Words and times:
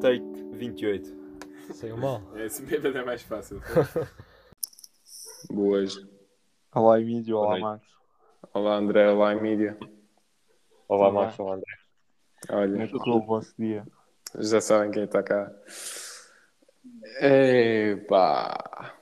Take 0.00 0.24
28. 0.52 1.14
Saiu 1.74 1.96
mal. 1.96 2.22
É 2.34 2.44
assim 2.44 2.64
bêbado 2.64 2.98
é 2.98 3.04
mais 3.04 3.22
fácil. 3.22 3.60
Boas. 5.50 5.94
Olá, 6.74 7.00
Emílio. 7.00 7.36
Olá. 7.36 7.58
Max. 7.58 7.86
Olá 8.52 8.74
André, 8.76 9.08
olá 9.10 9.32
Emília. 9.34 9.78
Olá, 10.88 11.08
Olá. 11.08 11.24
Max. 11.26 11.38
Olá, 11.38 11.54
André. 11.54 11.72
Como 12.48 12.58
é 12.58 12.62
Olha, 12.62 12.86
que 12.88 12.92
correu 12.98 13.14
o 13.16 13.26
vosso 13.26 13.54
dia? 13.58 13.86
já 14.38 14.60
sabem 14.60 14.90
quem 14.90 15.04
está 15.04 15.22
cá. 15.22 15.52
Epá. 17.20 18.99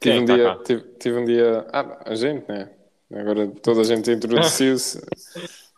Tive 0.00 0.14
Quem 0.14 0.22
um, 0.22 0.26
tá 0.26 0.34
dia, 0.34 0.58
tive, 0.64 0.82
tive 0.98 1.18
um 1.18 1.24
dia. 1.24 1.66
Ah, 1.72 2.02
a 2.04 2.14
gente, 2.14 2.48
né? 2.48 2.70
Agora 3.12 3.48
toda 3.48 3.80
a 3.80 3.84
gente 3.84 4.10
introduziu-se. 4.10 5.00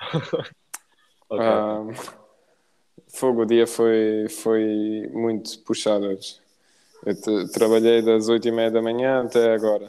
Ok. 1.30 1.44
Ah, 1.46 1.86
fogo, 3.08 3.42
o 3.42 3.46
dia 3.46 3.64
foi, 3.64 4.26
foi 4.28 5.08
muito 5.12 5.60
puxado 5.60 6.06
hoje. 6.06 6.40
Eu 7.06 7.48
trabalhei 7.50 8.02
das 8.02 8.28
8h30 8.28 8.72
da 8.72 8.82
manhã 8.82 9.22
até 9.24 9.54
agora. 9.54 9.86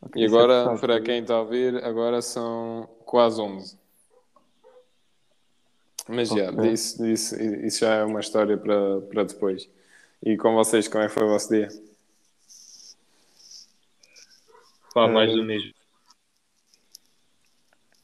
Ok, 0.00 0.22
E 0.22 0.24
é 0.24 0.26
agora, 0.26 0.76
para 0.78 1.00
quem 1.00 1.20
está 1.20 1.34
a 1.34 1.40
ouvir, 1.42 1.84
agora 1.84 2.22
são 2.22 2.88
quase 3.04 3.40
11. 3.40 3.78
Mas 6.08 6.28
já, 6.28 6.50
Ok. 6.50 6.72
isso, 6.72 7.06
isso, 7.06 7.42
isso 7.42 7.80
já 7.80 7.94
é 7.96 8.04
uma 8.04 8.20
história 8.20 8.56
para, 8.56 9.00
para 9.02 9.24
depois. 9.24 9.68
E 10.22 10.36
com 10.36 10.54
vocês, 10.54 10.88
como 10.88 11.04
é 11.04 11.08
que 11.08 11.12
foi 11.14 11.24
o 11.24 11.28
vosso 11.28 11.48
dia? 11.50 11.68
Pá, 14.94 15.04
Eh, 15.06 15.08
mais 15.12 15.32
do 15.34 15.42
mesmo. 15.44 15.74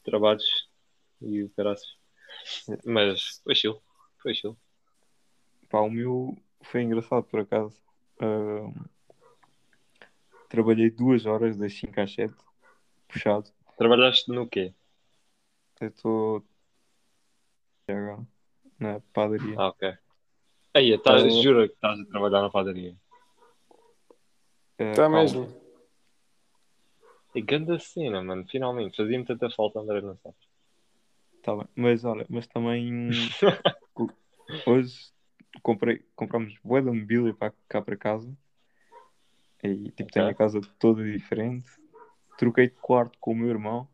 Trabalhos 0.03 0.67
e 1.21 1.43
o 1.43 1.49
caraças. 1.51 1.95
Mas 2.85 3.39
foi 3.43 3.55
chill. 3.55 3.81
Foi 4.21 4.33
chill. 4.33 4.57
Pá, 5.69 5.79
o 5.79 5.89
meu 5.89 6.37
foi 6.63 6.81
engraçado, 6.81 7.23
por 7.23 7.39
acaso. 7.39 7.79
Ahm, 8.19 8.73
trabalhei 10.49 10.89
duas 10.89 11.25
horas, 11.25 11.55
das 11.57 11.73
5 11.73 12.01
às 12.01 12.13
7. 12.13 12.33
Puxado. 13.07 13.49
Trabalhaste 13.77 14.29
no 14.31 14.47
quê? 14.47 14.73
Eu 15.79 15.87
estou... 15.87 16.45
agora 17.87 18.27
Na 18.79 18.99
padaria. 19.13 19.55
Ah, 19.57 19.69
ok. 19.69 19.93
Aí, 20.73 20.97
tá, 20.97 21.11
Tá. 21.17 21.29
jura 21.29 21.67
que 21.67 21.73
estás 21.73 21.99
a 21.99 22.05
trabalhar 22.05 22.41
na 22.41 22.49
padaria. 22.49 22.95
Está 24.77 25.03
calma. 25.03 25.19
mesmo? 25.21 25.60
E 27.33 27.41
grande 27.41 27.79
cena, 27.79 28.21
mano. 28.23 28.45
Finalmente. 28.49 28.97
Fazia-me 28.97 29.25
tanta 29.25 29.49
falta, 29.49 29.79
André, 29.79 30.01
não 30.01 30.17
sabes? 30.17 30.39
Tá 31.41 31.55
bem. 31.55 31.67
Mas 31.75 32.03
olha, 32.03 32.25
mas 32.29 32.47
também... 32.47 33.09
Hoje 34.65 35.11
comprei, 35.61 36.03
compramos 36.15 36.57
bué 36.63 36.81
de 36.81 36.91
mobília 36.91 37.33
para 37.33 37.53
cá 37.67 37.81
para 37.81 37.95
casa. 37.95 38.31
E 39.63 39.91
tipo, 39.91 40.11
tenho 40.11 40.27
a 40.27 40.33
casa 40.33 40.59
toda 40.79 41.03
diferente. 41.03 41.69
Troquei 42.37 42.67
de 42.67 42.75
quarto 42.75 43.17
com 43.19 43.31
o 43.31 43.35
meu 43.35 43.49
irmão 43.49 43.87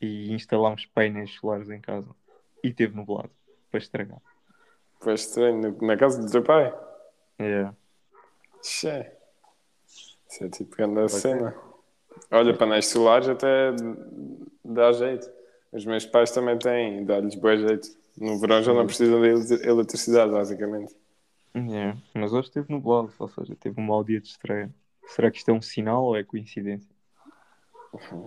e 0.00 0.32
instalámos 0.32 0.86
painéis 0.86 1.30
solares 1.34 1.70
em 1.70 1.80
casa. 1.80 2.14
E 2.62 2.72
teve 2.72 2.96
nublado 2.96 3.30
para 3.70 3.78
estragar. 3.78 4.20
Foi 5.00 5.14
estranho. 5.14 5.76
Na 5.80 5.96
casa 5.96 6.20
do 6.20 6.30
teu 6.30 6.42
pai? 6.42 6.74
É. 7.38 7.70
Xé. 8.62 9.16
Isso 9.86 10.44
é 10.44 10.48
tipo 10.48 10.76
grande 10.76 11.08
cena. 11.10 11.54
Olha, 12.30 12.54
painéis 12.56 12.86
solares 12.86 13.28
até 13.28 13.72
dá 14.64 14.92
jeito. 14.92 15.28
Os 15.72 15.84
meus 15.84 16.06
pais 16.06 16.30
também 16.30 16.56
têm, 16.58 17.04
dá-lhes 17.04 17.34
bom 17.34 17.56
jeito. 17.56 17.88
No 18.16 18.38
verão 18.38 18.62
já 18.62 18.72
não 18.72 18.86
precisam 18.86 19.20
de 19.20 19.28
ele- 19.28 19.68
eletricidade, 19.68 20.30
basicamente. 20.30 20.94
É. 21.54 21.94
Mas 22.14 22.32
hoje 22.32 22.50
teve 22.50 22.72
nublado, 22.72 23.12
ou 23.18 23.28
seja, 23.28 23.56
teve 23.58 23.80
um 23.80 23.84
mau 23.84 24.02
dia 24.04 24.20
de 24.20 24.28
estreia. 24.28 24.70
Será 25.06 25.30
que 25.30 25.38
isto 25.38 25.50
é 25.50 25.54
um 25.54 25.60
sinal 25.62 26.04
ou 26.04 26.16
é 26.16 26.22
coincidência? 26.24 26.88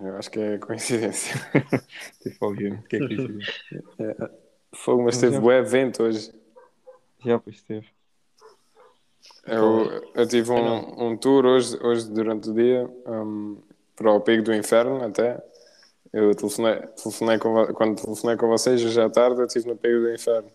Eu 0.04 0.16
acho 0.18 0.30
que 0.32 0.40
é 0.40 0.58
coincidência. 0.58 1.36
Tipo, 2.22 2.46
obviamente 2.48 2.88
que 2.88 2.96
é 2.98 3.00
coincidência. 3.00 3.54
Fogo, 4.76 5.04
mas 5.04 5.16
Mas 5.16 5.22
teve 5.22 5.36
é- 5.38 5.40
bué 5.40 5.62
vento 5.62 6.04
hoje. 6.04 6.32
Já, 7.26 7.40
pois 7.40 7.62
teve. 7.64 7.88
Eu, 9.46 10.04
eu 10.14 10.28
tive 10.28 10.52
um, 10.52 11.08
um 11.08 11.18
tour 11.18 11.46
hoje, 11.46 11.78
hoje 11.82 12.10
durante 12.12 12.50
o 12.50 12.54
dia 12.54 12.90
um, 13.06 13.58
para 13.98 14.14
o 14.14 14.22
Pico 14.22 14.44
do 14.44 14.54
Inferno 14.54 15.04
até. 15.04 15.44
Eu 16.14 16.34
telefonei, 16.34 16.80
telefonei 16.96 17.38
com, 17.38 17.74
quando 17.74 18.02
telefonei 18.02 18.38
com 18.38 18.48
vocês 18.48 18.82
hoje 18.82 19.02
à 19.02 19.10
tarde, 19.10 19.42
eu 19.42 19.46
estive 19.46 19.68
no 19.68 19.76
Pico 19.76 20.00
do 20.00 20.14
Inferno, 20.14 20.50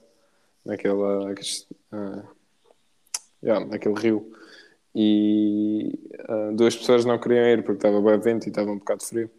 naquela, 0.64 1.34
ah, 1.92 2.22
yeah, 3.42 3.66
naquele 3.66 3.94
rio. 3.96 4.32
E 4.94 5.98
ah, 6.26 6.52
duas 6.54 6.74
pessoas 6.74 7.04
não 7.04 7.18
queriam 7.18 7.44
ir 7.44 7.62
porque 7.64 7.86
estava 7.86 8.00
bem 8.00 8.18
vento 8.18 8.46
e 8.46 8.48
estava 8.48 8.70
um 8.70 8.78
bocado 8.78 9.04
frio. 9.04 9.30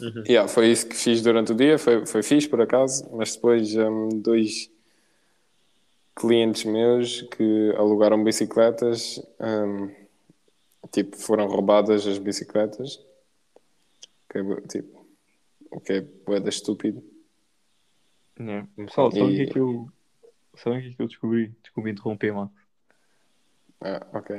Uhum. 0.00 0.24
Yeah, 0.26 0.48
foi 0.48 0.68
isso 0.68 0.88
que 0.88 0.96
fiz 0.96 1.22
durante 1.22 1.52
o 1.52 1.54
dia, 1.54 1.78
foi, 1.78 2.06
foi 2.06 2.22
fixe 2.22 2.48
por 2.48 2.60
acaso, 2.60 3.06
mas 3.12 3.34
depois 3.34 3.76
um, 3.76 4.08
dois 4.08 4.70
clientes 6.16 6.64
meus 6.64 7.22
que 7.22 7.74
alugaram 7.76 8.22
bicicletas, 8.24 9.22
um, 9.38 10.01
tipo, 10.92 11.16
foram 11.16 11.46
roubadas 11.46 12.06
as 12.06 12.18
bicicletas, 12.18 13.04
que 14.30 14.38
é, 14.38 14.60
tipo, 14.68 15.06
o 15.70 15.80
que 15.80 15.94
é 15.94 16.00
boeda 16.00 16.48
estúpido. 16.48 17.02
É. 18.38 18.64
Pessoal, 18.76 19.10
sabe 19.10 19.22
o 19.24 19.28
que 19.28 19.42
é 19.42 19.46
que 19.46 19.58
eu. 19.58 19.88
Sabe 20.56 20.76
o 20.76 20.80
que 20.82 20.88
é 20.88 20.92
que 20.92 21.02
eu 21.02 21.08
descobri? 21.08 21.54
Desculpe 21.62 21.90
interromper, 21.90 22.34
Max. 22.34 22.52
Ah, 23.80 24.06
ok. 24.12 24.36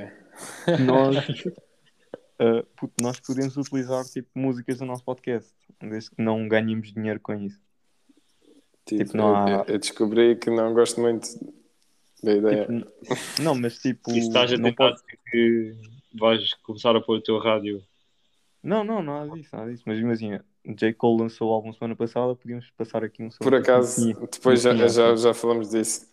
nós, 0.86 1.18
uh, 1.46 2.64
puto, 2.78 2.94
nós 3.02 3.20
podemos 3.20 3.58
utilizar 3.58 4.06
tipo, 4.06 4.30
músicas 4.36 4.78
do 4.78 4.86
nosso 4.86 5.04
podcast, 5.04 5.52
desde 5.82 6.12
que 6.12 6.22
não 6.22 6.48
ganhemos 6.48 6.94
dinheiro 6.94 7.20
com 7.20 7.34
isso. 7.34 7.60
Tipo, 8.86 9.06
Tipo, 9.06 9.18
não 9.18 9.36
há- 9.36 9.66
eu, 9.68 9.80
descobri 9.80 10.36
que 10.36 10.50
não 10.50 10.74
gosto 10.74 11.02
muito 11.02 11.28
da 12.22 12.34
ideia. 12.34 12.66
Tipo, 12.66 13.42
não, 13.42 13.56
mas 13.56 13.80
tipo. 13.80 14.12
Se 14.12 14.20
estás 14.20 14.52
a 14.54 14.58
não, 14.58 14.70
tentar 14.70 14.92
pode... 14.92 15.04
que 15.32 15.76
vais 16.14 16.54
começar 16.64 16.96
a 16.96 17.02
pôr 17.02 17.18
o 17.18 17.22
teu 17.22 17.40
rádio. 17.40 17.84
não, 18.62 18.84
não, 18.84 19.02
nada 19.04 19.30
disso, 19.32 19.56
nada 19.56 19.72
disso. 19.72 19.84
Mas 19.86 20.00
imagina, 20.00 20.44
J. 20.66 20.94
Cole 20.94 21.24
lançou 21.24 21.50
o 21.50 21.54
álbum 21.54 21.74
semana 21.74 21.96
passada, 21.96 22.36
podíamos 22.36 22.70
passar 22.72 23.04
aqui 23.04 23.24
um 23.24 23.30
som. 23.32 23.44
Por 23.44 23.56
acaso, 23.56 24.02
Sim, 24.02 24.14
depois 24.32 24.62
já, 24.62 24.72
sim, 24.74 24.78
já, 24.90 25.16
sim. 25.16 25.18
já 25.18 25.34
falamos 25.34 25.70
disso. 25.70 26.08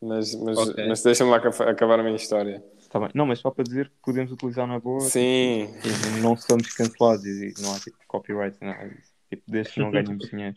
Mas, 0.00 0.32
mas, 0.36 0.56
Ok. 0.58 0.88
mas 0.88 1.02
deixa-me 1.02 1.30
lá 1.30 1.38
aca- 1.38 1.70
acabar 1.70 1.98
a 1.98 2.02
minha 2.02 2.14
história. 2.14 2.62
Tá 2.88 3.00
bem. 3.00 3.10
Não, 3.14 3.26
mas 3.26 3.40
só 3.40 3.50
para 3.50 3.64
dizer 3.64 3.88
que 3.88 3.96
podemos 4.02 4.30
utilizar 4.32 4.66
na 4.66 4.78
boa. 4.78 5.00
Sim, 5.00 5.66
tipo, 5.82 6.22
não 6.22 6.36
somos 6.36 6.72
cancelados 6.74 7.24
e 7.26 7.52
não 7.60 7.74
há 7.74 7.80
tipo 7.80 7.98
copyright, 8.06 8.56
nada 8.60 8.88
disso. 8.88 9.12
Tipo, 9.28 9.42
desde 9.48 9.72
que 9.74 9.80
não 9.80 9.90
ganhemos 9.90 10.26
dinheiro. 10.30 10.56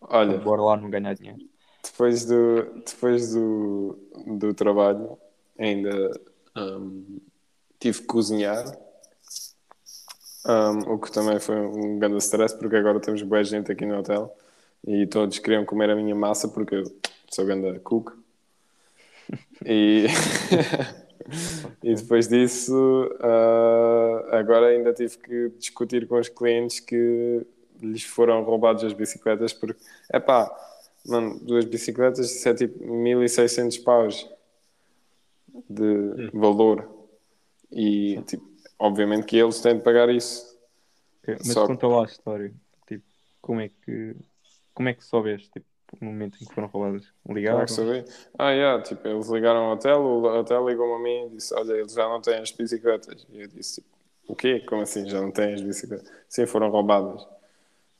olha, 0.00 0.38
Bora 0.38 0.62
lá 0.62 0.76
não 0.76 0.90
ganhar 0.90 1.14
dinheiro. 1.14 1.38
depois 1.82 2.24
do, 2.26 2.82
depois 2.84 3.32
do, 3.32 3.98
do 4.38 4.52
trabalho, 4.52 5.16
ainda 5.58 6.10
hum, 6.56 7.20
tive 7.78 8.00
que 8.00 8.06
cozinhar. 8.06 8.64
Hum, 10.46 10.94
o 10.94 10.98
que 10.98 11.10
também 11.10 11.40
foi 11.40 11.56
um 11.56 11.98
grande 11.98 12.18
stress, 12.18 12.56
porque 12.56 12.76
agora 12.76 13.00
temos 13.00 13.20
boa 13.22 13.42
gente 13.42 13.72
aqui 13.72 13.84
no 13.84 13.98
hotel 13.98 14.32
e 14.86 15.06
todos 15.06 15.38
queriam 15.40 15.64
comer 15.64 15.90
a 15.90 15.96
minha 15.96 16.14
massa 16.14 16.48
porque 16.48 16.76
eu 16.76 16.84
sou 17.30 17.44
grande 17.44 17.80
cook. 17.80 18.12
E, 19.64 20.06
e 21.82 21.94
depois 21.94 22.28
disso, 22.28 23.10
ah, 23.20 24.38
agora 24.38 24.68
ainda 24.68 24.92
tive 24.92 25.18
que 25.18 25.48
discutir 25.58 26.06
com 26.06 26.18
os 26.18 26.28
clientes 26.28 26.78
que 26.78 27.44
lhes 27.80 28.04
foram 28.04 28.42
roubados 28.42 28.84
as 28.84 28.92
bicicletas, 28.92 29.52
porque, 29.52 29.80
é 30.12 30.20
pá, 30.20 30.50
mano, 31.04 31.38
duas 31.40 31.64
bicicletas, 31.64 32.30
isso 32.30 32.48
é 32.48 32.54
tipo 32.54 32.84
1600 32.84 33.78
paus 33.78 34.28
de 35.68 36.30
valor. 36.32 36.95
E, 37.72 38.20
tipo, 38.26 38.44
obviamente 38.78 39.24
que 39.26 39.36
eles 39.36 39.60
têm 39.60 39.76
de 39.76 39.82
pagar 39.82 40.08
isso. 40.08 40.56
Ok, 41.22 41.34
Mas 41.38 41.52
Só- 41.52 41.66
conta 41.66 41.86
lá 41.88 42.02
a 42.02 42.06
história. 42.06 42.52
Tipo, 42.86 43.04
como 43.40 43.60
é 43.60 43.68
que. 43.68 44.14
Como 44.74 44.88
é 44.88 44.94
que 44.94 45.04
soubeste, 45.04 45.50
tipo, 45.50 45.66
no 46.00 46.08
momento 46.08 46.36
em 46.42 46.46
que 46.46 46.54
foram 46.54 46.68
roubadas? 46.68 47.06
Como 47.24 47.36
Ligaram? 47.38 47.60
é 47.62 47.64
que 47.64 47.72
saber? 47.72 48.04
Ah, 48.38 48.50
yeah, 48.50 48.82
tipo, 48.82 49.06
eles 49.08 49.28
ligaram 49.28 49.60
ao 49.66 49.72
hotel, 49.74 50.00
o 50.02 50.24
hotel 50.24 50.68
ligou-me 50.68 50.94
a 50.94 50.98
mim 50.98 51.26
e 51.26 51.36
disse: 51.36 51.54
Olha, 51.54 51.72
eles 51.72 51.92
já 51.92 52.08
não 52.08 52.20
têm 52.20 52.36
as 52.38 52.50
bicicletas. 52.52 53.26
E 53.30 53.40
eu 53.40 53.48
disse: 53.48 53.80
tipo, 53.80 53.88
O 54.28 54.36
quê? 54.36 54.60
Como 54.60 54.82
assim? 54.82 55.08
Já 55.08 55.20
não 55.20 55.30
têm 55.32 55.54
as 55.54 55.62
bicicletas? 55.62 56.10
Sim, 56.28 56.46
foram 56.46 56.68
roubadas. 56.70 57.26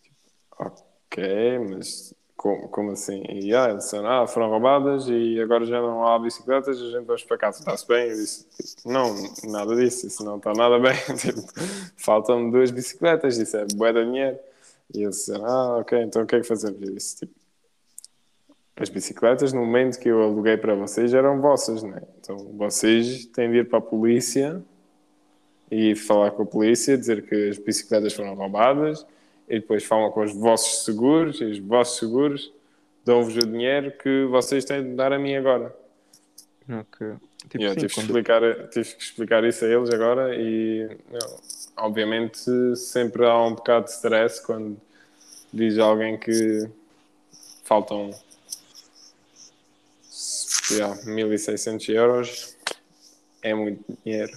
Tipo, 0.02 0.16
ok, 0.58 1.58
mas 1.70 2.14
como, 2.36 2.68
como 2.68 2.90
assim? 2.92 3.22
E 3.28 3.54
ah, 3.54 3.70
eles 3.70 3.84
disseram, 3.84 4.08
ah, 4.08 4.26
foram 4.26 4.50
roubadas 4.50 5.08
e 5.08 5.40
agora 5.40 5.64
já 5.64 5.80
não 5.80 6.06
há 6.06 6.18
bicicletas, 6.18 6.80
a 6.80 6.90
gente 6.90 7.06
vai 7.06 7.16
para 7.26 7.38
casa, 7.38 7.58
está-se 7.60 7.88
bem? 7.88 8.10
Eu 8.10 8.16
disse, 8.16 8.46
tipo, 8.76 8.92
não, 8.92 9.14
nada 9.44 9.74
disso, 9.74 10.06
isso 10.06 10.24
não 10.24 10.36
está 10.36 10.52
nada 10.52 10.78
bem. 10.78 10.94
Tipo, 11.16 11.40
Faltam-me 11.96 12.50
duas 12.50 12.70
bicicletas, 12.70 13.38
isso 13.38 13.56
é 13.56 13.64
bué 13.74 13.92
de 13.92 14.04
dinheiro. 14.04 14.38
E 14.94 15.02
eles 15.02 15.16
disseram, 15.16 15.46
ah, 15.46 15.78
ok, 15.78 16.00
então 16.02 16.22
o 16.22 16.26
que 16.26 16.36
é 16.36 16.40
que 16.40 16.46
fazemos? 16.46 16.80
Eu 16.80 16.94
disse, 16.94 17.16
tipo, 17.16 17.34
as 18.76 18.90
bicicletas, 18.90 19.52
no 19.54 19.64
momento 19.64 19.98
que 19.98 20.08
eu 20.08 20.22
aluguei 20.22 20.56
para 20.58 20.74
vocês, 20.74 21.14
eram 21.14 21.40
vossas, 21.40 21.82
né? 21.82 22.02
Então 22.20 22.36
vocês 22.58 23.24
têm 23.26 23.50
de 23.50 23.58
ir 23.58 23.68
para 23.68 23.78
a 23.78 23.82
polícia 23.82 24.62
e 25.70 25.96
falar 25.96 26.30
com 26.32 26.42
a 26.42 26.46
polícia, 26.46 26.96
dizer 26.98 27.26
que 27.26 27.48
as 27.48 27.58
bicicletas 27.58 28.12
foram 28.12 28.34
roubadas 28.34 29.04
e 29.48 29.60
depois 29.60 29.84
falam 29.84 30.10
com 30.10 30.22
os 30.22 30.34
vossos 30.34 30.84
seguros 30.84 31.40
e 31.40 31.44
os 31.44 31.58
vossos 31.58 31.98
seguros 31.98 32.52
dão-vos 33.04 33.36
o 33.36 33.46
dinheiro 33.46 33.92
que 33.92 34.24
vocês 34.26 34.64
têm 34.64 34.82
de 34.82 34.94
dar 34.94 35.12
a 35.12 35.18
mim 35.18 35.36
agora. 35.36 35.74
Ok. 36.68 37.14
Tipo, 37.48 37.62
Yeah, 37.62 37.74
sim, 37.74 37.86
tive, 37.86 37.94
que 37.94 38.00
explicar, 38.00 38.68
tive 38.70 38.94
que 38.94 39.02
explicar 39.02 39.44
isso 39.44 39.64
a 39.64 39.68
eles 39.68 39.90
agora 39.90 40.34
e 40.34 40.98
não, 41.12 41.38
obviamente 41.76 42.50
sempre 42.74 43.24
há 43.24 43.40
um 43.40 43.54
bocado 43.54 43.84
de 43.84 43.92
stress 43.92 44.44
quando 44.44 44.76
diz 45.52 45.78
alguém 45.78 46.18
que 46.18 46.68
faltam 47.62 48.10
yeah, 50.72 51.00
1600 51.04 51.88
euros 51.90 52.56
é 53.42 53.54
muito 53.54 53.84
dinheiro 54.04 54.36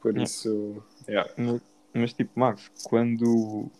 por 0.00 0.16
isso 0.16 0.82
yeah. 1.06 1.30
Mas, 1.36 1.60
mas, 1.92 2.12
tipo, 2.12 2.38
Max, 2.38 2.70
quando, 2.84 3.70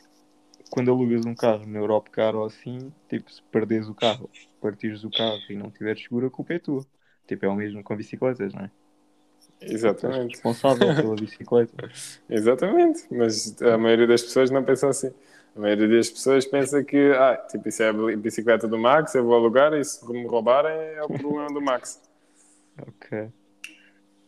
quando 0.70 0.90
alugas 0.90 1.24
um 1.24 1.34
carro 1.34 1.66
na 1.66 1.78
Europa 1.78 2.10
caro 2.10 2.40
ou 2.40 2.46
assim, 2.46 2.92
tipo, 3.08 3.30
se 3.30 3.42
perdes 3.44 3.88
o 3.88 3.94
carro, 3.94 4.30
partires 4.60 5.04
o 5.04 5.10
carro 5.10 5.40
e 5.48 5.54
não 5.54 5.70
tiveres 5.70 6.02
seguro, 6.02 6.26
a 6.26 6.30
culpa 6.30 6.54
é 6.54 6.58
tua. 6.58 6.84
Tipo, 7.26 7.46
é 7.46 7.48
o 7.48 7.54
mesmo 7.54 7.82
com 7.82 7.96
bicicletas, 7.96 8.54
não 8.54 8.62
é? 8.62 8.70
Exatamente 9.60 10.32
responsável 10.34 10.94
pela 10.94 11.14
bicicleta. 11.14 11.90
Exatamente, 12.28 13.06
mas 13.10 13.60
a 13.62 13.78
maioria 13.78 14.06
das 14.06 14.22
pessoas 14.22 14.50
não 14.50 14.62
pensa 14.62 14.88
assim. 14.88 15.10
A 15.56 15.60
maioria 15.60 15.88
das 15.88 16.10
pessoas 16.10 16.44
pensa 16.44 16.84
que, 16.84 17.12
ah, 17.12 17.36
tipo, 17.48 17.68
isso 17.68 17.82
é 17.82 17.88
a 17.88 18.16
bicicleta 18.16 18.68
do 18.68 18.78
Max, 18.78 19.14
eu 19.14 19.24
vou 19.24 19.34
alugar 19.34 19.72
e 19.72 19.82
se 19.82 20.06
me 20.10 20.26
roubarem 20.26 20.70
é 20.70 21.02
o 21.02 21.08
problema 21.08 21.48
do 21.48 21.62
Max. 21.62 22.02
Ok. 22.86 23.30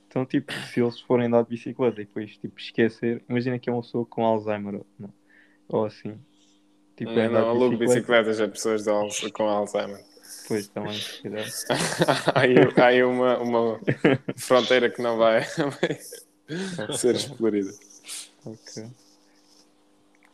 Então, 0.06 0.24
tipo, 0.24 0.50
se 0.52 0.80
eles 0.80 0.98
forem 1.00 1.26
andar 1.26 1.42
de 1.42 1.50
bicicleta 1.50 2.00
e 2.00 2.06
depois, 2.06 2.36
tipo, 2.38 2.58
esquecer, 2.58 3.22
imagina 3.28 3.58
que 3.58 3.68
é 3.68 3.72
uma 3.72 3.82
pessoa 3.82 4.06
com 4.06 4.24
Alzheimer 4.24 4.80
não, 4.98 5.12
ou 5.68 5.84
assim. 5.84 6.18
Tipo, 6.96 7.12
eu 7.12 7.26
andar 7.26 7.40
não 7.40 7.42
de 7.42 7.48
alugo 7.48 7.76
bicicleta, 7.76 8.28
bicicletas 8.28 8.40
a 8.40 8.48
pessoas 8.48 8.84
de 9.22 9.32
com 9.32 9.44
Alzheimer. 9.44 10.04
Depois 10.42 10.68
também, 10.68 10.94
se 10.94 11.22
calhar. 11.22 11.46
há 12.34 12.40
aí, 12.40 12.54
há 12.76 12.86
aí 12.86 13.04
uma, 13.04 13.38
uma 13.38 13.80
fronteira 14.36 14.90
que 14.90 15.00
não 15.00 15.16
vai, 15.16 15.42
vai 15.76 16.96
ser 16.96 17.14
explorida. 17.14 17.70
Ok. 18.44 18.86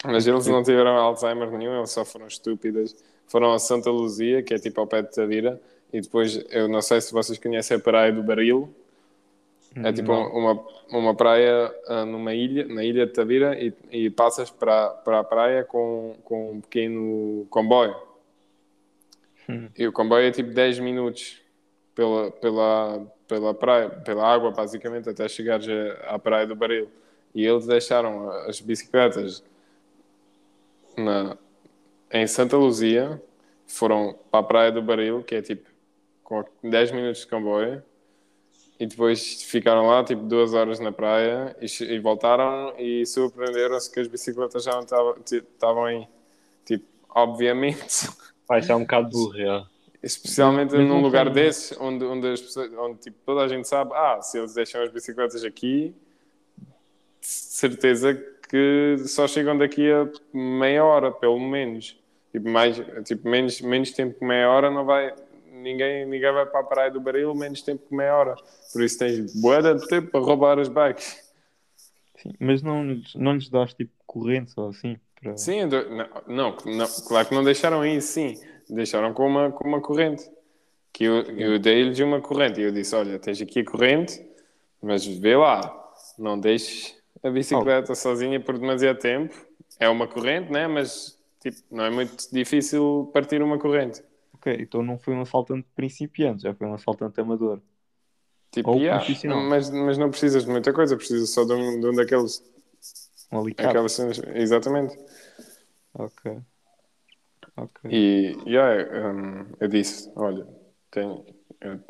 Mas 0.05 0.27
eles 0.27 0.47
não 0.47 0.63
tiveram 0.63 0.97
Alzheimer 0.97 1.51
nenhum, 1.51 1.77
eles 1.79 1.91
só 1.91 2.05
foram 2.05 2.27
estúpidas. 2.27 2.95
Foram 3.27 3.53
a 3.53 3.59
Santa 3.59 3.91
Luzia, 3.91 4.43
que 4.43 4.55
é 4.55 4.59
tipo 4.59 4.81
ao 4.81 4.87
pé 4.87 5.03
de 5.03 5.11
Tavira, 5.11 5.61
e 5.93 6.01
depois, 6.01 6.45
eu 6.51 6.69
não 6.69 6.83
sei 6.83 7.01
se 7.01 7.13
vocês 7.13 7.39
conhecem 7.39 7.77
a 7.77 7.81
Praia 7.81 8.13
do 8.13 8.23
Baril, 8.23 8.75
É 9.77 9.93
tipo 9.93 10.13
Não. 10.13 10.29
uma, 10.33 10.67
uma 10.93 11.15
praia 11.15 11.75
ah, 11.89 12.05
numa 12.05 12.33
ilha, 12.35 12.67
na 12.67 12.85
ilha 12.85 13.07
de 13.07 13.13
Tavira, 13.13 13.59
e, 13.59 13.73
e 13.91 14.11
passas 14.11 14.51
para, 14.51 14.91
para 14.91 15.21
a 15.21 15.25
praia 15.25 15.65
com, 15.65 16.17
com 16.23 16.53
um 16.53 16.61
pequeno 16.61 17.47
comboio. 17.51 17.97
Hum. 19.49 19.69
E 19.77 19.87
o 19.87 19.93
comboio 19.93 20.29
é 20.29 20.31
tipo 20.31 20.51
10 20.51 20.79
minutos 20.79 21.41
pela, 21.95 22.31
pela, 22.31 23.07
pela 23.27 23.55
praia, 23.55 23.91
pela 23.91 24.27
água, 24.27 24.51
basicamente, 24.53 25.09
até 25.09 25.29
chegares 25.29 25.67
à 26.07 26.19
praia 26.19 26.47
do 26.47 26.55
Baril. 26.55 26.89
E 27.35 27.45
eles 27.45 27.67
deixaram 27.67 28.31
as 28.31 28.61
bicicletas 28.61 29.43
na, 30.97 31.37
em 32.13 32.27
Santa 32.27 32.57
Luzia, 32.57 33.21
foram 33.67 34.17
para 34.31 34.41
a 34.41 34.43
praia 34.43 34.73
do 34.73 34.81
Baril, 34.81 35.23
que 35.23 35.35
é 35.35 35.43
tipo 35.43 35.69
com 36.23 36.45
10 36.63 36.93
minutos 36.93 37.21
de 37.21 37.27
comboio, 37.27 37.83
e 38.79 38.87
depois 38.87 39.43
ficaram 39.45 39.87
lá 39.87 40.03
tipo 40.05 40.23
duas 40.23 40.53
horas 40.55 40.81
na 40.81 40.91
praia 40.93 41.57
e, 41.61 41.67
e 41.85 41.99
voltaram 42.01 42.75
e 42.79 43.07
surpreenderam-se 43.07 43.91
que 43.91 44.01
as 44.01 44.09
bicicletas 44.09 44.65
já 44.65 44.73
não 44.73 44.81
estavam 44.83 45.85
aí. 45.85 46.07
Tipo, 46.65 46.85
obviamente, 47.09 48.09
Vai 48.49 48.63
ser 48.63 48.75
um 48.75 48.81
bocado 48.81 49.09
burro, 49.11 49.37
já. 49.37 49.67
especialmente 50.03 50.75
Mas 50.75 50.87
num 50.87 51.01
lugar 51.01 51.27
foi- 51.27 51.35
desses 51.35 51.79
onde, 51.81 52.05
onde, 52.05 52.27
as 52.29 52.41
pessoas, 52.41 52.71
onde 52.75 52.99
tipo, 52.99 53.17
toda 53.25 53.43
a 53.43 53.49
gente 53.49 53.67
sabe, 53.69 53.93
ah, 53.95 54.21
se 54.21 54.39
eles 54.39 54.53
deixam 54.55 54.83
as 54.83 54.91
bicicletas 54.91 55.45
aqui, 55.45 55.95
certeza 57.21 58.15
que 58.49 58.97
só 59.07 59.27
chegam 59.27 59.57
daqui 59.57 59.91
a 59.91 60.09
meia 60.33 60.85
hora, 60.85 61.11
pelo 61.11 61.39
menos. 61.41 61.99
Tipo, 62.33 62.49
mais, 62.49 62.77
tipo 63.05 63.29
menos, 63.29 63.61
menos 63.61 63.91
tempo 63.93 64.19
que 64.19 64.25
meia 64.25 64.51
hora 64.51 64.71
não 64.71 64.85
vai. 64.85 65.15
Ninguém, 65.65 66.05
ninguém 66.05 66.31
vai 66.31 66.45
para 66.45 66.61
a 66.61 66.65
praia 66.65 66.91
do 66.91 67.01
baril 67.01 67.35
menos 67.35 67.63
tempo 67.63 67.89
que 67.89 67.95
meia 67.97 68.15
hora. 68.15 68.35
Por 68.71 68.83
isso 68.83 68.99
tens 68.99 69.35
boa 69.41 69.63
de 69.63 69.87
tempo 69.89 70.11
para 70.11 70.21
roubar 70.21 70.59
as 70.59 70.69
bikes. 70.69 71.25
Sim, 72.17 72.33
mas 72.39 72.63
não, 72.63 72.85
lhes- 72.85 73.15
não 73.15 73.33
lhes 73.33 73.49
dás 73.49 73.73
tipo 73.73 73.91
correntes 74.07 74.57
ou 74.59 74.69
assim? 74.69 74.99
Para... 75.21 75.37
Sim, 75.39 75.65
não, 75.65 76.09
não, 76.27 76.57
não, 76.67 76.87
claro 77.09 77.27
que 77.29 77.35
não 77.35 77.43
deixaram 77.43 77.85
isso, 77.85 78.09
sim. 78.13 78.39
Deixaram 78.69 79.15
com 79.15 79.27
uma, 79.27 79.51
com 79.51 79.67
uma 79.67 79.81
corrente. 79.81 80.31
Que 80.93 81.05
eu, 81.05 81.23
eu 81.23 81.59
dei-lhes 81.59 81.99
uma 82.01 82.21
corrente 82.21 82.61
e 82.61 82.65
eu 82.65 82.71
disse: 82.71 82.95
Olha, 82.95 83.19
tens 83.19 83.41
aqui 83.41 83.61
a 83.61 83.65
corrente, 83.65 84.23
mas 84.83 85.07
vê 85.07 85.35
lá, 85.35 85.93
não 86.19 86.39
deixes 86.39 86.95
a 87.23 87.31
bicicleta 87.31 87.95
sozinha 87.95 88.39
por 88.39 88.59
demasiado 88.59 88.99
tempo. 88.99 89.35
É 89.81 89.89
uma 89.89 90.07
corrente, 90.07 90.53
né? 90.53 90.69
Mas 90.69 91.19
tipo, 91.41 91.57
não 91.71 91.85
é 91.85 91.91
muito 91.91 92.15
difícil 92.33 93.11
partir 93.13 93.43
uma 93.43 93.59
corrente. 93.59 94.03
Ok, 94.45 94.59
então 94.61 94.83
não 94.83 94.99
foi 94.99 95.15
um 95.15 95.23
assaltante 95.23 95.67
principiante, 95.75 96.43
já 96.43 96.53
foi 96.53 96.67
um 96.67 96.75
assaltante 96.75 97.19
amador. 97.19 97.63
Tipo, 98.51 98.73
Ou 98.73 98.77
yeah, 98.77 99.03
profissional. 99.03 99.41
mas, 99.41 99.71
mas 99.71 99.97
não 99.97 100.11
precisas 100.11 100.45
de 100.45 100.51
muita 100.51 100.71
coisa, 100.71 100.97
precisas 100.97 101.31
só 101.31 101.45
de 101.45 101.55
um, 101.55 101.81
de 101.81 101.87
um 101.87 101.95
daqueles. 101.95 102.45
Um 103.33 103.41
alicate. 103.41 103.71
Aquelas 103.71 103.99
exatamente. 104.35 104.99
Ok. 105.95 106.43
Ok. 107.57 107.91
E 107.91 108.37
yeah, 108.47 109.09
um, 109.09 109.47
eu 109.59 109.69
disse: 109.69 110.13
Olha, 110.15 110.47
eu, 110.95 111.25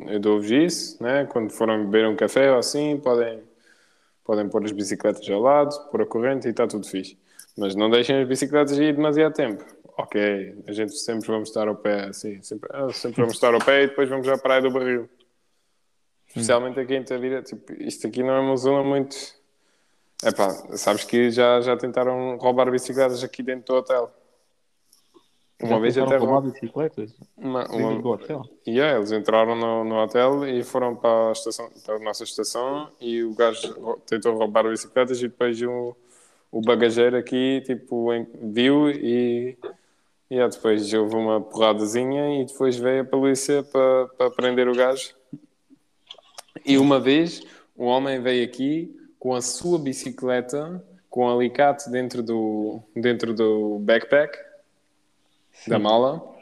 eu 0.07 0.21
dou-vos 0.21 0.49
isso, 0.49 1.03
né? 1.03 1.27
quando 1.27 1.51
forem 1.51 1.85
beber 1.87 2.07
um 2.07 2.15
café 2.15 2.53
ou 2.53 2.59
assim, 2.59 3.01
podem, 3.01 3.43
podem 4.23 4.49
pôr 4.49 4.65
as 4.65 4.71
bicicletas 4.71 5.29
ao 5.29 5.41
lado, 5.41 5.77
pôr 5.91 6.03
a 6.03 6.07
corrente 6.07 6.47
e 6.47 6.51
está 6.51 6.69
tudo 6.69 6.87
fixe. 6.87 7.19
Mas 7.59 7.75
não 7.75 7.91
deixem 7.91 8.23
as 8.23 8.29
bicicletas 8.29 8.79
ir 8.79 8.95
demasiado 8.95 9.35
tempo. 9.35 9.65
Ok, 9.97 10.65
a 10.67 10.73
gente 10.73 10.93
sempre 10.93 11.27
vamos 11.29 11.49
estar 11.49 11.69
ao 11.69 11.77
pé, 11.77 12.07
assim, 12.07 12.43
sempre, 12.43 12.69
ah, 12.73 12.93
sempre 12.93 13.21
vamos 13.21 13.37
estar 13.37 13.55
ao 13.55 13.65
pé 13.65 13.85
e 13.85 13.87
depois 13.89 14.09
vamos 14.09 14.27
à 14.29 14.37
praia 14.37 14.61
do 14.61 14.71
barril. 14.71 15.09
Especialmente 16.27 16.81
aqui 16.81 16.97
em 16.97 17.05
Tavira, 17.05 17.43
tipo, 17.43 17.73
isto 17.75 18.07
aqui 18.09 18.23
não 18.23 18.35
é 18.35 18.41
uma 18.41 18.57
zona 18.57 18.83
muito. 18.83 19.17
Epá, 20.25 20.51
sabes 20.77 21.05
que 21.05 21.31
já, 21.31 21.61
já 21.61 21.77
tentaram 21.77 22.37
roubar 22.39 22.71
bicicletas 22.71 23.23
aqui 23.23 23.41
dentro 23.43 23.67
do 23.67 23.79
hotel. 23.79 24.13
Uma 25.63 25.69
Já 25.69 25.79
vez 25.79 25.99
até 25.99 26.17
roubar 26.17 26.41
roub- 26.41 26.53
bicicletas 26.53 27.15
uma, 27.37 27.63
dentro 27.63 27.79
uma, 27.79 28.03
do 28.03 28.09
hotel. 28.09 28.43
Yeah, 28.67 28.97
eles 28.99 29.13
entraram 29.13 29.55
no, 29.55 29.85
no 29.85 30.03
hotel 30.03 30.45
e 30.49 30.65
foram 30.65 30.97
para 30.97 31.29
a, 31.29 31.33
estação, 31.33 31.71
para 31.85 31.95
a 31.95 31.99
nossa 32.01 32.25
estação 32.25 32.91
e 33.01 33.23
o 33.23 33.33
gajo 33.35 34.01
tentou 34.07 34.37
roubar 34.37 34.69
bicicletas 34.69 35.21
e 35.21 35.29
depois 35.29 35.63
o, 35.63 35.97
o 36.51 36.61
bagageiro 36.61 37.17
aqui 37.17 37.63
tipo, 37.65 38.09
viu 38.43 38.91
e 38.91 39.57
yeah, 40.31 40.53
depois 40.53 40.93
houve 40.93 41.15
uma 41.15 41.41
porradazinha 41.41 42.41
e 42.41 42.45
depois 42.45 42.77
veio 42.77 43.03
a 43.03 43.05
polícia 43.05 43.63
para, 43.63 44.09
para 44.09 44.31
prender 44.31 44.69
o 44.69 44.75
gajo. 44.75 45.15
E 46.65 46.79
uma 46.79 46.99
vez 46.99 47.43
o 47.77 47.85
homem 47.85 48.21
veio 48.21 48.45
aqui 48.45 48.95
com 49.19 49.35
a 49.35 49.43
sua 49.43 49.79
bicicleta 49.79 50.85
com 51.11 51.27
um 51.27 51.31
alicate 51.31 51.91
dentro 51.91 52.23
do, 52.23 52.81
dentro 52.95 53.33
do 53.35 53.79
backpack 53.81 54.37
da 55.69 55.79
mala 55.79 56.35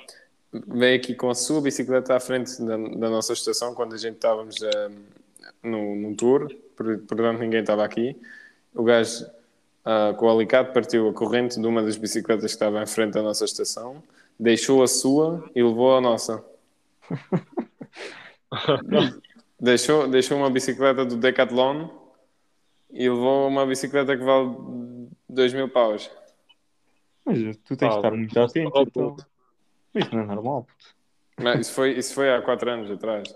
veio 0.52 0.96
aqui 0.96 1.14
com 1.14 1.30
a 1.30 1.34
sua 1.34 1.60
bicicleta 1.60 2.14
à 2.14 2.20
frente 2.20 2.62
da, 2.62 2.76
da 2.76 3.10
nossa 3.10 3.32
estação 3.32 3.74
quando 3.74 3.94
a 3.94 3.98
gente 3.98 4.16
estávamos 4.16 4.62
eh, 4.62 4.90
no, 5.62 5.96
no 5.96 6.14
tour, 6.14 6.54
por- 6.76 6.98
portanto 6.98 7.38
ninguém 7.38 7.60
estava 7.60 7.84
aqui. 7.84 8.16
O 8.74 8.82
gajo 8.82 9.26
ah, 9.84 10.14
com 10.16 10.26
o 10.26 10.30
alicate 10.30 10.72
partiu 10.72 11.08
a 11.08 11.12
corrente 11.12 11.60
de 11.60 11.66
uma 11.66 11.82
das 11.82 11.96
bicicletas 11.96 12.44
que 12.44 12.50
estava 12.50 12.82
em 12.82 12.86
frente 12.86 13.14
da 13.14 13.22
nossa 13.22 13.44
estação, 13.44 14.02
deixou 14.38 14.82
a 14.82 14.86
sua 14.86 15.48
e 15.54 15.62
levou 15.62 15.96
a 15.96 16.00
nossa. 16.00 16.44
deixou, 19.60 20.08
deixou 20.08 20.38
uma 20.38 20.50
bicicleta 20.50 21.04
do 21.04 21.16
Decathlon 21.16 21.88
e 22.90 23.08
levou 23.08 23.48
uma 23.48 23.66
bicicleta 23.66 24.16
que 24.16 24.24
vale 24.24 24.54
2 25.28 25.52
mil 25.54 25.68
paus. 25.68 26.10
Mas 27.24 27.56
tu 27.58 27.76
tens 27.76 27.78
de 27.78 27.78
Pá, 27.78 27.96
estar 27.96 28.10
muito 28.10 28.40
atento. 28.40 28.70
oh, 28.74 28.82
Então. 28.82 29.16
Mas 29.94 30.04
isso 30.06 30.14
não 30.14 30.22
é 30.22 30.26
normal, 30.26 30.64
puto. 30.64 30.94
Mas 31.40 31.60
isso 31.60 31.74
foi, 31.74 31.92
isso 31.92 32.14
foi 32.14 32.32
há 32.32 32.42
4 32.42 32.70
anos 32.70 32.90
atrás. 32.90 33.34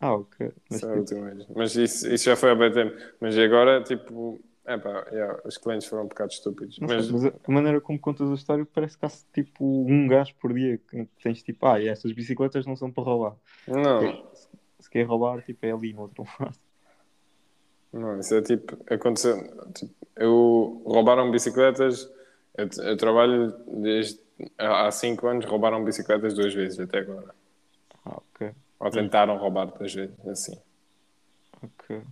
Ah, 0.00 0.14
ok. 0.14 0.52
Mas, 0.68 0.78
Isso 0.78 0.86
é 0.86 0.92
a 0.92 0.96
última 0.96 1.30
vez. 1.30 1.46
Mas 1.54 1.76
isso, 1.76 2.12
isso 2.12 2.24
já 2.24 2.36
foi 2.36 2.50
há 2.50 2.54
bem 2.54 2.72
tempo. 2.72 2.96
Mas 3.20 3.38
agora, 3.38 3.82
tipo, 3.82 4.40
é 4.66 4.78
pá, 4.78 5.06
yeah, 5.12 5.40
os 5.44 5.56
clientes 5.58 5.86
foram 5.86 6.04
um 6.04 6.08
bocado 6.08 6.32
estúpidos. 6.32 6.78
não 6.78 6.88
sei, 6.88 6.96
Mas, 6.96 7.10
mas 7.10 7.24
a 7.26 7.52
maneira 7.52 7.80
como 7.80 7.98
contas 7.98 8.30
a 8.30 8.34
história 8.34 8.64
parece 8.66 8.96
que 8.96 9.04
há 9.04 9.10
tipo 9.32 9.64
um 9.64 10.06
gajo 10.08 10.34
por 10.36 10.52
dia 10.54 10.78
que 10.78 11.06
tens 11.22 11.42
tipo, 11.42 11.66
ah, 11.66 11.82
estas 11.82 12.12
bicicletas 12.12 12.64
não 12.66 12.76
são 12.76 12.90
para 12.90 13.04
roubar. 13.04 13.36
não, 13.66 14.00
Se, 14.34 14.48
se 14.80 14.90
quer 14.90 15.02
roubar, 15.04 15.42
tipo, 15.42 15.64
é 15.66 15.72
ali 15.72 15.92
no 15.92 16.02
outro 16.02 16.24
lado. 16.40 16.58
não, 17.92 18.18
isso 18.18 18.34
é 18.34 18.42
tipo, 18.42 18.76
aconteceu. 18.92 19.36
Tipo, 19.72 19.94
eu 20.16 20.82
roubaram 20.86 21.30
bicicletas. 21.30 22.10
Eu, 22.56 22.68
eu 22.84 22.96
trabalho 22.96 23.52
desde 23.82 24.20
há 24.58 24.90
5 24.90 25.26
anos, 25.26 25.44
roubaram 25.44 25.84
bicicletas 25.84 26.34
duas 26.34 26.54
vezes 26.54 26.78
até 26.80 26.98
agora. 26.98 27.34
Ah, 28.04 28.16
ok, 28.34 28.50
Ou 28.80 28.90
tentaram 28.90 29.36
roubar 29.36 29.66
duas 29.66 29.92
vezes, 29.94 30.14
assim. 30.26 30.58
ok. 31.62 32.02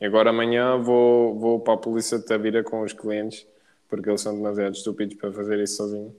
E 0.00 0.06
agora 0.06 0.30
amanhã 0.30 0.78
vou, 0.78 1.38
vou 1.38 1.60
para 1.60 1.74
a 1.74 1.76
polícia 1.76 2.18
de 2.18 2.24
Tavira 2.24 2.62
com 2.62 2.82
os 2.82 2.92
clientes, 2.92 3.46
porque 3.88 4.08
eles 4.08 4.20
são 4.20 4.34
demasiado 4.34 4.74
estúpidos 4.74 5.16
para 5.16 5.32
fazer 5.32 5.58
isso 5.60 5.76
sozinho. 5.76 6.14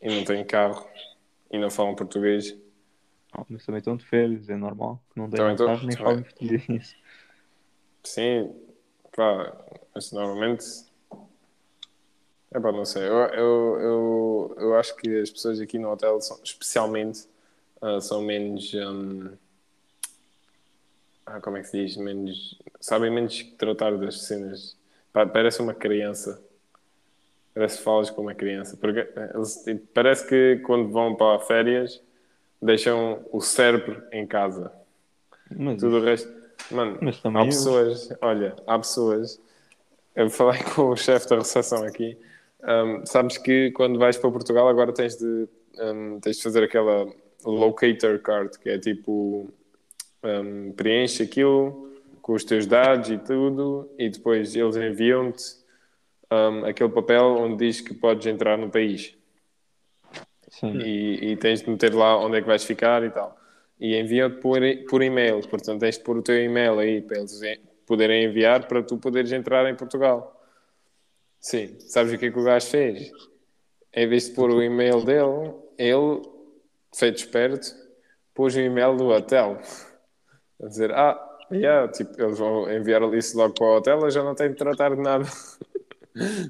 E 0.00 0.08
não 0.08 0.24
têm 0.24 0.44
carro. 0.44 0.86
E 1.50 1.58
não 1.58 1.70
falam 1.70 1.94
português. 1.94 2.56
Ah, 3.32 3.44
mas 3.48 3.64
também 3.64 3.78
estão 3.78 3.96
de 3.96 4.04
férias, 4.04 4.48
é 4.48 4.56
normal. 4.56 5.02
Não 5.14 5.28
tô- 5.28 5.36
carro 5.66 5.86
nem 5.86 5.96
falam 5.96 6.22
português. 6.22 6.96
Sim, 8.04 8.54
pá, 9.14 9.54
mas 9.94 10.12
normalmente. 10.12 10.64
É 12.50 12.58
pá, 12.58 12.72
não 12.72 12.84
sei. 12.86 13.02
Eu, 13.02 13.14
eu, 13.14 13.80
eu, 13.80 14.56
eu 14.58 14.76
acho 14.76 14.96
que 14.96 15.20
as 15.20 15.30
pessoas 15.30 15.60
aqui 15.60 15.78
no 15.78 15.90
hotel, 15.90 16.20
são, 16.22 16.38
especialmente, 16.42 17.28
ah, 17.82 18.00
são 18.00 18.22
menos. 18.22 18.72
hum, 18.74 19.36
ah, 21.36 21.40
como 21.40 21.56
é 21.56 21.60
que 21.60 21.68
se 21.68 21.84
diz? 21.86 21.96
Menos. 21.96 22.58
Sabem 22.80 23.10
menos 23.10 23.42
tratar 23.58 23.96
das 23.96 24.22
cenas. 24.22 24.76
Parece 25.12 25.60
uma 25.60 25.74
criança. 25.74 26.42
Parece 27.54 27.78
que 27.78 27.84
falas 27.84 28.10
com 28.10 28.22
uma 28.22 28.34
criança. 28.34 28.76
Porque 28.76 29.00
eh, 29.00 29.32
eles, 29.34 29.62
tipo, 29.64 29.86
parece 29.92 30.26
que 30.28 30.56
quando 30.64 30.90
vão 30.90 31.16
para 31.16 31.38
férias 31.40 32.00
deixam 32.62 33.24
o 33.32 33.40
cérebro 33.40 34.02
em 34.12 34.26
casa. 34.26 34.72
Mas, 35.50 35.80
Tudo 35.80 35.98
o 35.98 36.02
resto. 36.04 36.32
Mano, 36.70 36.98
Há 37.34 37.40
eu- 37.40 37.46
pessoas, 37.46 38.08
olha, 38.20 38.56
há 38.66 38.78
pessoas. 38.78 39.40
Eu 40.14 40.28
falei 40.30 40.62
com 40.74 40.90
o 40.90 40.96
chefe 40.96 41.28
da 41.28 41.36
recepção 41.36 41.82
aqui. 41.84 42.16
hum, 42.62 43.06
sabes 43.06 43.38
que 43.38 43.70
quando 43.72 43.98
vais 43.98 44.16
para 44.16 44.30
Portugal 44.30 44.68
agora 44.68 44.92
tens 44.92 45.16
de, 45.16 45.48
hum, 45.80 46.18
tens 46.20 46.36
de 46.38 46.42
fazer 46.42 46.64
aquela 46.64 47.06
locator 47.44 48.18
card, 48.20 48.58
que 48.58 48.68
é 48.68 48.78
tipo 48.78 49.48
hum, 50.22 50.72
preenche 50.76 51.22
aquilo 51.22 51.92
com 52.22 52.34
os 52.34 52.44
teus 52.44 52.66
dados 52.66 53.10
e 53.10 53.18
tudo, 53.18 53.90
e 53.98 54.08
depois 54.08 54.54
eles 54.54 54.76
enviam-te 54.76 55.44
hum, 56.30 56.64
aquele 56.64 56.90
papel 56.90 57.24
onde 57.38 57.66
diz 57.66 57.80
que 57.80 57.94
podes 57.94 58.26
entrar 58.26 58.58
no 58.58 58.70
país 58.70 59.16
Sim. 60.50 60.78
e, 60.78 61.32
e 61.32 61.36
tens 61.36 61.62
de 61.62 61.70
meter 61.70 61.94
lá 61.94 62.18
onde 62.18 62.38
é 62.38 62.40
que 62.40 62.46
vais 62.46 62.64
ficar 62.64 63.02
e 63.02 63.10
tal. 63.10 63.38
E 63.80 63.96
enviam-te 63.96 64.40
por, 64.40 64.60
por 64.88 65.02
e-mail, 65.02 65.40
portanto 65.48 65.80
tens 65.80 65.96
de 65.96 66.04
pôr 66.04 66.18
o 66.18 66.22
teu 66.22 66.36
e-mail 66.36 66.78
aí 66.78 67.00
para 67.00 67.18
eles 67.18 67.40
poderem 67.86 68.24
enviar 68.24 68.66
para 68.66 68.82
tu 68.82 68.98
poderes 68.98 69.32
entrar 69.32 69.68
em 69.70 69.74
Portugal. 69.74 70.34
Sim, 71.40 71.78
sabes 71.80 72.12
o 72.12 72.18
que 72.18 72.26
é 72.26 72.30
que 72.30 72.38
o 72.38 72.44
gajo 72.44 72.66
fez? 72.66 73.10
Em 73.94 74.06
vez 74.06 74.28
de 74.28 74.34
pôr 74.34 74.50
o 74.50 74.62
e-mail 74.62 75.04
dele, 75.04 75.54
ele, 75.78 76.22
feito 76.94 77.16
esperto, 77.16 77.74
pôs 78.34 78.54
o 78.54 78.60
e-mail 78.60 78.96
do 78.96 79.08
hotel. 79.08 79.58
A 80.62 80.66
dizer, 80.66 80.92
ah, 80.92 81.18
yeah, 81.52 81.90
tipo, 81.90 82.20
eles 82.20 82.38
vão 82.38 82.70
enviar 82.70 83.02
isso 83.14 83.36
logo 83.38 83.54
para 83.54 83.64
o 83.66 83.76
hotel, 83.76 84.00
eu 84.00 84.10
já 84.10 84.22
não 84.24 84.34
tenho 84.34 84.50
de 84.50 84.56
tratar 84.56 84.94
de 84.94 85.00
nada. 85.02 85.24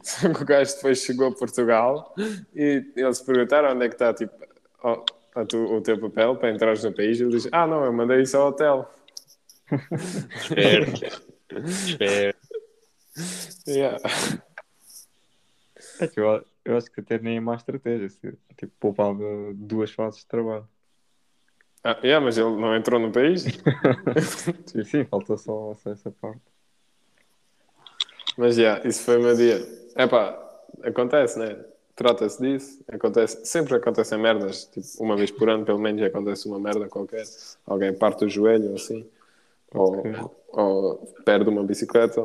Só 0.03 0.29
que 0.33 0.43
o 0.43 0.47
gajo 0.47 0.75
depois 0.77 0.99
chegou 0.99 1.29
a 1.29 1.35
Portugal 1.35 2.15
e 2.55 2.85
eles 2.97 3.21
perguntaram 3.21 3.73
onde 3.75 3.85
é 3.85 3.89
que 3.89 3.95
está 3.95 4.15
tipo, 4.15 4.33
o- 4.83 5.05
a 5.35 5.45
tu- 5.45 5.75
o 5.75 5.81
teu 5.83 5.99
papel 6.01 6.37
para 6.37 6.51
entrares 6.51 6.83
no 6.83 6.95
país. 6.95 7.21
Ele 7.21 7.31
diz: 7.31 7.49
Ah, 7.53 7.67
não, 7.67 7.85
eu 7.85 7.93
mandei 7.93 8.23
isso 8.23 8.37
ao 8.37 8.49
hotel. 8.49 8.91
Espero. 10.37 10.93
Espero. 11.67 12.37
Yeah. 13.67 13.99
É 16.01 16.07
que 16.09 16.19
eu, 16.19 16.45
eu 16.65 16.77
acho 16.77 16.91
que 16.91 17.01
até 17.01 17.19
nem 17.19 17.37
é 17.37 17.41
má 17.41 17.55
estratégia. 17.57 18.09
Se, 18.09 18.33
tipo, 18.57 18.73
poupava 18.81 19.23
duas 19.55 19.91
fases 19.93 20.21
de 20.21 20.27
trabalho. 20.27 20.67
Ah, 21.89 21.99
yeah, 22.05 22.23
mas 22.23 22.37
ele 22.37 22.51
não 22.51 22.77
entrou 22.77 23.01
no 23.01 23.11
país. 23.11 23.45
Sim, 24.67 24.85
sim, 24.85 25.05
falta 25.07 25.39
só, 25.39 25.73
só 25.73 25.91
essa 25.91 26.11
parte. 26.11 26.43
Mas 28.37 28.59
yeah, 28.59 28.87
isso 28.87 29.03
foi 29.05 29.17
o 29.17 29.23
meu 29.23 29.35
dia. 29.35 29.67
Epá, 29.97 30.39
acontece, 30.83 31.39
né? 31.39 31.65
Trata-se 31.97 32.43
disso. 32.43 32.85
Acontece, 32.93 33.43
sempre 33.47 33.75
acontecem 33.75 34.19
merdas. 34.19 34.67
Tipo, 34.67 34.87
uma 35.03 35.17
vez 35.17 35.31
por 35.31 35.49
ano, 35.49 35.65
pelo 35.65 35.79
menos, 35.79 36.03
acontece 36.03 36.47
uma 36.47 36.61
merda 36.61 36.89
qualquer. 36.89 37.25
Alguém 37.67 37.95
parte 37.95 38.27
o 38.27 38.29
joelho 38.29 38.69
ou 38.69 38.75
assim. 38.75 39.09
Ou, 39.73 39.99
Ok. 40.01 40.15
ou 40.49 41.15
perde 41.25 41.49
uma 41.49 41.65
bicicleta. 41.65 42.23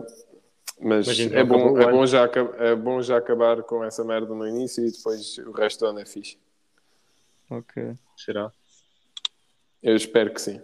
Mas 0.81 1.07
Mas 1.07 1.19
então 1.21 1.39
é, 1.39 1.43
bom, 1.45 1.77
é, 1.77 1.89
bom 1.89 2.05
já, 2.05 2.29
é 2.57 2.75
bom 2.75 3.01
já 3.01 3.17
acabar 3.17 3.63
com 3.63 3.81
essa 3.81 4.03
merda 4.03 4.35
no 4.35 4.45
início 4.45 4.85
e 4.85 4.91
depois 4.91 5.37
o 5.37 5.51
resto 5.51 5.79
do 5.79 5.85
ano 5.85 5.99
é 5.99 6.05
fixe. 6.05 6.37
Ok. 7.49 7.95
Será? 8.17 8.51
Eu 9.83 9.95
espero 9.95 10.33
que 10.33 10.41
sim. 10.41 10.61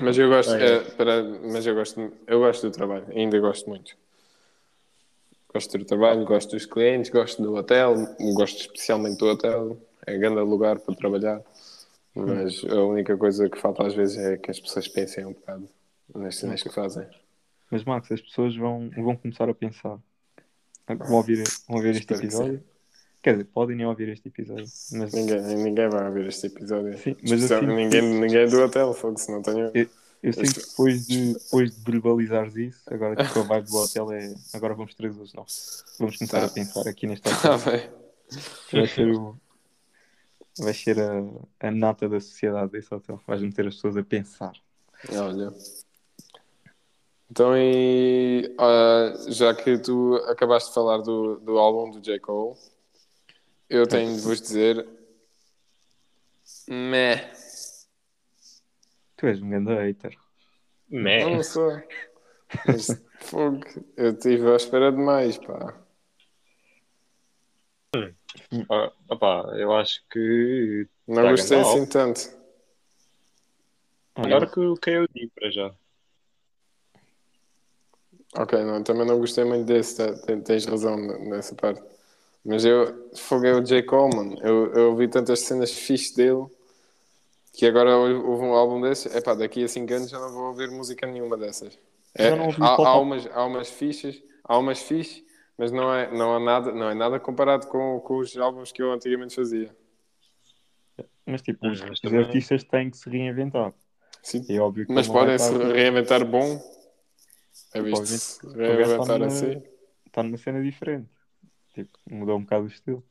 Mas 0.00 0.18
eu 0.18 0.28
gosto, 0.28 0.52
é. 0.54 0.80
para- 0.96 1.22
mas 1.22 1.64
eu 1.66 1.74
gosto, 1.74 2.12
eu 2.26 2.40
gosto 2.40 2.68
do 2.68 2.72
trabalho, 2.72 3.06
ainda 3.10 3.38
gosto 3.38 3.68
muito. 3.68 3.96
Gosto 5.52 5.78
do 5.78 5.84
trabalho, 5.84 6.24
gosto 6.24 6.50
dos 6.50 6.66
clientes, 6.66 7.10
gosto 7.10 7.42
do 7.42 7.54
hotel, 7.54 7.94
gosto 8.34 8.60
especialmente 8.60 9.18
do 9.18 9.26
hotel, 9.26 9.78
é 10.06 10.16
um 10.16 10.20
grande 10.20 10.40
lugar 10.40 10.78
para 10.78 10.94
trabalhar. 10.94 11.42
Mas 12.14 12.64
a 12.64 12.82
única 12.82 13.16
coisa 13.16 13.48
que 13.48 13.58
falta 13.58 13.86
às 13.86 13.94
vezes 13.94 14.16
é 14.18 14.36
que 14.36 14.50
as 14.50 14.58
pessoas 14.60 14.88
pensem 14.88 15.24
um 15.24 15.32
bocado 15.32 15.68
nas 16.14 16.36
cenas 16.36 16.62
que 16.62 16.70
fazem. 16.70 17.06
Mas, 17.70 17.84
Max, 17.84 18.10
as 18.10 18.20
pessoas 18.20 18.56
vão, 18.56 18.90
vão 18.90 19.16
começar 19.16 19.48
a 19.48 19.54
pensar. 19.54 19.98
Vão 20.88 21.12
ouvir, 21.18 21.44
vão 21.68 21.76
ouvir 21.76 21.90
este 21.90 22.12
episódio. 22.14 22.64
Quer 23.22 23.32
dizer, 23.32 23.44
podem 23.52 23.76
nem 23.76 23.86
ouvir 23.86 24.08
este 24.08 24.28
episódio. 24.28 24.64
Mas 24.92 25.12
Ninguém, 25.12 25.40
ninguém 25.56 25.88
vai 25.90 26.06
ouvir 26.08 26.26
este 26.26 26.46
episódio. 26.46 26.96
Sim, 26.98 27.16
mas 27.28 27.50
assim- 27.52 27.66
ninguém, 27.66 28.02
ninguém 28.02 28.48
do 28.48 28.62
hotel, 28.62 28.94
fogo, 28.94 29.18
se 29.18 29.30
não 29.30 29.42
tenho. 29.42 29.70
eu 30.22 30.32
sinto 30.32 30.54
que 30.54 30.60
depois 30.70 31.06
de, 31.06 31.34
depois 31.34 31.70
de 31.76 31.82
verbalizares 31.92 32.56
isso, 32.56 32.80
agora 32.86 33.16
tipo, 33.22 33.40
a 33.40 33.42
vibe 33.42 33.66
do 33.70 33.76
hotel 33.76 34.12
é. 34.12 34.34
Agora 34.54 34.74
vamos 34.74 34.94
três 34.94 35.16
hoje, 35.18 35.32
não. 35.36 35.44
Vamos 35.98 36.16
começar 36.16 36.40
Tá. 36.40 36.46
a 36.46 36.48
pensar 36.48 36.88
aqui 36.88 37.06
neste 37.06 37.28
Tá 37.28 37.56
hotel. 37.56 37.72
bem. 37.72 37.90
Vai 38.72 38.86
ser, 38.86 39.10
o, 39.14 39.36
vai 40.58 40.72
ser 40.74 40.98
a, 41.00 41.22
a 41.68 41.70
nata 41.70 42.08
da 42.08 42.20
sociedade 42.20 42.72
desse 42.72 42.94
hotel. 42.94 43.20
Vais 43.26 43.42
meter 43.42 43.66
as 43.66 43.74
pessoas 43.74 43.96
a 43.98 44.02
pensar. 44.02 44.52
Olha. 45.12 45.52
Então, 47.30 47.52
e, 47.56 48.54
ah, 48.58 49.12
já 49.28 49.54
que 49.54 49.78
tu 49.78 50.16
acabaste 50.28 50.70
de 50.70 50.74
falar 50.74 50.98
do, 50.98 51.36
do 51.40 51.58
álbum 51.58 51.90
do 51.90 52.00
J. 52.00 52.18
Cole, 52.18 52.56
eu 53.70 53.86
tenho 53.86 54.14
de 54.14 54.20
vos 54.20 54.40
dizer. 54.40 54.86
Meh. 56.68 57.32
Tu 59.16 59.26
és 59.26 59.40
um 59.40 59.48
grande 59.50 59.74
hater. 59.74 60.16
Meh. 60.88 61.24
Não 61.24 61.42
sou. 61.42 61.70
Mas, 62.66 62.88
fogo, 63.20 63.60
eu 63.96 64.10
estive 64.12 64.50
à 64.52 64.56
espera 64.56 64.90
demais, 64.90 65.38
pá. 65.38 65.80
Ah, 68.68 68.92
opá, 69.08 69.52
eu 69.56 69.72
acho 69.72 70.02
que 70.10 70.88
Não 71.06 71.30
gostei 71.30 71.60
assim 71.60 71.86
tanto. 71.86 72.20
melhor 74.18 74.50
que 74.50 74.58
o 74.60 74.74
KOD 74.76 75.30
para 75.34 75.50
já. 75.50 75.74
Ok, 78.36 78.62
não, 78.64 78.82
também 78.82 79.06
não 79.06 79.18
gostei 79.18 79.44
muito 79.44 79.66
desse, 79.66 79.96
tá- 79.96 80.12
ten- 80.26 80.40
tens 80.40 80.64
razão 80.64 80.96
nessa 80.96 81.54
parte. 81.54 81.82
Mas 82.44 82.64
eu 82.64 83.10
foguei 83.16 83.52
o 83.52 83.60
J. 83.62 83.82
Cole, 83.82 84.16
mano. 84.16 84.36
Eu, 84.42 84.72
eu 84.72 84.90
ouvi 84.90 85.08
tantas 85.08 85.40
cenas 85.40 85.70
fixes 85.72 86.14
dele 86.14 86.46
que 87.52 87.66
agora 87.66 87.96
hou- 87.96 88.30
houve 88.30 88.44
um 88.44 88.54
álbum 88.54 88.80
desse. 88.80 89.08
Epá, 89.16 89.34
daqui 89.34 89.62
a 89.64 89.68
5 89.68 89.92
anos 89.92 90.10
já 90.10 90.18
não 90.18 90.30
vou 90.32 90.44
ouvir 90.48 90.70
música 90.70 91.06
nenhuma 91.06 91.36
dessas. 91.36 91.78
É, 92.14 92.30
Já 92.30 92.36
não 92.36 92.46
ouvi 92.46 92.62
há, 92.62 92.66
há 92.68 92.98
umas, 92.98 93.26
há 93.26 93.44
umas 93.44 93.70
fichas, 93.70 94.20
há 94.44 94.58
umas 94.58 94.80
fichas, 94.82 95.22
mas 95.58 95.70
não 95.70 95.92
é, 95.94 96.10
não 96.16 96.34
há 96.34 96.40
nada, 96.40 96.72
não 96.72 96.88
é 96.90 96.94
nada 96.94 97.20
comparado 97.20 97.66
com, 97.66 98.00
com 98.00 98.16
os 98.18 98.36
álbuns 98.36 98.72
que 98.72 98.82
eu 98.82 98.90
antigamente 98.90 99.34
fazia. 99.34 99.74
Mas 101.26 101.42
tipo, 101.42 101.68
os, 101.68 101.80
mas 101.82 101.90
os 101.92 102.00
também- 102.00 102.20
artistas 102.20 102.64
têm 102.64 102.90
que 102.90 102.96
se 102.96 103.08
reinventar. 103.08 103.72
Sim. 104.22 104.44
É 104.48 104.58
óbvio 104.60 104.86
que 104.86 104.92
Mas 104.92 105.06
podem 105.08 105.38
se 105.38 105.52
estar- 105.52 105.72
reinventar 105.72 106.24
bom. 106.24 106.60
É 107.72 107.80
visto 107.80 108.00
Obviamente, 108.00 108.20
se 108.20 108.46
o 108.46 108.50
gajo 108.50 108.62
está 108.62 108.74
reinventar 108.74 109.18
numa- 109.18 109.26
assim. 109.26 109.62
está 110.06 110.22
numa 110.22 110.36
cena 110.38 110.62
diferente. 110.62 111.08
Tipo, 111.74 111.90
mudou 112.10 112.36
um 112.36 112.42
bocado 112.42 112.64
o 112.64 112.68
estilo. 112.68 113.04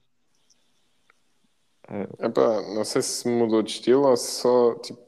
Ah, 1.88 2.08
Epá, 2.28 2.62
não 2.74 2.86
sei 2.86 3.01
se 3.01 3.28
mudou 3.28 3.63
de 3.63 3.72
estilo 3.72 4.08
ou 4.08 4.16
se 4.16 4.42
só 4.42 4.75
tipo, 4.75 5.00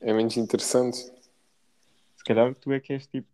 é 0.00 0.12
menos 0.12 0.36
interessante. 0.36 0.96
se 0.96 2.24
calhar 2.24 2.54
tu 2.54 2.72
é 2.72 2.80
que 2.80 2.92
és 2.92 3.06
tipo. 3.06 3.28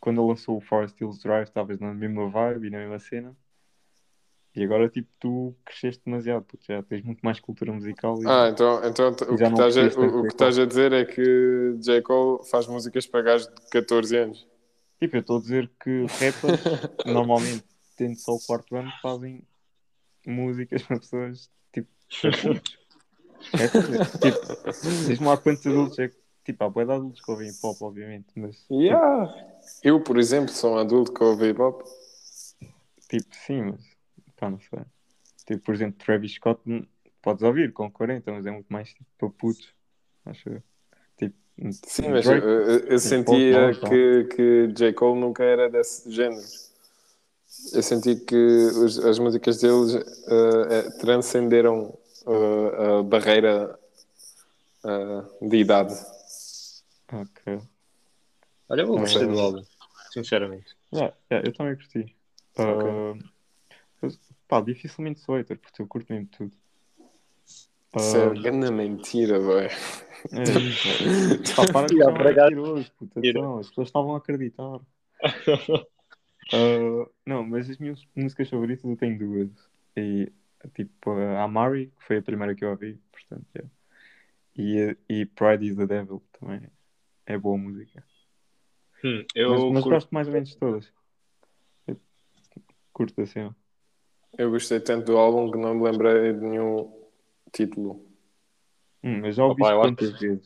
Quando 0.00 0.20
ele 0.20 0.30
lançou 0.30 0.56
o 0.56 0.60
Forest 0.60 1.00
Hills 1.00 1.22
Drive, 1.22 1.44
estavas 1.44 1.78
na 1.78 1.94
mesma 1.94 2.28
vibe 2.28 2.66
e 2.66 2.70
na 2.70 2.78
mesma 2.78 2.98
cena. 2.98 3.36
E 4.54 4.62
agora, 4.64 4.88
tipo, 4.88 5.08
tu 5.18 5.54
cresceste 5.64 6.02
demasiado, 6.04 6.44
porque 6.44 6.72
já 6.72 6.82
tens 6.82 7.02
muito 7.02 7.20
mais 7.20 7.40
cultura 7.40 7.72
musical. 7.72 8.20
E... 8.22 8.26
Ah, 8.26 8.48
então, 8.50 8.84
então 8.84 9.08
o, 9.08 9.14
que 9.14 9.44
estás 9.44 9.76
a, 9.78 9.82
o, 9.98 10.20
o 10.20 10.22
que 10.22 10.28
estás 10.28 10.58
a 10.58 10.66
dizer 10.66 10.92
é 10.92 11.04
que 11.04 11.76
J. 11.80 12.02
Cole 12.02 12.44
faz 12.50 12.66
músicas 12.66 13.06
para 13.06 13.22
gajos 13.22 13.46
de 13.46 13.70
14 13.70 14.16
anos. 14.16 14.46
Tipo, 15.00 15.16
eu 15.16 15.20
estou 15.20 15.38
a 15.38 15.40
dizer 15.40 15.70
que 15.82 16.02
rappers, 16.02 16.64
normalmente, 17.06 17.64
tendo 17.96 18.16
só 18.18 18.32
o 18.34 18.40
quarto 18.40 18.76
ano, 18.76 18.92
fazem 19.02 19.42
músicas 20.26 20.82
para 20.82 20.98
pessoas, 20.98 21.50
tipo. 21.72 21.88
É, 23.54 23.68
tipo, 24.20 25.06
diz-me 25.08 25.26
lá 25.26 25.36
quantos 25.36 25.66
adultos 25.66 25.98
é 25.98 26.08
que, 26.08 26.16
tipo, 26.44 26.64
há 26.64 26.68
boa 26.70 26.86
de 26.86 26.92
adultos 26.92 27.20
que 27.20 27.30
ouvem 27.30 27.48
hip 27.50 27.58
hop, 27.62 27.82
obviamente, 27.82 28.26
mas, 28.36 28.64
Yeah. 28.70 29.32
Eu, 29.82 30.00
por 30.02 30.16
exemplo, 30.18 30.52
sou 30.52 30.74
um 30.74 30.78
adulto 30.78 31.12
que 31.12 31.22
ouve 31.24 31.48
hip 31.50 31.60
hop. 31.60 31.82
tipo, 33.08 33.34
sim, 33.34 33.62
mas, 33.62 33.80
pá, 34.36 34.48
não 34.50 34.60
sei. 34.60 34.80
Tipo, 35.46 35.64
por 35.64 35.74
exemplo, 35.74 35.98
Travis 36.04 36.32
Scott, 36.34 36.60
hum, 36.66 36.86
podes 37.20 37.42
ouvir 37.42 37.72
com 37.72 37.90
40, 37.90 38.30
mas 38.32 38.46
é 38.46 38.50
muito 38.50 38.72
mais, 38.72 38.88
tipo, 38.90 39.06
para 39.18 39.28
putos, 39.30 39.74
acho 40.24 40.48
eu. 40.48 40.62
Tipo, 41.16 41.34
Sim, 41.84 42.08
mas 42.10 42.24
eu, 42.26 42.32
Drake, 42.40 42.46
eu- 42.46 42.78
eu 42.92 42.98
sentia 42.98 43.24
Post 43.24 43.82
Malone, 43.82 43.88
que, 43.88 44.24
que 44.36 44.68
J. 44.74 44.92
Cole 44.94 45.20
nunca 45.20 45.44
era 45.44 45.68
desse 45.68 46.10
género. 46.10 46.42
Eu 47.72 47.82
senti 47.82 48.16
que 48.16 48.34
os- 48.36 48.98
as 48.98 49.18
músicas 49.18 49.60
deles 49.60 49.94
eh, 49.94 50.02
eh, 50.70 50.90
transcenderam 50.98 51.96
eh, 52.26 52.98
a 52.98 53.02
barreira 53.02 53.78
eh, 54.84 55.48
de 55.48 55.56
idade. 55.58 55.94
ok. 57.12 57.60
Olha, 58.68 58.82
eu 58.82 58.86
gostei 58.88 59.26
do 59.26 59.38
álbum, 59.38 59.62
sinceramente. 60.12 60.76
Yeah, 60.92 61.14
yeah, 61.30 61.46
eu 61.48 61.52
também 61.52 61.76
curti. 61.76 62.16
Ah, 62.58 63.14
mas, 64.00 64.18
pá, 64.48 64.60
dificilmente 64.60 65.20
sou 65.20 65.36
hater, 65.36 65.58
porque 65.58 65.80
eu 65.82 65.86
curto 65.86 66.12
mesmo 66.12 66.28
tudo. 66.28 66.52
Ah, 67.94 67.98
Isso 68.00 68.16
é 68.16 68.34
grande 68.34 68.70
mentira, 68.70 69.38
boy. 69.38 69.68
É 70.32 70.44
isso. 70.52 70.88
Pá, 71.56 71.66
para 71.72 71.86
de 71.88 72.00
acaso- 72.02 72.24
mentiroso, 72.24 72.92
puta. 72.98 73.20
Então, 73.22 73.58
as 73.58 73.68
pessoas 73.68 73.88
estavam 73.88 74.14
a 74.14 74.18
acreditar. 74.18 74.80
Ah, 76.50 77.08
não, 77.26 77.44
mas 77.44 77.68
as 77.70 77.78
minhas 77.78 78.06
músicas 78.14 78.48
favoritas 78.48 78.84
eu 78.84 78.96
tenho 78.96 79.18
duas. 79.18 79.50
E, 79.96 80.32
tipo, 80.74 81.10
a 81.10 81.42
Amari, 81.42 81.88
que 81.98 82.04
foi 82.04 82.18
a 82.18 82.22
primeira 82.22 82.54
que 82.54 82.64
eu 82.64 82.70
ouvi, 82.70 83.00
portanto, 83.10 83.46
yeah. 83.54 83.70
e, 84.56 84.96
e 85.08 85.26
Pride 85.26 85.66
is 85.66 85.76
the 85.76 85.86
Devil 85.86 86.22
também 86.32 86.68
é 87.26 87.38
boa 87.38 87.58
música. 87.58 88.04
Hum, 89.04 89.24
eu 89.34 89.50
mas 89.50 89.60
mas 89.60 89.84
curto- 89.84 89.94
gosto 89.94 90.10
mais 90.10 90.26
ou 90.28 90.32
menos 90.34 90.50
de 90.50 90.58
todas. 90.58 90.92
Eu 91.86 92.00
curto 92.92 93.20
assim. 93.20 93.40
ó. 93.40 93.52
Eu 94.38 94.50
gostei 94.50 94.80
tanto 94.80 95.06
do 95.06 95.18
álbum 95.18 95.50
que 95.50 95.58
não 95.58 95.74
me 95.74 95.82
lembrei 95.82 96.32
de 96.32 96.40
nenhum 96.40 97.06
título. 97.52 98.06
Hum, 99.02 99.20
mas 99.20 99.36
já 99.36 99.44
ouvi 99.44 99.62
acho 99.64 99.80
quantas 99.80 100.12
vezes? 100.12 100.44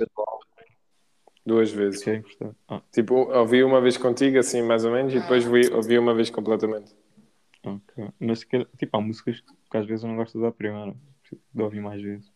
Duas 1.47 1.71
vezes. 1.71 2.05
Importante. 2.07 2.57
Ah, 2.69 2.83
Tipo, 2.91 3.15
ouvi 3.33 3.63
uma 3.63 3.81
vez 3.81 3.97
contigo, 3.97 4.39
assim, 4.39 4.63
mais 4.63 4.85
ou 4.85 4.91
menos, 4.93 5.15
e 5.15 5.21
depois 5.21 5.45
vi, 5.45 5.73
ouvi 5.73 5.97
uma 5.99 6.13
vez 6.13 6.29
completamente. 6.29 6.93
ok. 7.65 8.09
Mas 8.19 8.41
tipo, 8.77 8.97
há 8.97 9.01
músicas 9.01 9.41
que 9.71 9.77
às 9.77 9.87
vezes 9.87 10.03
eu 10.03 10.09
não 10.09 10.17
gosto 10.17 10.41
da 10.41 10.51
primeira. 10.51 10.97
Preciso 11.23 11.41
De 11.55 11.63
ouvir 11.63 11.81
mais 11.81 12.03
vezes. 12.03 12.33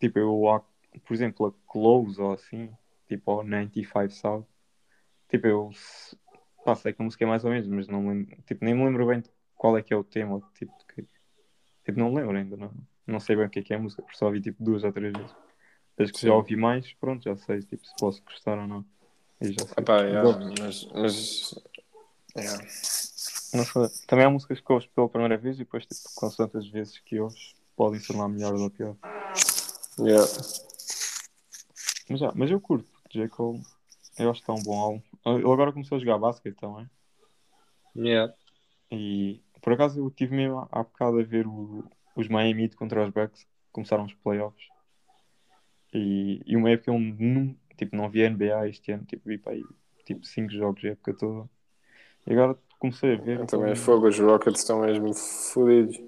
Tipo, 0.00 0.18
eu, 0.18 0.64
por 1.06 1.14
exemplo, 1.14 1.46
a 1.46 1.70
Close 1.72 2.20
ou 2.20 2.32
assim, 2.32 2.70
tipo, 3.08 3.30
ou 3.30 3.44
95 3.44 4.10
South. 4.10 4.46
Tipo, 5.28 5.46
eu 5.46 5.70
pá, 6.64 6.74
sei 6.74 6.92
que 6.92 7.02
a 7.02 7.04
música 7.04 7.24
é 7.24 7.26
mais 7.26 7.44
ou 7.44 7.50
menos, 7.50 7.66
mas 7.68 7.88
não 7.88 8.02
me 8.02 8.08
lembro, 8.10 8.36
tipo, 8.46 8.64
nem 8.64 8.74
me 8.74 8.84
lembro 8.84 9.06
bem 9.06 9.22
qual 9.54 9.76
é 9.76 9.82
que 9.82 9.92
é 9.92 9.96
o 9.96 10.04
tema, 10.04 10.40
tipo, 10.54 10.72
que, 10.88 11.04
tipo, 11.84 11.98
não 11.98 12.10
me 12.10 12.16
lembro 12.20 12.36
ainda, 12.36 12.56
não, 12.56 12.72
não 13.06 13.20
sei 13.20 13.36
bem 13.36 13.46
o 13.46 13.50
que 13.50 13.58
é 13.60 13.62
que 13.62 13.72
é 13.72 13.76
a 13.76 13.78
música, 13.78 14.02
porque 14.02 14.16
só 14.16 14.26
ouvi 14.26 14.40
tipo 14.40 14.62
duas 14.62 14.82
ou 14.82 14.92
três 14.92 15.12
vezes. 15.12 15.34
Desde 15.96 16.12
que 16.12 16.20
Sim. 16.20 16.26
já 16.28 16.34
ouvi 16.34 16.56
mais, 16.56 16.92
pronto, 16.94 17.22
já 17.22 17.36
sei 17.36 17.60
tipo, 17.62 17.86
se 17.86 17.94
posso 17.98 18.22
gostar 18.24 18.58
ou 18.58 18.66
não. 18.66 18.84
E 19.40 19.52
já 19.52 19.64
sei. 19.64 19.74
Epá, 19.78 20.00
yeah, 20.02 20.38
mas, 20.60 20.86
mas 20.92 21.54
yeah. 22.36 22.66
Sei. 22.66 23.88
Também 24.08 24.24
há 24.26 24.30
músicas 24.30 24.60
que 24.60 24.72
ouves 24.72 24.88
pela 24.88 25.08
primeira 25.08 25.36
vez 25.38 25.56
e 25.56 25.58
depois, 25.60 25.86
tipo, 25.86 26.00
com 26.16 26.28
tantas 26.30 26.66
vezes 26.68 26.98
que 26.98 27.20
ouves, 27.20 27.54
podem 27.76 28.00
tornar 28.00 28.28
melhores 28.28 28.60
ou 28.60 28.70
pior. 28.70 28.96
Yeah. 29.98 30.26
Mas, 32.08 32.20
já, 32.20 32.32
mas 32.34 32.50
eu 32.50 32.60
curto, 32.60 32.90
J. 33.10 33.28
Cole, 33.28 33.62
eu 34.18 34.30
acho 34.30 34.42
que 34.42 34.50
está 34.50 34.52
um 34.52 34.62
bom 34.62 34.78
álbum. 34.80 35.02
Ele 35.26 35.52
agora 35.52 35.72
começou 35.72 35.96
a 35.96 35.98
jogar 36.00 36.18
basquete 36.18 36.56
também. 36.56 36.88
Yeah. 37.96 38.34
E 38.90 39.40
por 39.62 39.72
acaso 39.72 40.00
eu 40.00 40.10
tive 40.10 40.34
mesmo 40.34 40.58
há 40.58 40.68
há 40.72 40.82
bocado 40.82 41.20
a 41.20 41.22
ver 41.22 41.46
o- 41.46 41.84
os 42.16 42.28
Miami 42.28 42.64
Heat 42.64 42.76
contra 42.76 43.06
os 43.06 43.12
Bucks, 43.12 43.46
começaram 43.72 44.04
os 44.04 44.14
playoffs. 44.14 44.64
E, 45.94 46.42
e 46.44 46.56
uma 46.56 46.70
época 46.70 46.90
eu 46.90 46.98
não, 46.98 47.56
tipo, 47.76 47.94
não 47.96 48.10
vi 48.10 48.28
NBA 48.28 48.68
este 48.68 48.90
ano, 48.92 49.04
tipo, 49.04 49.28
vi 49.28 49.38
para 49.38 49.52
aí 49.52 49.62
tipo 50.04 50.26
5 50.26 50.50
jogos 50.52 50.84
a 50.84 50.88
época 50.88 51.14
toda. 51.14 51.48
E 52.26 52.32
agora 52.32 52.58
comecei 52.78 53.14
a 53.14 53.16
ver. 53.16 53.40
Eu 53.40 53.46
também 53.46 53.68
é 53.68 53.72
então- 53.72 53.82
fogo, 53.84 54.08
os 54.08 54.18
Rockets 54.18 54.60
estão 54.60 54.80
mesmo 54.80 55.14
fodidos. 55.14 56.00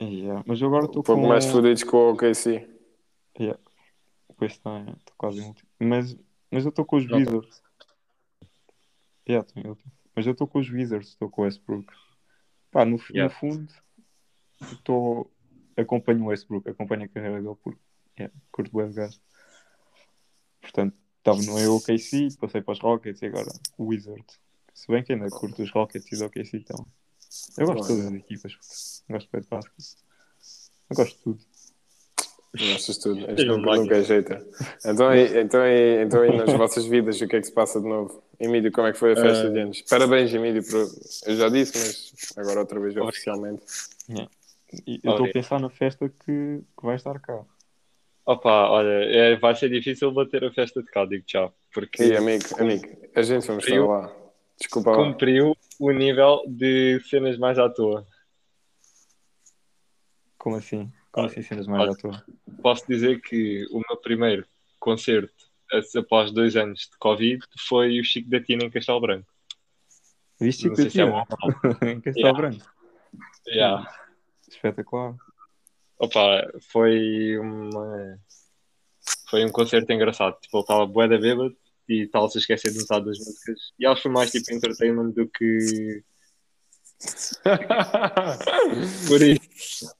Yeah, 0.00 0.44
Mas 0.46 0.60
eu 0.60 0.68
agora 0.68 0.84
estou 0.86 1.00
Um 1.00 1.04
pouco 1.04 1.22
com. 1.22 1.28
mais 1.28 1.46
fodidos 1.46 1.82
que 1.82 1.94
o 1.94 2.12
OKC. 2.12 2.68
Yeah. 3.38 3.58
Pois 4.36 4.52
está, 4.52 4.80
estou 4.80 5.14
quase 5.16 5.40
em 5.40 5.46
último. 5.46 5.68
Mas, 5.80 6.16
mas 6.50 6.64
eu 6.64 6.68
estou 6.70 6.84
com 6.84 6.96
os 6.96 7.06
Não. 7.08 7.18
Wizards. 7.18 7.62
Yeah, 9.28 9.46
tô. 9.46 9.76
Mas 10.14 10.26
eu 10.26 10.32
estou 10.32 10.46
com 10.46 10.58
os 10.58 10.70
Wizards, 10.70 11.08
estou 11.10 11.28
com 11.28 11.42
o 11.42 11.44
Westbrook. 11.44 11.86
Pá, 12.70 12.84
no, 12.84 12.98
Yeah. 13.10 13.32
no 13.34 13.40
fundo, 13.40 13.72
estou. 14.72 15.30
Acompanho 15.76 16.24
o 16.24 16.26
Westbrook, 16.26 16.68
acompanho 16.68 17.04
a 17.04 17.08
carreira 17.08 17.40
dele 17.40 17.54
porque 17.62 17.78
yeah, 18.18 18.34
curto 18.50 18.76
bem 18.76 18.86
o 18.86 18.92
gajo. 18.92 19.18
Portanto, 20.60 20.94
estava 21.18 21.42
no 21.42 21.76
OKC, 21.76 22.28
passei 22.40 22.60
para 22.62 22.72
os 22.72 22.80
Rockets 22.80 23.22
e 23.22 23.26
agora 23.26 23.48
o 23.76 23.86
Wizards. 23.86 24.38
Se 24.74 24.88
bem 24.88 25.02
que 25.02 25.12
ainda 25.12 25.28
curto 25.28 25.62
os 25.62 25.70
Rockets 25.70 26.10
e 26.10 26.14
os 26.14 26.20
OKC 26.22 26.58
então. 26.58 26.86
Eu 27.56 27.66
gosto 27.66 27.82
de 27.82 27.88
todas 27.88 28.06
as 28.06 28.12
equipas, 28.14 29.02
gosto 29.08 29.40
de 29.40 29.48
basquete. 29.48 29.96
Eu 30.90 30.96
gosto 30.96 31.16
de 31.16 31.22
tudo. 31.22 31.40
Gostas 32.56 32.96
de 32.96 33.02
tudo. 33.02 33.26
Um 33.26 33.58
nunca, 33.58 33.76
nunca 33.76 33.96
é 33.96 34.02
jeito. 34.02 34.32
Então, 34.84 35.14
e, 35.14 35.40
então, 35.40 35.66
e, 35.66 36.02
então 36.02 36.24
e 36.24 36.36
nas 36.36 36.52
vossas 36.54 36.86
vidas, 36.86 37.20
o 37.20 37.28
que 37.28 37.36
é 37.36 37.40
que 37.40 37.46
se 37.46 37.52
passa 37.52 37.80
de 37.80 37.86
novo? 37.86 38.22
Emílio, 38.40 38.72
como 38.72 38.86
é 38.86 38.92
que 38.92 38.98
foi 38.98 39.12
a 39.12 39.16
festa 39.16 39.46
Eh, 39.48 39.50
de 39.50 39.60
anos? 39.60 39.82
Parabéns, 39.82 40.32
Emílio. 40.32 40.62
Por... 40.64 40.88
Eu 41.26 41.36
já 41.36 41.48
disse, 41.48 41.78
mas 41.78 42.38
agora 42.38 42.60
outra 42.60 42.80
vez 42.80 42.96
oficialmente. 42.96 43.62
E 44.86 45.00
eu 45.02 45.12
estou 45.12 45.26
a 45.26 45.30
pensar 45.30 45.60
na 45.60 45.70
festa 45.70 46.08
que, 46.08 46.62
que 46.76 46.82
vai 46.82 46.96
estar 46.96 47.18
cá. 47.20 47.44
Opa, 48.28 48.68
olha, 48.68 49.06
é, 49.06 49.36
vai 49.36 49.54
ser 49.54 49.70
difícil 49.70 50.12
bater 50.12 50.44
a 50.44 50.52
festa 50.52 50.82
de 50.82 50.90
cá, 50.90 51.06
digo 51.06 51.24
tchau, 51.24 51.50
porque 51.72 52.02
E 52.02 52.14
amigo, 52.14 52.44
amigo, 52.58 52.84
a 53.16 53.22
gente 53.22 53.46
vamos 53.46 53.64
estar 53.64 53.80
lá. 53.86 54.14
Desculpa 54.60 54.90
lá. 54.90 54.96
cumpriu 54.98 55.56
o 55.80 55.90
nível 55.92 56.42
de 56.46 57.00
cenas 57.08 57.38
mais 57.38 57.58
à 57.58 57.70
toa. 57.70 58.06
Como 60.36 60.56
assim? 60.56 60.92
Como 61.10 61.26
assim 61.26 61.40
cenas 61.40 61.66
mais 61.66 61.84
olha. 61.84 61.92
à 61.92 61.96
toa? 61.96 62.24
Posso 62.62 62.86
dizer 62.86 63.18
que 63.22 63.64
o 63.70 63.80
meu 63.88 63.96
primeiro 63.96 64.46
concerto 64.78 65.32
após 65.96 66.30
dois 66.30 66.54
anos 66.54 66.80
de 66.80 66.98
Covid 66.98 67.42
foi 67.66 67.98
o 67.98 68.04
Chico 68.04 68.28
da 68.28 68.42
Tina 68.42 68.64
em 68.64 68.70
Castelo 68.70 69.00
Branco. 69.00 69.32
Viste 70.38 70.64
Chico 70.64 70.76
se 70.76 70.86
é 70.86 70.90
Tina? 70.90 71.24
em 71.80 71.98
Castelo 72.02 72.26
Yeah. 72.26 72.36
Branco. 72.36 72.66
Yeah. 73.46 73.90
Espetacular. 74.46 75.16
Opa, 75.98 76.46
foi 76.70 77.38
uma... 77.38 78.18
Foi 79.30 79.44
um 79.44 79.50
concerto 79.50 79.92
engraçado. 79.92 80.38
Tipo, 80.40 80.58
ele 80.58 80.62
estava 80.62 80.86
bué 80.86 81.08
da 81.08 81.18
bêbado 81.18 81.56
e 81.88 82.02
estava 82.04 82.26
a 82.26 82.28
esquecer 82.38 82.70
de 82.72 82.78
metade 82.78 83.06
das 83.06 83.18
músicas. 83.18 83.72
E 83.78 83.86
acho 83.86 83.96
que 83.96 84.02
foi 84.02 84.10
mais 84.12 84.30
tipo 84.30 84.52
entertainment 84.52 85.10
do 85.12 85.26
que 85.28 86.02
por 89.08 89.22
isso. 89.22 89.94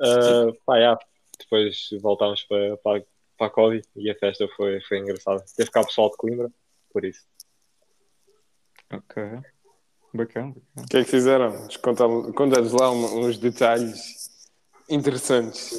Ah, 0.00 0.46
pá, 0.64 0.76
yeah. 0.76 1.00
Depois 1.38 1.88
voltámos 2.00 2.42
para, 2.44 2.76
para, 2.78 3.04
para 3.36 3.46
a 3.46 3.50
Covid 3.50 3.86
e 3.96 4.10
a 4.10 4.14
festa 4.14 4.46
foi, 4.56 4.80
foi 4.82 4.98
engraçada. 4.98 5.44
Teve 5.56 5.70
cá 5.70 5.80
o 5.80 5.86
pessoal 5.86 6.10
de 6.10 6.16
Coimbra, 6.16 6.50
por 6.92 7.04
isso. 7.04 7.24
Ok. 8.92 9.22
Bacana. 10.14 10.54
O 10.76 10.86
que 10.86 10.96
é 10.98 11.04
que 11.04 11.10
fizeram? 11.10 11.68
Conta- 11.82 12.32
Conta-nos 12.34 12.72
lá 12.72 12.90
uns 12.90 13.38
detalhes 13.38 14.17
interessantes. 14.88 15.78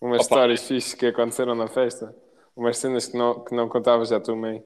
Umas 0.00 0.16
Opa. 0.16 0.22
histórias 0.22 0.66
fixes 0.66 0.94
que 0.94 1.06
aconteceram 1.06 1.54
na 1.54 1.68
festa. 1.68 2.14
Umas 2.56 2.78
cenas 2.78 3.06
que 3.06 3.16
não, 3.16 3.44
que 3.44 3.54
não 3.54 3.68
contavas 3.68 4.12
à 4.12 4.20
tua 4.20 4.36
mãe. 4.36 4.58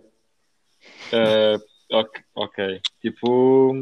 Uh, 1.13 1.63
Ok, 1.91 2.23
ok. 2.35 2.81
Tipo, 3.01 3.73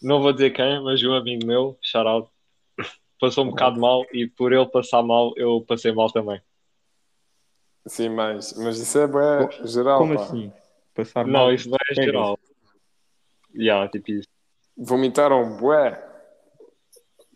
não 0.00 0.22
vou 0.22 0.32
dizer 0.32 0.50
quem, 0.50 0.82
mas 0.82 1.02
um 1.02 1.12
amigo 1.12 1.44
meu, 1.46 1.76
shout 1.82 2.30
passou 3.20 3.44
um 3.44 3.50
bocado 3.50 3.80
mal 3.80 4.04
e 4.12 4.26
por 4.26 4.52
ele 4.52 4.66
passar 4.66 5.02
mal, 5.02 5.32
eu 5.36 5.60
passei 5.66 5.92
mal 5.92 6.10
também. 6.10 6.40
Sim, 7.86 8.10
mas, 8.10 8.52
mas 8.56 8.78
isso 8.78 8.98
é 8.98 9.06
bué 9.06 9.48
geral, 9.64 9.98
Como 9.98 10.14
pá. 10.14 10.22
assim? 10.22 10.52
Passar 10.94 11.26
Não, 11.26 11.40
mal? 11.40 11.52
isso 11.52 11.68
não 11.68 11.78
é 11.90 11.94
geral. 11.94 12.38
Yeah, 13.54 13.88
tipo 13.90 14.12
isso. 14.12 14.28
Vomitaram 14.76 15.56
bué. 15.56 16.11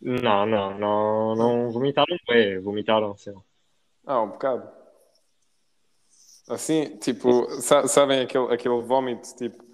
Não, 0.09 0.47
não, 0.47 0.79
não, 0.79 1.35
não 1.35 1.71
vomitaram 1.73 2.17
bem, 2.29 2.61
vomitaram 2.61 3.17
sim. 3.17 3.35
Ah, 4.07 4.23
um 4.23 4.29
bocado. 4.29 4.71
Assim, 6.49 6.97
tipo, 6.99 7.51
sa- 7.61 7.89
sabem 7.89 8.21
aquele, 8.21 8.55
aquele 8.55 8.81
vómito, 8.83 9.35
tipo, 9.35 9.65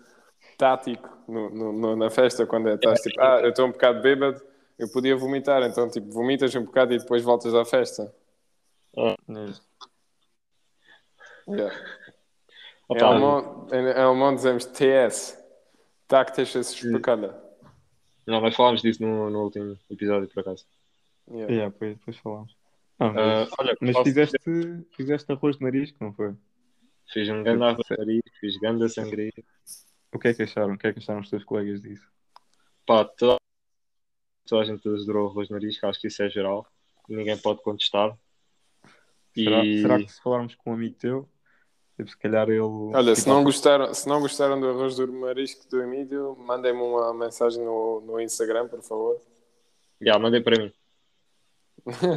tático 0.57 1.07
no, 1.29 1.51
no- 1.51 1.73
no- 1.75 1.97
na 1.97 2.09
festa, 2.09 2.47
quando 2.47 2.71
é, 2.71 2.77
estás 2.77 3.03
tipo, 3.03 3.21
ah, 3.21 3.40
eu 3.42 3.51
estou 3.51 3.66
um 3.66 3.73
bocado 3.73 4.01
bêbado, 4.01 4.40
eu 4.79 4.90
podia 4.90 5.14
vomitar, 5.14 5.62
então, 5.64 5.90
tipo, 5.90 6.11
vomitas 6.11 6.55
um 6.55 6.64
bocado 6.64 6.95
e 6.95 6.99
depois 6.99 7.23
voltas 7.23 7.55
à 7.55 7.66
festa. 7.66 8.11
É. 8.97 9.14
Yeah. 11.47 11.77
Em 12.90 12.97
Opa, 12.97 13.05
alemão, 13.07 13.66
em, 13.71 13.85
em 13.85 14.01
alemão 14.01 14.35
dizemos 14.35 14.64
TS, 14.64 15.38
taktisches 16.09 16.68
Spückerle. 16.68 17.52
Não, 18.26 18.40
nós 18.40 18.54
falámos 18.54 18.82
disso 18.82 19.02
no, 19.02 19.30
no 19.30 19.42
último 19.44 19.78
episódio, 19.90 20.28
por 20.28 20.40
acaso. 20.40 20.66
Yeah. 21.28 21.52
Yeah, 21.52 21.72
depois, 21.72 21.96
depois 21.98 22.16
falamos. 22.18 22.56
Ah, 22.98 23.06
Ah, 23.06 23.12
mas, 23.12 23.50
olha, 23.58 23.76
mas 23.80 23.98
fizeste, 23.98 24.38
fizeste 24.96 25.32
arroz 25.32 25.56
de 25.56 25.62
nariz, 25.64 25.90
que 25.90 26.00
não 26.00 26.12
foi? 26.12 26.35
Fiz 27.12 27.28
um 27.28 27.42
grande 27.42 27.64
arroz, 27.64 27.87
fiz 28.40 28.56
grande 28.58 28.88
sangria. 28.88 29.32
O 30.12 30.18
que 30.18 30.28
é 30.28 30.35
que 30.35 30.42
acharam? 30.42 30.74
O 30.74 30.78
que 30.78 30.87
é 30.87 30.92
que 30.92 30.98
acharam 30.98 31.20
os 31.20 31.30
teus 31.30 31.44
colegas 31.44 31.80
disso? 31.82 32.06
Pá, 32.87 33.04
toda, 33.04 33.37
toda 34.46 34.62
a 34.62 34.64
gente 34.64 34.87
adorou 34.87 35.26
o 35.28 35.30
arroz 35.30 35.48
de 35.48 35.54
nariz, 35.54 35.78
que 35.78 35.87
acho 35.87 36.00
que 36.00 36.06
isso 36.08 36.22
é 36.22 36.28
geral. 36.30 36.66
Ninguém 37.08 37.37
pode 37.38 37.62
contestar. 37.62 38.16
Será, 39.35 39.64
E- 39.64 39.80
será 39.82 39.98
que 39.98 40.08
se 40.12 40.20
falarmos 40.22 40.54
com 40.54 40.70
um 40.70 40.74
amigo 40.74 40.94
teu, 40.96 41.28
tipo, 41.96 42.09
se 42.11 42.16
calhar 42.18 42.48
ele. 42.48 42.61
Olha, 42.61 43.12
tipo, 43.14 43.16
se 43.16 43.28
não, 43.28 43.42
gostaram, 43.44 43.94
se 43.94 44.09
não 44.09 44.20
gostaram 44.20 44.61
do 44.61 44.68
arroz 44.68 44.96
do 44.96 45.12
marisco 45.12 45.68
do 45.70 45.83
Emílio, 45.83 46.37
mandem-me 46.38 46.81
uma 46.81 47.12
mensagem 47.14 47.64
no, 47.64 48.00
no 48.00 48.20
Instagram, 48.20 48.68
por 48.68 48.83
favor. 48.83 49.20
Já, 50.00 50.18
mandei 50.18 50.40
para 50.40 50.59
mim. 50.62 50.72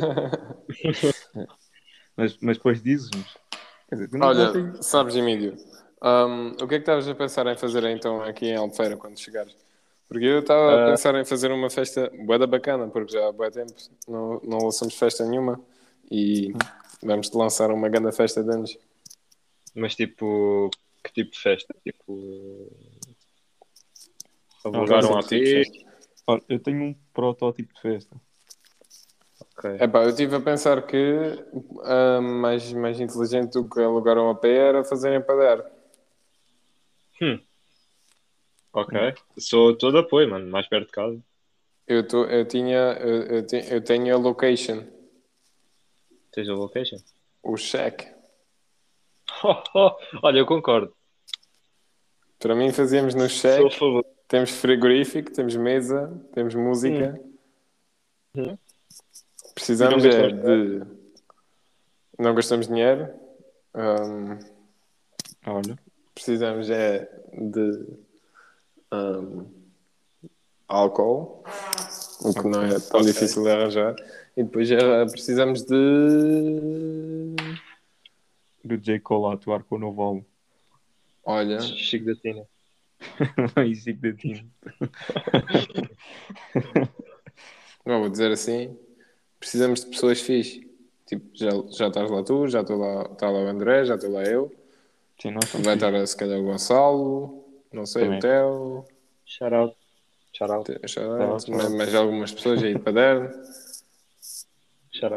Mas, 2.17 2.37
mas 2.39 2.57
depois 2.57 2.81
dizes-nos. 2.81 3.37
Olha, 4.21 4.47
consegues- 4.47 4.85
sabes, 4.85 5.15
Emílio, 5.17 5.55
hum, 6.01 6.51
o 6.61 6.67
que 6.67 6.75
é 6.75 6.77
que 6.77 6.83
estavas 6.83 7.07
a 7.09 7.13
pensar 7.15 7.45
em 7.47 7.57
fazer 7.57 7.83
então 7.85 8.21
aqui 8.23 8.45
em 8.47 8.55
Albufeira 8.55 8.95
quando 8.95 9.19
chegares? 9.19 9.53
Porque 10.07 10.23
eu 10.25 10.39
estava 10.39 10.61
a 10.71 10.83
Ah. 10.85 10.89
pensar 10.91 11.13
em 11.15 11.25
fazer 11.25 11.51
uma 11.51 11.69
festa 11.69 12.09
bué 12.25 12.37
da 12.37 12.47
bacana, 12.47 12.87
porque 12.87 13.11
já 13.11 13.27
há 13.27 13.31
bué 13.33 13.49
tempo 13.51 13.73
não, 14.07 14.39
não 14.45 14.59
lançamos 14.59 14.95
festa 14.97 15.25
nenhuma 15.25 15.59
e 16.09 16.53
vamos 17.03 17.27
te 17.29 17.35
lançar 17.35 17.69
uma 17.71 17.89
grande 17.89 18.11
festa 18.15 18.41
de 18.43 18.49
anos. 18.49 18.77
Mas 19.75 19.95
tipo, 19.95 20.69
que 21.03 21.11
tipo 21.13 21.31
de 21.31 21.39
festa? 21.39 21.75
Tipo. 21.83 22.71
Não, 24.63 24.73
Alugar 24.73 25.05
um 25.05 25.11
não 25.11 25.19
AP? 25.19 25.29
sei 25.29 25.39
que 25.41 25.71
tipo 25.71 25.95
eu 26.49 26.59
tenho 26.59 26.81
um 26.83 26.93
protótipo 27.13 27.73
de 27.73 27.81
festa. 27.81 28.15
Ok. 29.39 29.69
Epá, 29.79 30.03
eu 30.03 30.09
estive 30.09 30.35
a 30.35 30.41
pensar 30.41 30.85
que 30.87 30.97
hum, 31.53 32.21
mais, 32.41 32.71
mais 32.73 32.99
inteligente 32.99 33.53
do 33.53 33.69
que 33.69 33.79
alugar 33.79 34.17
um 34.17 34.29
AP 34.29 34.45
era 34.45 34.83
fazerem 34.83 35.21
para 35.21 35.55
dar. 35.55 35.71
Ok. 38.73 39.13
Sou 39.37 39.77
todo 39.77 39.99
apoio, 39.99 40.29
mano. 40.29 40.47
Mais 40.51 40.67
perto 40.67 40.87
de 40.87 40.91
casa. 40.91 41.21
Eu, 41.87 42.07
tô, 42.07 42.25
eu, 42.25 42.45
tinha, 42.47 42.77
eu, 42.99 43.23
eu, 43.23 43.45
te- 43.47 43.71
eu 43.71 43.81
tenho 43.83 44.15
a 44.15 44.17
location, 44.17 44.83
Tens 46.31 46.49
a 46.49 46.53
location? 46.53 46.97
o 47.43 47.55
cheque. 47.55 48.14
Olha, 50.23 50.39
eu 50.39 50.45
concordo. 50.45 50.93
Para 52.39 52.55
mim 52.55 52.71
fazíamos 52.71 53.15
no 53.15 53.29
cheque. 53.29 53.77
Temos 54.27 54.51
frigorífico, 54.51 55.31
temos 55.31 55.55
mesa, 55.55 56.11
temos 56.33 56.55
música. 56.55 57.19
Hum. 58.35 58.57
Precisamos 59.53 60.03
E 60.03 60.09
não 60.09 60.15
é 60.15 60.31
de. 60.31 60.81
Não 62.19 62.35
gastamos 62.35 62.67
dinheiro. 62.67 63.09
Hum, 63.75 64.39
Olha, 65.47 65.77
precisamos 66.13 66.69
é 66.69 67.09
de. 67.33 67.87
hum, 68.91 69.45
álcool, 70.67 71.43
o 72.21 72.33
que 72.33 72.47
não 72.47 72.63
é 72.63 72.79
tão 72.79 73.01
difícil 73.01 73.43
de 73.43 73.51
arranjar. 73.51 73.95
E 74.35 74.43
depois 74.43 74.69
precisamos 75.11 75.63
de. 75.63 75.75
Do 78.65 78.77
J. 78.77 78.99
Cole 78.99 79.31
a 79.31 79.35
atuar 79.35 79.63
com 79.63 79.75
o 79.75 79.79
novo 79.79 80.01
álbum. 80.01 80.23
Olha, 81.23 81.59
Chico 81.61 82.05
da 82.05 82.15
Tina. 82.15 82.45
e 83.65 83.75
Zico 83.75 84.01
da 84.01 84.13
Tina. 84.13 84.45
não 87.85 87.99
vou 88.01 88.09
dizer 88.09 88.31
assim. 88.31 88.77
Precisamos 89.39 89.83
de 89.83 89.91
pessoas 89.91 90.21
fixe. 90.21 90.65
Tipo, 91.05 91.29
já, 91.33 91.49
já 91.69 91.87
estás 91.87 92.09
lá 92.09 92.23
tu, 92.23 92.47
já 92.47 92.61
estou 92.61 92.77
lá, 92.77 93.03
está 93.11 93.29
lá 93.29 93.39
o 93.39 93.47
André, 93.47 93.85
já 93.85 93.95
estou 93.95 94.11
lá 94.11 94.23
eu. 94.23 94.51
Sim, 95.21 95.31
nós 95.31 95.47
somos 95.49 95.65
Vai 95.65 95.75
fixe. 95.75 95.87
estar 95.87 96.07
se 96.07 96.17
calhar 96.17 96.39
o 96.39 96.43
Gonçalo, 96.43 97.45
não 97.71 97.85
sei, 97.85 98.03
Também. 98.05 98.17
o 98.17 98.21
Theo, 98.21 98.85
Shout 99.25 99.53
out. 99.53 99.77
Shout 100.33 100.51
out. 100.51 100.71
Shout 100.87 101.07
out, 101.21 101.45
tá. 101.45 101.51
mais, 101.51 101.73
mais 101.73 101.95
algumas 101.95 102.31
pessoas 102.33 102.63
aí 102.63 102.77
para 102.77 102.91
dar. 102.91 103.31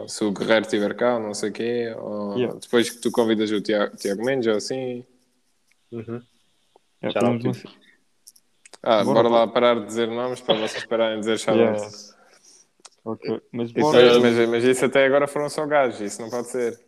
Se 0.09 0.25
o 0.25 0.33
Guerreiro 0.33 0.63
estiver 0.63 0.95
cá, 0.97 1.19
não 1.19 1.35
sei 1.35 1.51
o 1.51 1.53
quê. 1.53 1.95
Ou 1.99 2.37
Yeah. 2.37 2.59
depois 2.59 2.91
que 2.91 3.01
tu 3.01 3.11
convidas 3.11 3.51
o 3.51 3.61
Tiago, 3.61 3.97
Tiago 3.97 4.25
Mendes 4.25 4.47
ou 4.49 4.57
assim. 4.57 5.05
Uhum. 5.93 6.23
É, 7.01 7.09
uma- 7.09 7.39
Ah, 8.83 9.03
Bora 9.05 9.23
bora, 9.23 9.29
lá. 9.29 9.47
parar 9.49 9.81
de 9.81 9.87
dizer 9.87 10.07
nomes 10.09 10.41
para 10.41 10.55
vocês 10.55 10.85
pararem 10.87 11.17
de 11.17 11.21
dizer 11.21 11.39
shout 11.39 11.59
Yeah. 11.59 11.81
Mas 13.53 13.71
Isso 13.71 13.81
bora. 13.81 14.01
é- 14.01 14.19
mas, 14.19 14.49
mas 14.49 14.65
isso 14.65 14.85
até 14.85 15.07
agora 15.07 15.27
foram 15.27 15.49
só 15.49 15.65
gajos, 15.67 16.01
isso 16.01 16.21
não 16.21 16.29
pode 16.31 16.49
ser. 16.49 16.75
O 16.75 16.79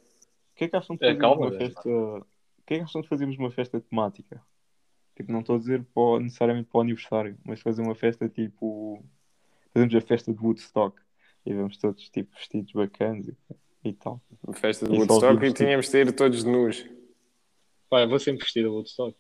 que 0.57 0.65
é 0.65 0.69
que 0.69 0.77
acham 0.77 0.95
de 0.97 1.05
É, 1.05 1.15
fazermos 1.15 1.21
calma, 1.21 1.47
uma 1.47 1.53
festa? 1.59 1.89
O 1.89 2.25
que 2.67 2.75
é 2.75 2.77
que 2.79 2.85
acham 2.85 3.01
de 3.01 3.09
fazermos 3.09 3.39
uma 3.39 3.51
festa 3.51 3.81
temática? 3.81 4.43
Tipo, 5.17 5.33
não 5.33 5.41
estou 5.41 5.57
a 5.57 5.59
dizer 5.59 5.85
para 5.95 6.21
necessariamente 6.21 6.69
para 6.71 6.79
o 6.79 6.81
aniversário, 6.83 7.37
mas 7.45 7.61
fazer 7.61 7.81
uma 7.83 7.95
festa 7.95 8.29
tipo. 8.29 9.03
Fazemos 9.73 9.95
a 9.95 10.01
festa 10.01 10.33
de 10.33 10.39
Woodstock 10.41 11.01
e 11.45 11.55
vamos 11.55 11.77
todos 11.79 12.09
tipo 12.11 12.35
vestidos 12.37 12.73
bacanas 12.73 13.29
e, 13.29 13.37
e 13.85 13.93
tal. 13.93 14.21
Festa 14.55 14.87
de 14.87 14.95
E 14.95 15.07
só 15.07 15.15
Woodstock 15.15 15.45
e 15.45 15.53
tínhamos 15.53 15.89
de 15.89 15.99
ir 15.99 16.13
todos 16.13 16.45
nus. 16.45 16.87
Pá, 17.89 18.03
eu 18.03 18.09
vou 18.09 18.19
sempre 18.19 18.43
vestido 18.45 18.69
a 18.69 18.73
Woodstock. 18.73 19.17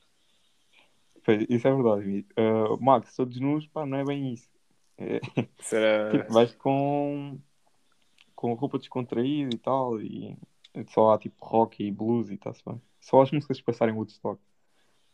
Pois, 1.24 1.46
Isso 1.48 1.68
é 1.68 1.74
verdade. 1.74 2.26
Ah, 2.36 2.76
Max, 2.80 3.14
todos 3.16 3.38
nus, 3.40 3.66
pá, 3.66 3.84
não 3.84 3.98
é 3.98 4.04
bem 4.04 4.32
isso. 4.32 4.48
É, 4.98 5.20
era. 5.72 6.10
tipo, 6.18 6.32
vais 6.32 6.54
com, 6.54 7.38
com 8.34 8.54
roupa 8.54 8.78
descontraída 8.78 9.54
e 9.54 9.58
tal, 9.58 10.00
e 10.00 10.36
só 10.88 11.12
há 11.12 11.18
tipo 11.18 11.44
rock 11.44 11.84
e 11.84 11.90
blues 11.90 12.30
e 12.30 12.34
está-se 12.34 12.62
bem. 12.64 12.80
Só 13.00 13.22
as 13.22 13.30
músicas 13.30 13.58
que 13.58 13.64
passarem 13.64 13.94
Woodstock. 13.94 14.40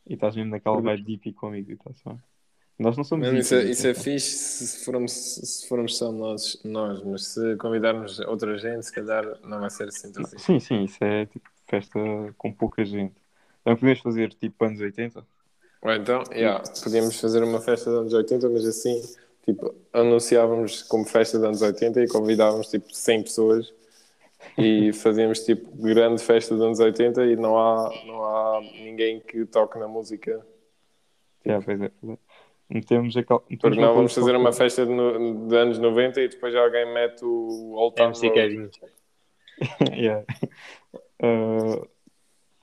E 0.09 0.15
estás 0.15 0.37
mesmo 0.37 0.51
naquela 0.51 0.81
vibe 0.81 1.03
deep 1.03 1.33
comigo 1.33 1.71
e 1.71 1.75
está-se 1.75 2.05
bem. 2.05 2.21
Nós 2.79 2.97
não 2.97 3.05
somos 3.05 3.29
Mano, 3.29 3.39
isso, 3.39 3.55
é, 3.55 3.65
isso 3.65 3.87
é 3.87 3.91
atenção. 3.91 3.95
fixe 3.95 4.37
se, 4.37 4.85
formos, 4.85 5.13
se 5.13 5.67
formos 5.67 5.97
só 5.97 6.13
nós, 6.13 6.61
nós, 6.63 7.03
mas 7.03 7.27
se 7.29 7.57
convidarmos 7.57 8.19
outra 8.21 8.59
gente, 8.59 8.85
se 8.85 8.93
calhar 8.93 9.25
não 9.43 9.61
vai 9.61 9.71
ser 9.71 9.89
assim 9.89 10.13
tão 10.13 10.25
fixe. 10.25 10.45
Sim, 10.45 10.61
sim, 10.61 10.85
isso 10.85 11.03
é 11.03 11.27
tipo 11.27 11.49
festa 11.67 11.99
com 12.37 12.53
pouca 12.53 12.85
gente. 12.85 13.15
Então 13.63 13.77
podemos 13.77 14.01
fazer 14.01 14.33
tipo 14.35 14.65
anos 14.65 14.81
80? 14.81 15.27
Ou 15.83 15.93
então, 15.93 16.23
yeah, 16.33 16.63
podíamos 16.83 17.19
fazer 17.21 17.43
uma 17.43 17.61
festa 17.61 17.91
dos 17.91 18.01
anos 18.01 18.13
80, 18.13 18.49
mas 18.51 18.65
assim, 18.67 19.03
tipo, 19.45 19.75
anunciávamos 19.93 20.83
como 20.83 21.05
festa 21.05 21.39
dos 21.39 21.47
anos 21.47 21.63
80 21.63 22.03
e 22.03 22.09
convidávamos 22.09 22.69
tipo 22.69 22.93
100 22.93 23.23
pessoas 23.23 23.73
e 24.59 24.93
fazíamos 24.95 25.41
tipo 25.41 25.71
grande 25.77 26.23
festa 26.23 26.55
dos 26.55 26.65
anos 26.65 26.79
80 26.79 27.25
e 27.27 27.37
não 27.37 27.59
há, 27.59 27.91
não 28.07 28.25
há 28.25 28.61
ninguém 28.61 29.21
que 29.21 29.47
toque 29.47 29.79
na 29.79 29.89
música. 29.89 30.45
Yeah, 31.45 31.65
pois 31.65 31.81
é, 31.81 31.91
pois 32.01 32.13
é. 32.13 32.26
Metemos 32.69 33.17
aquela. 33.17 33.41
Porque 33.41 33.81
não 33.81 33.95
vamos 33.95 34.13
fazer 34.13 34.35
uma 34.35 34.53
festa 34.53 34.85
de, 34.85 34.93
no- 34.93 35.49
de 35.49 35.57
anos 35.57 35.79
90 35.79 36.21
e 36.21 36.29
depois 36.29 36.55
alguém 36.55 36.93
mete 36.93 37.25
o 37.25 37.75
Old 37.75 37.95
Town 37.95 38.07
MC 38.09 38.29
Road. 38.29 38.71
Yeah. 39.91 40.23
Uh, 41.23 41.89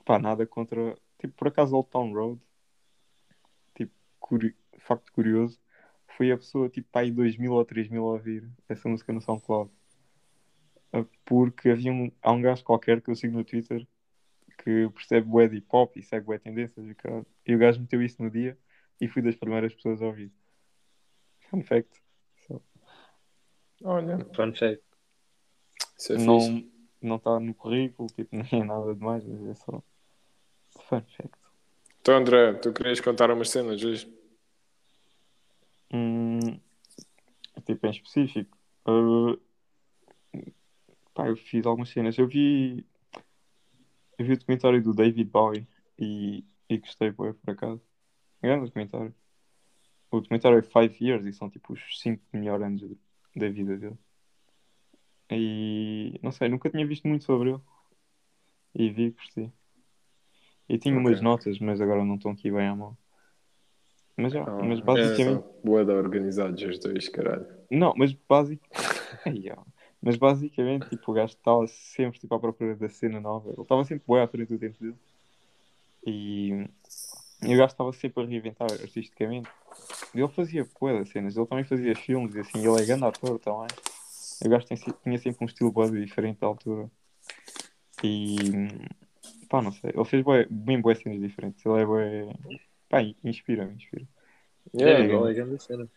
pá, 0.04 0.18
nada 0.18 0.46
contra. 0.46 0.96
Tipo, 1.18 1.34
por 1.34 1.48
acaso, 1.48 1.74
Old 1.74 1.88
Town 1.88 2.12
Road, 2.12 2.40
tipo, 3.74 3.92
curi... 4.20 4.54
facto 4.78 5.10
curioso, 5.12 5.58
foi 6.16 6.30
a 6.30 6.36
pessoa, 6.36 6.68
tipo, 6.68 6.86
aí 6.96 7.10
2000 7.10 7.52
ou 7.52 7.64
3000 7.64 8.00
a 8.00 8.12
ouvir 8.12 8.48
essa 8.68 8.88
música 8.88 9.12
no 9.12 9.20
SoundCloud. 9.20 9.70
Uh, 10.94 11.08
porque 11.24 11.70
havia 11.70 11.90
um, 11.90 12.12
há 12.22 12.30
um 12.30 12.42
gajo 12.42 12.62
qualquer 12.62 13.00
que 13.00 13.10
eu 13.10 13.16
sigo 13.16 13.36
no 13.36 13.42
Twitter 13.42 13.84
que 14.62 14.88
percebe 14.90 15.48
de 15.48 15.56
hip 15.56 15.66
hop 15.72 15.96
e 15.96 16.02
segue 16.02 16.26
bué 16.26 16.38
tendências 16.38 16.86
e, 16.86 16.96
e 17.44 17.54
o 17.56 17.58
gajo 17.58 17.80
meteu 17.80 18.00
isso 18.00 18.22
no 18.22 18.30
dia 18.30 18.56
e 19.00 19.08
fui 19.08 19.22
das 19.22 19.36
primeiras 19.36 19.74
pessoas 19.74 20.00
a 20.02 20.06
ouvir. 20.06 20.32
Fun 21.50 21.62
fact. 21.62 22.02
Só. 22.46 22.60
Olha, 23.82 24.18
Fun 24.34 24.54
fact. 24.54 24.82
isso 25.98 26.12
é. 26.12 26.18
Não 26.18 26.64
não 27.00 27.16
está 27.16 27.38
no 27.38 27.54
currículo, 27.54 28.08
tipo, 28.08 28.30
não 28.34 28.44
é 28.50 28.64
nada 28.64 28.94
demais, 28.94 29.24
mas 29.24 29.42
é 29.48 29.54
só 29.54 29.82
fun 30.70 31.02
fact. 31.02 31.30
Então, 32.00 32.16
André, 32.16 32.54
tu 32.54 32.72
querias 32.72 33.00
contar 33.00 33.30
umas 33.30 33.50
cenas 33.50 33.82
hoje? 33.82 34.12
Hum, 35.92 36.38
tipo, 37.64 37.86
em 37.86 37.90
específico. 37.90 38.56
uh, 38.86 39.40
pá, 41.14 41.28
eu 41.28 41.36
fiz 41.36 41.64
algumas 41.64 41.88
cenas. 41.88 42.18
Eu 42.18 42.26
vi. 42.26 42.84
Eu 44.18 44.26
vi 44.26 44.32
o 44.32 44.38
documentário 44.38 44.82
do 44.82 44.92
David 44.94 45.24
Bowie 45.30 45.66
e, 45.98 46.44
e 46.68 46.78
gostei, 46.78 47.10
bué, 47.10 47.32
por 47.32 47.50
acaso. 47.50 47.80
Grande 48.44 48.66
documentário. 48.66 49.14
O 50.10 50.20
documentário 50.20 50.58
é 50.58 50.62
5 50.62 51.02
years 51.02 51.24
e 51.24 51.32
são 51.32 51.48
tipo 51.48 51.72
os 51.72 51.80
5 51.98 52.22
melhores 52.30 52.62
anos 52.66 52.80
de- 52.82 52.98
da 53.34 53.48
vida 53.48 53.74
dele. 53.78 53.96
E 55.30 56.20
não 56.22 56.30
sei, 56.30 56.50
nunca 56.50 56.68
tinha 56.68 56.86
visto 56.86 57.08
muito 57.08 57.24
sobre 57.24 57.50
ele. 57.52 57.60
E 58.74 58.90
vi, 58.90 59.10
gostei. 59.12 59.50
E 60.68 60.76
tinha 60.76 60.94
Ok. 60.94 61.06
umas 61.06 61.20
notas, 61.22 61.58
mas 61.58 61.80
agora 61.80 62.04
não 62.04 62.16
estão 62.16 62.32
aqui 62.32 62.50
bem 62.50 62.66
à 62.68 62.76
mão. 62.76 62.96
Mas, 64.16 64.34
já, 64.34 64.42
Ah, 64.42 64.62
mas 64.62 64.78
é, 64.78 64.82
basicamente. 64.82 65.42
são 65.42 65.60
bué 65.64 65.84
da 65.86 65.94
organizados 65.94 66.62
os 66.62 66.78
dois, 66.78 67.08
caralho. 67.08 67.46
Não, 67.70 67.94
mas 67.96 68.12
basic... 68.12 68.60
Ai, 69.24 69.50
ó. 69.56 69.64
Mas 70.02 70.16
basicamente, 70.16 70.90
tipo, 70.90 71.10
o 71.10 71.14
gajo 71.14 71.32
estava 71.32 71.66
sempre 71.66 72.20
tipo, 72.20 72.34
à 72.34 72.38
procura 72.38 72.76
da 72.76 72.90
cena 72.90 73.20
nova. 73.20 73.50
Ele 73.50 73.62
estava 73.62 73.82
sempre 73.84 74.04
bem 74.06 74.20
à 74.20 74.28
frente 74.28 74.48
do 74.48 74.58
tempo 74.58 74.78
dele. 74.78 74.96
E, 76.06 76.68
e 77.46 77.54
o 77.54 77.58
gajo 77.58 77.72
estava 77.72 77.92
sempre 77.92 78.22
a 78.22 78.26
reinventar 78.26 78.70
artisticamente. 78.72 79.48
Ele 80.14 80.28
fazia 80.28 80.64
das 80.64 81.08
cenas. 81.08 81.36
Ele 81.36 81.46
também 81.46 81.64
fazia 81.64 81.94
filmes 81.94 82.34
e 82.34 82.40
assim. 82.40 82.58
Ele 82.58 82.82
é 82.82 82.86
grande 82.86 83.04
ator 83.04 83.38
também. 83.38 83.68
O 84.44 84.48
gajo 84.48 84.66
tem, 84.66 84.76
se- 84.76 84.94
tinha 85.02 85.18
sempre 85.18 85.44
um 85.44 85.46
estilo 85.46 85.72
bué 85.72 85.88
diferente 85.90 86.40
da 86.40 86.46
altura. 86.46 86.90
E... 88.02 88.38
Pá, 89.48 89.62
não 89.62 89.72
sei. 89.72 89.90
Ele 89.94 90.04
fez 90.04 90.22
bué, 90.22 90.46
bem 90.50 90.80
bué 90.80 90.94
cenas 90.94 91.20
diferentes. 91.20 91.64
Ele 91.64 91.80
é 91.80 91.86
bué... 91.86 92.34
Pá, 92.88 93.02
inspira-me, 93.22 93.74
inspira. 93.74 94.06
Yeah, 94.74 94.98
é, 94.98 94.98
não. 94.98 95.14
igual 95.14 95.28
é 95.28 95.34
grande 95.34 95.62
cena. 95.62 95.88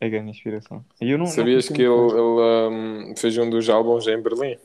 É 0.00 0.08
grande 0.08 0.30
inspiração. 0.30 0.84
E 1.00 1.10
eu 1.10 1.18
não, 1.18 1.26
não 1.26 1.32
Sabias 1.32 1.68
conhecia 1.68 1.76
que 1.76 1.82
ele, 1.82 2.12
ele, 2.12 3.10
um, 3.10 3.16
fez 3.16 3.38
um 3.38 3.48
dos 3.48 3.68
álbuns 3.68 4.06
em 4.06 4.20
Berlim? 4.20 4.58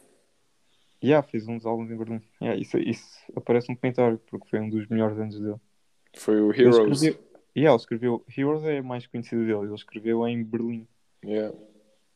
Yeah, 1.01 1.25
fez 1.25 1.47
uns 1.47 1.65
álbuns 1.65 1.89
em 1.89 1.97
Berlim. 1.97 2.21
Yeah, 2.41 2.59
isso, 2.59 2.77
isso 2.77 3.07
aparece 3.35 3.69
no 3.69 3.77
comentário, 3.77 4.19
porque 4.27 4.49
foi 4.49 4.59
um 4.59 4.69
dos 4.69 4.87
melhores 4.87 5.17
anos 5.17 5.39
dele. 5.39 5.55
Foi 6.15 6.39
o 6.41 6.51
Ele 6.51 6.63
Heroes. 6.63 7.01
escreveu, 7.01 7.19
yeah, 7.55 7.71
ele 7.71 7.75
escreveu. 7.81 8.25
Heroes 8.37 8.63
é 8.65 8.81
mais 8.81 9.05
conhecido 9.07 9.41
dele, 9.45 9.65
ele 9.67 9.75
escreveu 9.75 10.27
em 10.27 10.43
Berlim. 10.43 10.87
Yeah. 11.23 11.55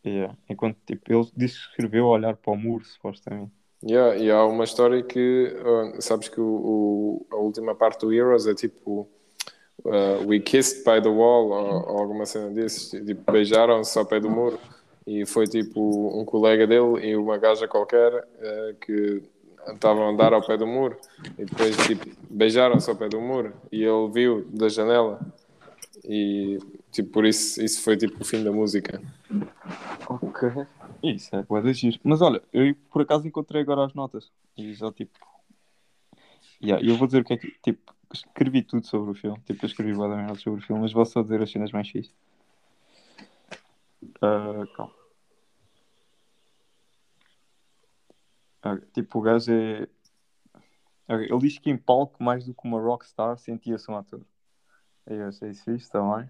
Yeah. 0.06 0.36
Enquanto 0.50 0.78
tipo, 0.86 1.12
ele 1.14 1.28
disse 1.36 1.56
que 1.60 1.70
escreveu 1.72 2.06
a 2.06 2.10
olhar 2.12 2.36
para 2.36 2.52
o 2.54 2.58
muro, 2.58 2.84
supostamente. 2.86 3.52
Yeah, 3.86 4.16
e 4.18 4.32
há 4.32 4.44
uma 4.46 4.64
história 4.64 5.02
que, 5.04 5.54
uh, 5.60 6.02
sabes 6.02 6.30
que 6.30 6.40
o, 6.40 6.46
o- 6.46 7.28
a 7.32 7.36
última 7.36 7.76
parte 7.76 8.02
do 8.02 8.14
Heroes 8.14 8.48
é 8.48 8.54
tipo 8.56 9.08
uh, 9.84 10.26
We 10.26 10.40
kissed 10.40 10.84
by 10.86 11.02
the 11.02 11.10
wall 11.10 11.50
ou, 11.50 11.92
ou 11.92 11.98
alguma 12.00 12.26
cena 12.26 12.50
desses, 12.50 12.90
tipo, 13.06 13.30
beijaram-se 13.32 13.98
ao 14.00 14.06
pé 14.06 14.20
do 14.22 14.30
muro 14.30 14.58
e 15.06 15.26
foi 15.26 15.48
tipo 15.48 16.18
um 16.18 16.24
colega 16.24 16.66
dele 16.66 17.06
e 17.06 17.16
uma 17.18 17.38
gaja 17.38 17.68
qualquer 17.68 18.14
uh, 18.14 18.76
que 18.80 19.22
estavam 19.68 20.08
a 20.08 20.12
andar 20.12 20.34
ao 20.34 20.46
pé 20.46 20.58
do 20.58 20.68
muro 20.68 20.98
e 21.38 21.46
depois 21.46 21.76
tipo, 21.88 22.06
beijaram-se 22.30 22.90
ao 22.90 22.96
pé 22.96 23.10
do 23.10 23.22
muro 23.22 23.54
e 23.72 23.84
ele 23.84 24.12
viu 24.12 24.46
da 24.50 24.70
janela 24.70 25.20
e 26.04 26.58
tipo, 26.92 27.10
por 27.12 27.26
isso 27.26 27.62
isso 27.64 27.82
foi 27.82 27.96
tipo 27.98 28.22
o 28.22 28.26
fim 28.26 28.44
da 28.44 28.52
música. 28.52 29.02
Ok. 30.10 30.50
Isso 31.02 31.36
é 31.36 31.44
boa 31.44 31.74
giro. 31.74 32.00
Mas 32.04 32.22
olha, 32.22 32.42
eu 32.52 32.76
por 32.92 33.02
acaso 33.02 33.28
encontrei 33.28 33.62
agora 33.62 33.86
as 33.86 33.94
notas. 33.94 34.32
E 34.58 34.74
já 34.74 34.92
tipo. 34.92 35.20
Yeah, 36.62 36.86
eu 36.86 36.96
vou 36.96 37.08
dizer 37.08 37.22
o 37.22 37.26
que 37.26 37.34
é 37.34 37.38
que. 37.38 37.52
Tipo, 37.62 37.94
escrevi 38.14 38.62
tudo 38.62 38.86
sobre 38.86 39.12
o 39.12 39.14
filme. 39.14 39.40
Tipo, 39.46 39.66
eu 39.66 39.68
escrevi 39.68 39.98
merda 39.98 40.36
sobre 40.36 40.62
o 40.62 40.64
filme, 40.64 40.82
mas 40.82 40.94
vou 40.94 41.06
só 41.06 41.22
dizer 41.22 41.42
as 41.42 41.52
cenas 41.52 41.72
mais 41.72 41.90
fixas. 41.90 42.14
Ah, 44.22 44.64
calma. 44.76 45.03
Tipo, 48.94 49.20
o 49.20 49.22
gajo 49.22 49.52
é. 49.52 49.88
Ok, 51.08 51.28
Ele 51.30 51.40
diz 51.40 51.60
que 51.60 51.70
em 51.70 51.78
palco, 51.78 52.24
mais 52.24 52.46
do 52.46 52.54
que 52.54 52.66
uma 52.66 52.80
rockstar, 52.80 53.38
sentia-se 53.38 53.90
um 53.92 53.98
ator. 53.98 54.22
Eu 55.06 55.28
achei 55.28 55.50
isso 55.50 55.66
fixe 55.66 55.92
também. 55.92 56.30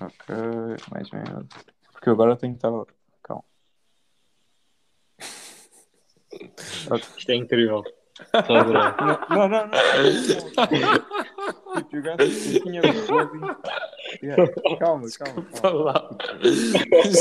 Ok, 0.00 0.34
mais 0.90 1.10
merda. 1.10 1.46
Porque 1.92 2.10
agora 2.10 2.36
tenho 2.36 2.54
que 2.54 2.58
estar. 2.58 2.70
Calma. 3.22 3.44
Isto 7.16 7.30
é 7.30 7.34
incrível. 7.34 7.82
Não, 9.28 9.48
não, 9.48 9.66
não. 9.66 9.70
Tipo, 11.74 11.96
o 11.96 12.02
gajo 12.02 12.62
tinha 12.62 12.80
Calma, 14.78 15.08
calma, 15.18 15.42
calma. 15.60 16.18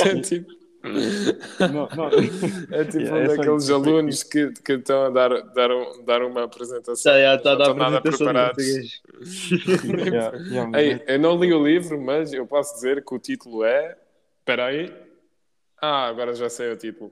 é 0.06 0.21
tipo, 0.21 0.52
Não, 0.84 1.88
não. 1.96 2.10
é 2.76 2.84
tipo 2.86 2.98
Yeah, 3.04 3.15
um 3.15 3.17
é 3.17 3.28
daqueles 3.28 3.63
isso. 3.63 3.74
alunos 3.74 4.24
que, 4.24 4.52
que 4.52 4.74
estão 4.74 5.06
a 5.06 5.10
dar, 5.10 5.41
dar, 5.54 5.72
um- 5.72 6.04
dar 6.04 6.22
uma 6.24 6.43
apresentação. 6.43 7.12
Já, 7.13 7.19
já 7.19 7.30
mas 7.32 7.38
está 7.38 7.52
a 7.52 7.54
não 7.54 7.60
dar 7.60 7.63
estão 7.69 7.76
nada 7.76 8.02
preparados. 8.02 8.63
Yeah, 9.84 10.38
yeah, 10.50 10.82
Ei, 10.82 11.02
eu 11.08 11.19
não 11.19 11.38
li 11.39 11.54
o 11.54 11.63
livro, 11.65 12.00
mas 12.02 12.34
eu 12.34 12.46
posso 12.46 12.76
dizer 12.76 13.04
que 13.04 13.15
o 13.15 13.19
título 13.19 13.63
é. 13.63 13.98
Espera 14.39 14.65
aí. 14.65 14.93
Ah, 15.82 16.08
agora 16.08 16.34
já 16.34 16.50
sei 16.50 16.72
o 16.72 16.78
título. 16.78 17.12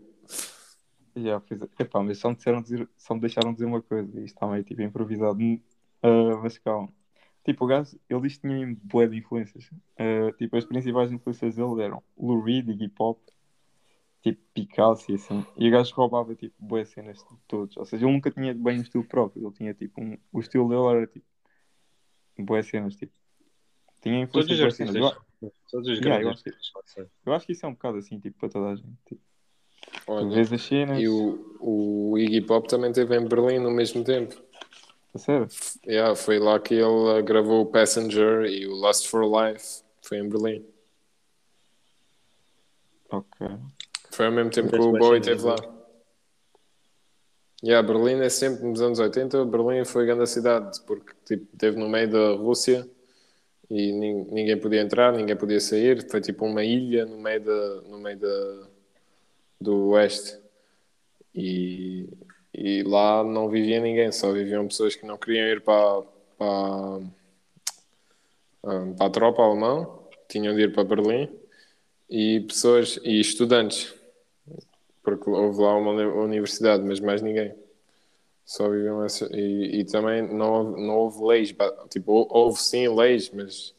Já, 1.16 1.40
pois 1.40 1.62
é. 1.62 1.66
Epá, 1.80 2.02
mas 2.04 2.18
só 2.18 2.30
me, 2.30 2.36
disseram 2.36 2.62
dizer, 2.62 2.90
só 2.98 3.14
me 3.14 3.22
deixaram 3.22 3.54
dizer 3.54 3.66
uma 3.66 3.82
coisa. 3.82 4.10
Isto 4.20 4.36
está 4.36 4.48
meio 4.48 4.64
tipo 4.64 4.82
improvisado. 4.82 5.40
Ah, 6.04 6.38
mas 6.42 6.58
calma. 6.58 6.90
Tipo, 7.44 7.66
o 7.66 7.68
gajo, 7.68 7.98
ele 8.10 8.22
disse 8.22 8.40
que 8.40 8.48
tinha 8.48 8.68
um 8.68 8.76
bué 8.84 9.08
de 9.08 9.18
influências. 9.18 9.70
Ah, 9.98 10.32
tipo, 10.38 10.56
as 10.58 10.66
principais 10.66 11.12
influências 11.12 11.56
dele 11.56 11.82
eram 11.84 12.04
Lou 12.18 12.42
Reed 12.42 12.70
e 12.70 12.84
hip 12.84 12.96
hop, 13.00 13.20
tipo 14.22 14.42
Picasso 14.54 15.12
e 15.12 15.16
assim. 15.16 15.46
E 15.58 15.68
o 15.68 15.72
gajo 15.72 15.94
roubava 15.96 16.36
tipo 16.36 16.54
bué 16.60 16.86
cenas 16.86 17.18
de 17.20 17.38
todos. 17.48 17.76
Ou 17.78 17.86
seja, 17.86 18.06
ele 18.06 18.14
nunca 18.14 18.32
tinha 18.32 18.54
bem 18.54 18.80
um 18.80 18.82
estilo 18.82 19.04
próprio. 19.04 19.46
Ele 19.48 19.54
tinha 19.56 19.74
tipo 19.74 20.02
um. 20.02 20.18
O 20.32 20.40
estilo 20.40 20.70
dele 20.70 20.98
era 20.98 21.08
tipo. 21.08 21.26
Bué 22.40 22.62
cenas, 22.64 22.96
tipo. 22.96 23.14
Tinha 24.02 24.26
Todos 24.28 24.50
influências 24.50 24.60
os 24.60 24.82
artistas. 24.82 25.22
Eu, 25.42 25.52
Todos 25.72 25.88
os 25.88 26.00
Yeah, 26.00 26.22
eu 26.22 26.30
acho 26.30 26.44
que- 26.44 26.52
eu 27.26 27.34
acho 27.34 27.46
que 27.46 27.52
isso 27.54 27.66
é 27.66 27.70
um 27.70 27.74
bocado 27.74 27.98
assim, 27.98 28.20
tipo, 28.20 28.38
para 28.40 28.50
toda 28.50 28.70
a 28.70 28.76
gente. 28.76 28.96
Tipo, 29.06 29.22
tu 30.06 30.12
Olha, 30.12 30.30
vês 30.30 30.52
as 30.54 30.62
cenas. 30.62 31.00
e 31.02 31.08
o, 31.08 31.58
o 31.60 32.18
Iggy 32.18 32.42
Pop 32.42 32.68
também 32.68 32.90
esteve 32.92 33.16
em 33.18 33.28
Berlim 33.28 33.60
no 33.60 33.72
mesmo 33.72 34.04
tempo. 34.04 34.36
A 35.14 35.18
sério? 35.18 35.48
Yeah, 35.86 36.16
foi 36.16 36.40
lá 36.40 36.60
que 36.60 36.76
ele 36.76 36.84
uh, 36.84 37.24
gravou 37.24 37.62
o 37.62 37.66
Passenger 37.66 38.46
e 38.46 38.66
o 38.68 38.74
Lust 38.74 39.08
for 39.08 39.24
Life. 39.26 39.84
Foi 40.02 40.18
em 40.20 40.30
Berlim. 40.30 40.66
Ok. 43.10 43.48
Foi 44.12 44.26
ao 44.26 44.32
mesmo 44.32 44.52
tempo 44.52 44.70
que 44.70 44.78
o 44.78 44.92
Bowie 44.92 45.20
esteve 45.20 45.42
lá. 45.44 45.56
Yeah, 47.64 47.88
Berlim 47.88 48.20
é 48.22 48.30
sempre 48.30 48.66
nos 48.66 48.82
anos 48.82 49.00
80. 49.00 49.46
Berlim 49.46 49.86
foi 49.86 50.06
grande 50.06 50.28
cidade 50.28 50.82
porque 50.86 51.14
tipo, 51.26 51.48
esteve 51.54 51.78
no 51.78 51.88
meio 51.88 52.10
da 52.10 52.32
Rússia 52.32 52.90
e 53.70 53.92
nin- 53.92 54.26
ninguém 54.32 54.60
podia 54.60 54.82
entrar, 54.82 55.14
ninguém 55.14 55.36
podia 55.36 55.60
sair. 55.60 56.10
Foi 56.10 56.20
tipo 56.20 56.46
uma 56.46 56.64
ilha 56.64 57.06
no 57.06 57.18
meio, 57.18 57.40
da, 57.42 57.82
no 57.82 58.00
meio 58.00 58.18
da, 58.18 58.68
do 59.62 59.90
oeste. 59.90 60.40
E, 61.34 62.10
e 62.54 62.84
lá 62.84 63.24
não 63.24 63.48
vivia 63.48 63.80
ninguém, 63.80 64.12
só 64.12 64.32
viviam 64.34 64.68
pessoas 64.68 64.96
que 64.96 65.06
não 65.06 65.18
queriam 65.18 65.48
ir 65.48 65.62
para, 65.62 66.02
para, 66.38 67.02
ah, 68.64 68.94
para 68.98 69.06
a 69.06 69.10
tropa 69.10 69.42
alemã, 69.44 69.88
tinham 70.28 70.56
de 70.56 70.64
ir 70.64 70.74
para 70.74 70.84
Berlim, 70.84 71.30
e 72.10 72.42
pessoas 72.42 73.00
e 73.04 73.20
estudantes, 73.22 73.94
porque 75.04 75.30
houve 75.30 75.62
lá 75.62 75.76
uma 75.78 75.92
uni- 75.92 76.06
universidade, 76.06 76.84
mas 76.84 77.00
mais 77.00 77.22
ninguém. 77.22 77.54
Só 78.46 78.70
viviam 78.70 79.04
essa, 79.06 79.30
e, 79.36 79.80
e 79.82 79.86
também 79.86 80.22
não 80.24 80.52
houve, 80.54 80.82
não 80.82 80.96
houve 80.98 81.24
leis, 81.24 81.56
tipo, 81.90 82.12
hou- 82.12 82.28
houve 82.32 82.60
sim 82.62 82.88
leis, 82.90 83.30
mas, 83.34 83.74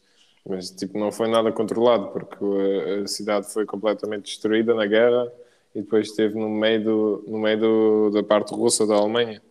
mas 0.47 0.71
tipo, 0.71 0.97
não 0.97 1.11
foi 1.11 1.27
nada 1.29 1.51
controlado, 1.51 2.07
porque 2.11 2.37
a, 3.01 3.03
a 3.03 3.07
cidade 3.07 3.51
foi 3.53 3.65
completamente 3.65 4.23
destruída 4.25 4.73
na 4.73 4.85
guerra 4.87 5.31
e 5.75 5.81
depois 5.81 6.09
esteve 6.09 6.35
no 6.39 6.49
meio, 6.49 6.83
do, 6.83 7.23
no 7.27 7.39
meio 7.39 7.59
do, 7.59 8.09
da 8.11 8.23
parte 8.23 8.53
russa 8.53 8.87
da 8.87 8.95
Alemanha. 8.95 9.41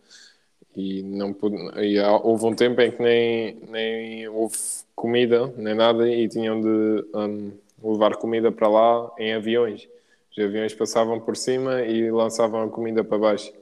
E, 0.75 1.03
não 1.03 1.33
pude, 1.35 1.57
e 1.85 2.01
houve 2.01 2.47
um 2.47 2.55
tempo 2.55 2.81
em 2.81 2.91
que 2.91 3.03
nem, 3.03 3.57
nem 3.69 4.29
houve 4.29 4.57
comida, 4.97 5.49
nem 5.57 5.75
nada, 5.75 6.09
e 6.11 6.27
tinham 6.29 6.61
de 6.61 7.05
hum, 7.15 7.53
levar 7.83 8.17
comida 8.17 8.51
para 8.51 8.69
lá 8.69 9.13
em 9.19 9.35
aviões. 9.35 9.87
Os 10.33 10.39
aviões 10.45 10.75
passavam 10.75 11.21
por 11.21 11.37
cima 11.37 11.83
e 11.83 12.11
lançavam 12.11 12.63
a 12.63 12.69
comida 12.71 13.05
para 13.05 13.19
baixo. 13.19 13.53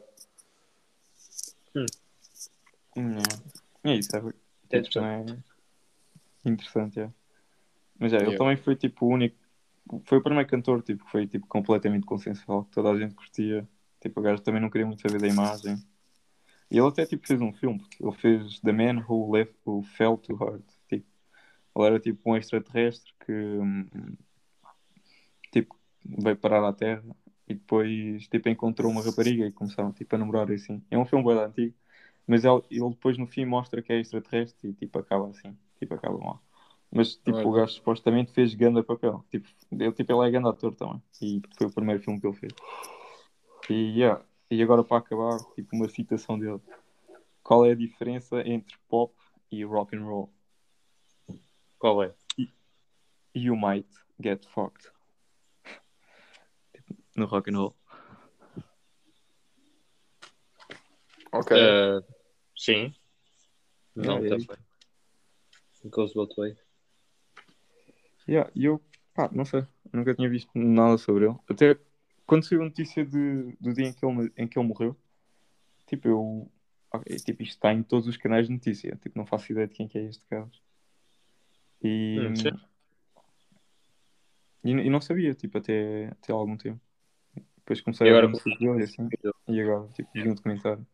Não. 2.96 3.22
É 3.84 3.94
isso, 3.96 4.16
é, 4.16 4.22
É 4.70 4.82
Tipo, 4.82 4.94
também 4.94 5.42
é 6.44 6.48
interessante, 6.48 7.00
é. 7.00 7.10
Mas 7.98 8.12
é, 8.12 8.16
ele 8.16 8.24
Yeah. 8.26 8.38
também 8.38 8.56
foi 8.56 8.76
tipo 8.76 9.06
o 9.06 9.08
único. 9.10 9.36
Foi 10.04 10.18
o 10.18 10.22
primeiro 10.22 10.48
cantor 10.48 10.82
tipo, 10.82 11.04
que 11.04 11.10
foi 11.10 11.26
tipo, 11.26 11.46
completamente 11.46 12.06
consensual, 12.06 12.64
que 12.64 12.70
toda 12.70 12.90
a 12.90 12.98
gente 12.98 13.14
curtia. 13.14 13.68
Tipo, 14.00 14.20
o 14.20 14.22
gajo 14.22 14.40
também 14.42 14.60
não 14.62 14.70
queria 14.70 14.86
muito 14.86 15.02
saber 15.02 15.20
da 15.20 15.26
imagem. 15.28 15.76
E 16.70 16.78
ele 16.78 16.86
até 16.86 17.04
tipo, 17.04 17.26
fez 17.26 17.40
um 17.40 17.52
filme, 17.52 17.80
porque 17.80 18.02
ele 18.02 18.12
fez 18.12 18.60
The 18.60 18.72
Man 18.72 19.04
Who, 19.08 19.32
Left, 19.32 19.54
Who 19.66 19.82
Fell 19.82 20.16
to 20.18 20.38
Earth. 20.40 20.70
Tipo, 20.88 21.06
ele 21.76 21.86
era 21.86 22.00
tipo 22.00 22.30
um 22.30 22.36
extraterrestre 22.36 23.12
que 23.26 23.32
hum, 23.32 23.84
tipo, 23.84 24.22
veio 26.04 26.36
parar 26.36 26.66
à 26.66 26.72
Terra 26.72 27.04
e 27.48 27.54
depois 27.54 28.28
tipo, 28.28 28.48
encontrou 28.48 28.90
uma 28.90 29.02
rapariga 29.02 29.46
e 29.46 29.52
começaram 29.52 29.92
tipo, 29.92 30.14
a 30.14 30.18
namorar 30.18 30.50
assim. 30.50 30.82
É 30.90 30.98
um 30.98 31.04
filme 31.04 31.24
bem 31.24 31.38
antigo, 31.38 31.74
mas 32.26 32.44
ele, 32.44 32.62
ele 32.70 32.90
depois 32.90 33.18
no 33.18 33.26
fim 33.26 33.44
mostra 33.44 33.82
que 33.82 33.92
é 33.92 34.00
extraterrestre 34.00 34.70
e 34.70 34.72
tipo, 34.72 34.98
acaba 34.98 35.28
assim, 35.28 35.56
tipo, 35.78 35.94
acaba 35.94 36.18
mal. 36.18 36.42
Mas 36.92 37.14
tipo, 37.14 37.38
o 37.38 37.52
gajo 37.52 37.72
supostamente 37.72 38.32
fez 38.32 38.54
grande 38.54 38.82
papel. 38.82 39.24
Tipo, 39.30 39.48
ele, 39.70 39.92
tipo, 39.92 40.12
ele 40.12 40.28
é 40.28 40.30
grande 40.30 40.48
ator 40.48 40.74
também. 40.74 41.00
E 41.22 41.40
foi 41.56 41.68
o 41.68 41.72
primeiro 41.72 42.02
filme 42.02 42.20
que 42.20 42.26
ele 42.26 42.36
fez. 42.36 42.52
E, 43.68 43.98
yeah. 43.98 44.20
e 44.50 44.60
agora 44.60 44.82
para 44.82 44.98
acabar, 44.98 45.38
tipo, 45.54 45.76
uma 45.76 45.88
citação 45.88 46.36
dele. 46.36 46.60
Qual 47.44 47.64
é 47.64 47.70
a 47.70 47.76
diferença 47.76 48.40
entre 48.46 48.76
pop 48.88 49.14
e 49.52 49.64
rock 49.64 49.96
and 49.96 50.04
roll? 50.04 50.32
Qual 51.78 52.02
é? 52.02 52.12
You 53.34 53.56
might 53.56 53.88
get 54.20 54.44
fucked. 54.46 54.90
No 57.20 57.26
rock 57.26 57.50
and 57.50 57.56
roll. 57.58 57.76
Ok. 61.32 61.52
Uh, 61.52 62.02
sim. 62.56 62.94
Não, 63.94 64.16
É, 64.16 64.24
é 64.24 64.28
também. 64.30 64.46
isso. 65.74 65.90
Goes 65.90 66.14
both 66.14 66.34
way. 66.38 66.56
Yeah, 68.26 68.50
e 68.54 68.64
eu, 68.64 68.80
pá, 69.12 69.28
não 69.32 69.44
sei, 69.44 69.66
nunca 69.92 70.14
tinha 70.14 70.30
visto 70.30 70.50
nada 70.54 70.96
sobre 70.96 71.26
ele. 71.26 71.36
Até 71.46 71.78
quando 72.26 72.44
saiu 72.44 72.62
a 72.62 72.64
notícia 72.64 73.04
de, 73.04 73.54
do 73.60 73.74
dia 73.74 73.88
em 73.88 73.92
que, 73.92 74.06
ele, 74.06 74.32
em 74.38 74.48
que 74.48 74.58
ele 74.58 74.66
morreu, 74.66 74.96
tipo, 75.86 76.08
eu. 76.08 76.50
ok, 76.90 77.16
tipo, 77.16 77.42
isto 77.42 77.56
está 77.56 77.70
em 77.70 77.82
todos 77.82 78.08
os 78.08 78.16
canais 78.16 78.46
de 78.46 78.54
notícia. 78.54 78.98
Tipo, 79.02 79.18
não 79.18 79.26
faço 79.26 79.52
ideia 79.52 79.68
de 79.68 79.74
quem 79.74 79.86
que 79.86 79.98
é 79.98 80.04
este 80.04 80.24
gajo. 80.30 80.62
E. 81.82 82.18
Hum, 82.18 82.70
e, 84.62 84.70
e 84.70 84.90
não 84.90 85.00
sabia, 85.00 85.34
tipo, 85.34 85.58
até, 85.58 86.08
até 86.08 86.32
algum 86.32 86.56
tempo. 86.56 86.80
Depois 87.70 87.80
comecei 87.82 88.06
E 88.08 88.10
a 88.10 88.20
ver 88.20 88.32
dele 88.32 88.80
e 88.80 88.82
assim. 88.82 89.08
E 89.46 89.60
agora, 89.60 89.88
tipo, 89.92 90.10
vi 90.12 90.28
um 90.28 90.34
documentário. 90.34 90.84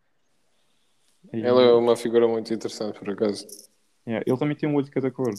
E- 1.33 1.39
Ele 1.39 1.47
é 1.47 1.73
uma 1.73 1.97
figura 1.97 2.29
muito 2.29 2.53
interessante, 2.53 2.99
por 2.99 3.09
acaso. 3.09 3.47
Yeah, 4.07 4.23
ele 4.27 4.39
também 4.39 4.55
tem 4.57 4.69
um 4.69 4.75
olho 4.75 4.85
de 4.85 4.91
cada 4.91 5.11
cor. 5.11 5.33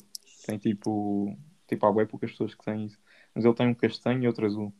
Tem 0.47 0.57
tipo. 0.57 1.37
Tipo, 1.67 1.85
há 1.85 1.93
bem 1.93 2.07
poucas 2.07 2.31
pessoas 2.31 2.55
que 2.55 2.65
têm 2.65 2.85
isso. 2.85 2.97
Mas 3.35 3.45
ele 3.45 3.53
tem 3.53 3.67
um 3.67 3.75
castanho 3.75 4.23
e 4.23 4.27
outro 4.27 4.47
azul. 4.47 4.73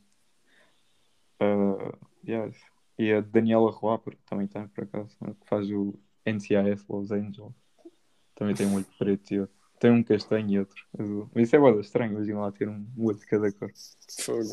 Uh, 1.40 1.96
yes. 2.28 2.56
E 2.98 3.12
a 3.12 3.20
Daniela 3.20 3.70
Roaper 3.70 4.16
também 4.26 4.48
tem, 4.48 4.66
por 4.66 4.82
acaso. 4.82 5.16
né, 5.20 5.34
Que 5.40 5.48
faz 5.48 5.70
o 5.70 5.94
NCIS 6.26 6.84
Los 6.88 7.12
Angeles. 7.12 7.54
Também 8.34 8.56
tem 8.56 8.66
um 8.66 8.74
olho 8.74 8.86
preto 8.98 9.32
e 9.32 9.40
outro. 9.40 9.54
Tem 9.78 9.92
um 9.92 10.02
castanho 10.02 10.50
e 10.50 10.58
outro 10.58 10.84
azul. 10.98 11.30
Mas 11.32 11.46
isso 11.46 11.54
é 11.54 11.58
boda 11.60 11.80
estranho, 11.80 12.14
imagina 12.14 12.40
lá 12.40 12.50
ter 12.50 12.68
um 12.68 12.84
olho 12.98 13.16
de 13.16 13.26
cada 13.26 13.52
cor. 13.52 13.70
Fogo. 14.18 14.48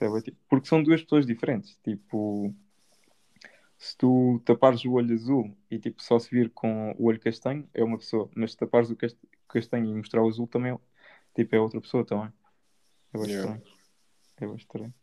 É 0.00 0.20
tipo- 0.22 0.38
Porque 0.48 0.68
são 0.68 0.82
duas 0.82 1.02
pessoas 1.02 1.26
diferentes. 1.26 1.76
Tipo, 1.84 2.54
se 3.78 3.96
tu 3.96 4.40
tapares 4.44 4.84
o 4.84 4.92
olho 4.92 5.14
azul 5.14 5.54
e 5.70 5.78
tipo, 5.78 6.02
só 6.02 6.18
se 6.18 6.30
vir 6.30 6.50
com 6.50 6.92
o 6.98 7.06
olho 7.06 7.20
castanho, 7.20 7.68
é 7.74 7.84
uma 7.84 7.98
pessoa. 7.98 8.30
Mas 8.34 8.52
se 8.52 8.56
tapares 8.58 8.90
o 8.90 8.96
cas- 8.96 9.16
castanho 9.48 9.86
e 9.86 9.94
mostrar 9.94 10.22
o 10.22 10.28
azul, 10.28 10.46
também 10.46 10.72
é, 10.72 10.78
tipo, 11.34 11.54
é 11.54 11.60
outra 11.60 11.80
pessoa 11.80 12.04
também. 12.04 12.32
É 13.12 13.18
bem 13.18 13.28
Yeah. 13.30 13.54
estranho. 13.56 13.76
É 14.38 14.46
bem 14.46 14.56
estranho. 14.56 14.94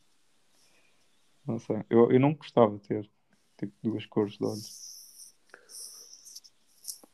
Não 1.46 1.60
sei. 1.60 1.84
Eu, 1.90 2.12
eu 2.12 2.20
não 2.20 2.34
gostava 2.34 2.76
de 2.78 2.82
ter 2.88 3.10
tipo, 3.58 3.74
duas 3.84 4.06
cores 4.06 4.38
de 4.38 4.44
olhos. 4.46 5.36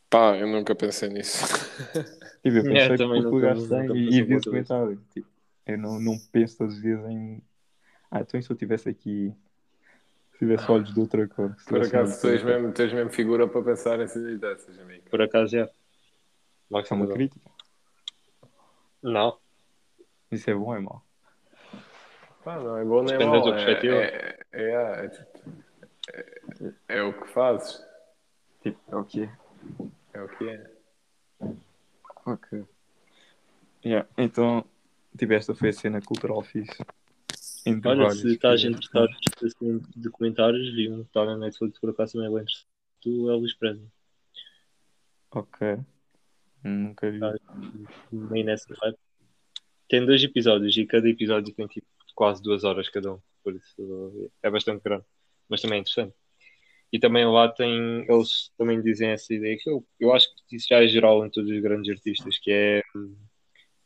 Pá, 0.10 0.38
eu 0.38 0.48
nunca 0.48 0.76
pensei 0.76 1.10
nisso. 1.10 1.38
Tipo, 2.44 2.58
eu 2.58 2.76
É, 2.76 2.90
pensei 2.90 2.98
também 2.98 3.22
que 3.22 3.28
o 3.28 3.40
gajo 3.40 3.70
tem 3.70 3.96
e, 3.96 4.18
e 4.18 4.22
vi 4.24 4.36
o 4.36 4.42
comentário. 4.44 5.02
Tipo, 5.14 5.28
eu 5.66 5.78
não, 5.78 5.98
não 6.00 6.20
penso 6.32 6.58
todos 6.58 6.76
os 6.76 6.82
dias 6.82 7.00
em. 7.10 7.42
Ah, 8.16 8.22
então 8.22 8.40
e 8.40 8.44
se 8.44 8.52
eu 8.52 8.56
tivesse 8.56 8.88
aqui. 8.88 9.34
Se 10.34 10.38
tivesse 10.40 10.70
olhos 10.72 10.94
de 10.94 11.00
outra 11.00 11.28
cor? 11.28 11.56
Por 11.68 11.82
acaso, 11.82 12.22
cor? 12.22 12.30
mesmo, 12.30 12.72
tu 12.72 12.82
és 12.84 12.94
mesmo 12.94 13.10
figura 13.12 13.48
para 13.48 13.64
pensar 13.64 13.96
em 13.96 14.08
coisas 14.08 14.40
dessas, 14.40 14.78
amigo. 14.80 15.10
Por 15.10 15.20
acaso 15.20 15.58
é. 15.58 15.64
Isso 15.64 16.94
é 16.94 16.96
uma 16.96 17.08
crítica. 17.08 17.50
Não. 19.02 19.40
Isso 20.32 20.48
é 20.48 20.54
bom 20.54 20.66
ou 20.66 20.76
é 20.76 20.80
mau? 20.80 21.04
Pá, 22.44 22.60
não 22.60 22.78
é 22.78 22.86
bom 22.86 23.02
nem 23.04 23.18
Depende 23.18 23.32
da 23.32 23.38
mau. 23.38 23.42
tua 23.44 23.52
É, 23.52 23.66
perspectiva. 23.66 23.96
é, 23.96 24.40
é, 24.52 24.64
é, 24.64 25.06
é, 25.06 25.10
tipo, 25.10 25.64
é- 26.14 26.98
é 27.00 27.02
o 27.04 27.14
que 27.20 27.28
fazes. 27.30 27.84
Tipo, 28.62 28.80
é 28.92 28.96
o 28.96 29.04
que 29.06 29.24
é. 29.24 29.38
É 30.14 30.22
o 30.22 30.28
que 30.30 30.50
é. 30.50 30.72
Ok. 32.28 32.64
Yeah. 33.84 34.08
Então, 34.18 34.64
tipo, 35.18 35.34
esta 35.34 35.56
foi 35.56 35.70
a 35.70 35.74
cena 35.74 36.00
cultural 36.02 36.42
fixe. 36.44 36.78
Olha, 37.86 38.10
se 38.12 38.34
estás 38.34 38.62
que- 38.62 38.68
interessado 38.68 39.10
assim, 39.44 39.80
de 39.80 40.02
documentários, 40.02 40.74
vi 40.74 40.90
um 40.90 41.04
que 41.04 41.10
está 41.10 41.26
na 41.26 41.38
Netflix 41.38 41.80
por 41.80 41.90
acaso 41.90 42.14
também 42.14 42.28
é 42.28 42.32
bem 42.32 42.42
interessante. 42.42 42.68
Do 43.06 43.30
Elvis 43.32 43.54
Presley. 43.54 43.88
Ok. 45.32 45.78
Nunca 46.64 47.12
vi. 47.12 47.20
Ah. 47.24 47.36
Meio 48.12 48.46
nessa 48.46 48.74
vibe. 48.74 48.98
Tem 49.90 50.06
dois 50.06 50.24
episódios 50.24 50.76
e 50.78 50.86
cada 50.86 51.10
episódio 51.10 51.54
tem 51.54 51.68
tipo 51.68 51.88
quase 52.16 52.42
duas 52.42 52.64
horas 52.64 52.88
cada 52.90 53.14
um. 53.14 53.20
Por 53.44 53.56
isso 53.56 54.32
é 54.42 54.50
bastante 54.50 54.82
grande. 54.84 55.04
Mas 55.50 55.62
também 55.62 55.78
é 55.78 55.82
interessante. 55.82 56.16
E 56.92 57.00
também 57.00 57.26
lá 57.26 57.50
tem, 57.50 58.06
eles 58.08 58.52
também 58.58 58.82
dizem 58.82 59.10
essa 59.10 59.34
ideia 59.34 59.58
que 59.58 59.70
eu, 59.70 59.86
eu 60.00 60.14
acho 60.14 60.28
que 60.48 60.56
isso 60.56 60.68
já 60.70 60.82
é 60.82 60.88
geral 60.88 61.26
em 61.26 61.30
todos 61.30 61.50
os 61.50 61.60
grandes 61.60 61.90
artistas, 61.92 62.38
que 62.38 62.52
é 62.52 62.84
hum, 62.96 63.18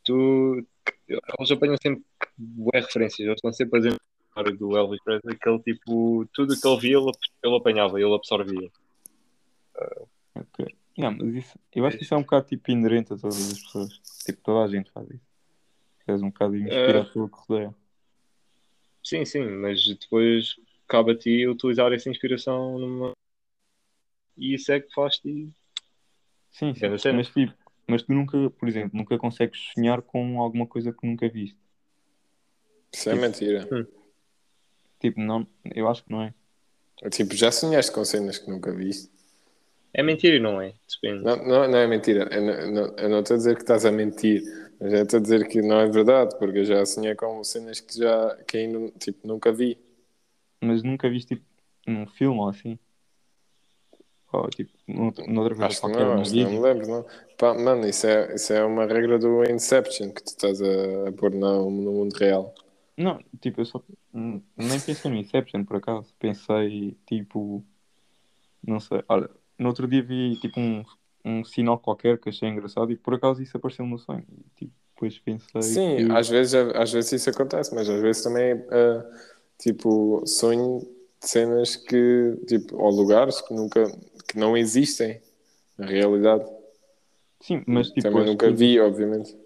tu 0.04 0.66
eles 1.08 1.50
apanham 1.50 1.76
sempre 1.82 2.04
boas 2.36 2.84
referências, 2.86 3.20
eles 3.20 3.36
estão 3.36 3.52
sempre 3.52 3.78
a 3.78 3.82
dizer 3.82 3.98
do 4.56 4.76
Elvis 4.76 5.02
Presley, 5.02 5.36
que 5.36 5.48
ele 5.48 5.58
tipo, 5.60 6.24
tudo 6.32 6.54
o 6.54 6.60
que 6.60 6.68
ele 6.68 6.80
via 6.80 6.96
ele, 6.96 7.10
ele 7.42 7.56
apanhava, 7.56 8.00
ele 8.00 8.14
absorvia. 8.14 8.70
Ok. 10.34 10.76
Yeah, 10.96 11.16
mas 11.16 11.34
isso, 11.34 11.58
eu 11.74 11.86
acho 11.86 11.96
que 11.96 12.04
isso 12.04 12.14
é 12.14 12.16
um 12.16 12.22
bocado 12.22 12.46
tipo 12.46 12.70
inerente 12.70 13.12
a 13.12 13.16
todas 13.16 13.52
as 13.52 13.60
pessoas. 13.60 14.00
Tipo, 14.24 14.42
toda 14.42 14.64
a 14.64 14.68
gente 14.68 14.90
faz 14.90 15.08
isso. 15.10 15.26
És 16.06 16.22
um 16.22 16.30
bocado 16.30 16.56
inspirado 16.56 17.12
pelo 17.12 17.28
que 17.28 17.38
rodeia. 17.38 17.74
Sim, 19.04 19.24
sim, 19.24 19.44
mas 19.44 19.86
depois 19.86 20.56
cabe 20.86 21.12
a 21.12 21.16
ti 21.16 21.46
utilizar 21.46 21.92
essa 21.92 22.10
inspiração 22.10 22.78
numa. 22.78 23.12
E 24.36 24.54
isso 24.54 24.72
é 24.72 24.80
que 24.80 24.92
faz-te. 24.92 25.50
Sim, 26.50 26.74
sim. 26.74 26.88
Mas 26.88 27.28
tipo, 27.28 27.54
mas 27.86 28.02
tu 28.02 28.12
nunca, 28.12 28.50
por 28.50 28.68
exemplo, 28.68 28.96
nunca 28.96 29.18
consegues 29.18 29.70
sonhar 29.74 30.02
com 30.02 30.40
alguma 30.40 30.66
coisa 30.66 30.92
que 30.92 31.06
nunca 31.06 31.28
viste. 31.28 31.58
Isso 32.92 33.10
é 33.10 33.14
mentira. 33.14 33.68
Tipo, 35.00 35.20
não, 35.20 35.46
eu 35.74 35.88
acho 35.88 36.04
que 36.04 36.10
não 36.10 36.22
é. 36.22 36.34
Tipo, 37.10 37.34
já 37.34 37.52
sonhaste 37.52 37.92
com 37.92 38.04
cenas 38.04 38.38
que 38.38 38.50
nunca 38.50 38.72
viste? 38.72 39.10
É 39.94 40.02
mentira 40.02 40.36
e 40.36 40.40
não 40.40 40.60
é? 40.60 40.74
Depende. 40.90 41.24
Não, 41.24 41.36
não, 41.36 41.68
não 41.68 41.78
é 41.78 41.86
mentira. 41.86 42.28
Eu 42.32 42.42
não, 42.42 42.70
não- 42.72 42.96
eu 42.96 43.08
não 43.08 43.20
estou 43.20 43.34
a 43.34 43.38
dizer 43.38 43.54
que 43.54 43.62
estás 43.62 43.84
a 43.84 43.92
mentir, 43.92 44.42
mas 44.80 44.92
eu 44.92 45.02
estou 45.04 45.18
a 45.18 45.22
dizer 45.22 45.46
que 45.48 45.62
não 45.62 45.80
é 45.80 45.88
verdade, 45.88 46.36
porque 46.38 46.58
eu 46.58 46.64
já 46.64 46.84
sonhei 46.84 47.14
com 47.14 47.42
cenas 47.44 47.80
que 47.80 47.96
já 47.96 48.36
que 48.46 48.58
ainda 48.58 48.90
tipo, 48.98 49.26
nunca 49.26 49.52
vi. 49.52 49.78
Mas 50.60 50.82
nunca 50.82 51.08
viste 51.08 51.36
tipo 51.36 51.46
num 51.86 52.06
filme 52.06 52.38
ou 52.40 52.48
assim. 52.48 52.78
Ou 54.32 54.48
tipo, 54.50 54.70
noutra 54.86 55.54
coisa 55.54 55.66
Acho 55.66 55.76
que 55.76 55.80
qualquer, 55.80 56.04
não, 56.04 56.20
acho 56.20 56.30
que 56.32 56.42
não 56.42 56.50
me 56.50 56.60
lembro, 56.60 56.86
não. 56.86 57.06
Pá, 57.38 57.54
mano, 57.54 57.86
isso 57.88 58.06
é, 58.06 58.34
isso 58.34 58.52
é 58.52 58.62
uma 58.64 58.84
regra 58.84 59.18
do 59.18 59.42
Inception 59.44 60.10
que 60.10 60.22
tu 60.22 60.26
estás 60.28 60.60
a, 60.60 61.08
a 61.08 61.12
pôr 61.12 61.30
no, 61.30 61.70
no 61.70 61.92
mundo 61.92 62.12
real. 62.14 62.54
Não, 62.98 63.22
tipo, 63.40 63.60
eu 63.60 63.64
só 63.64 63.80
n- 64.12 64.42
nem 64.56 64.80
pensei 64.80 65.08
no 65.10 65.16
Inception 65.16 65.64
por 65.64 65.76
acaso. 65.76 66.12
Pensei 66.18 66.96
tipo. 67.06 67.64
Não 68.66 68.80
sei. 68.80 69.02
Olha, 69.08 69.30
no 69.58 69.68
outro 69.68 69.86
dia 69.86 70.02
vi 70.02 70.36
tipo 70.40 70.58
um, 70.58 70.84
um 71.24 71.44
sinal 71.44 71.78
qualquer 71.78 72.18
que 72.18 72.28
achei 72.28 72.48
engraçado 72.48 72.90
e 72.90 72.96
por 72.96 73.14
acaso 73.14 73.40
isso 73.42 73.56
apareceu 73.56 73.86
no 73.86 73.98
sonho. 73.98 74.24
E, 74.32 74.44
tipo, 74.56 74.72
depois 74.94 75.18
pensei. 75.20 75.62
Sim, 75.62 75.96
que... 76.06 76.12
às 76.12 76.28
vezes, 76.28 76.54
às 76.54 76.92
vezes 76.92 77.12
isso 77.12 77.30
acontece, 77.30 77.72
mas 77.72 77.88
às 77.88 78.00
vezes 78.02 78.22
também 78.22 78.52
ah, 78.70 79.04
tipo 79.56 80.26
sonho 80.26 80.80
de 81.22 81.28
cenas 81.28 81.76
que 81.76 82.36
tipo, 82.48 82.76
ou 82.76 82.90
lugares 82.90 83.40
que 83.40 83.54
nunca 83.54 83.84
que 84.28 84.36
não 84.36 84.56
existem 84.56 85.20
na 85.78 85.86
realidade. 85.86 86.44
Sim, 87.40 87.62
mas 87.64 87.88
tipo. 87.90 88.02
também 88.02 88.26
nunca 88.26 88.46
coisas- 88.46 88.58
vi, 88.58 88.80
obviamente. 88.80 89.36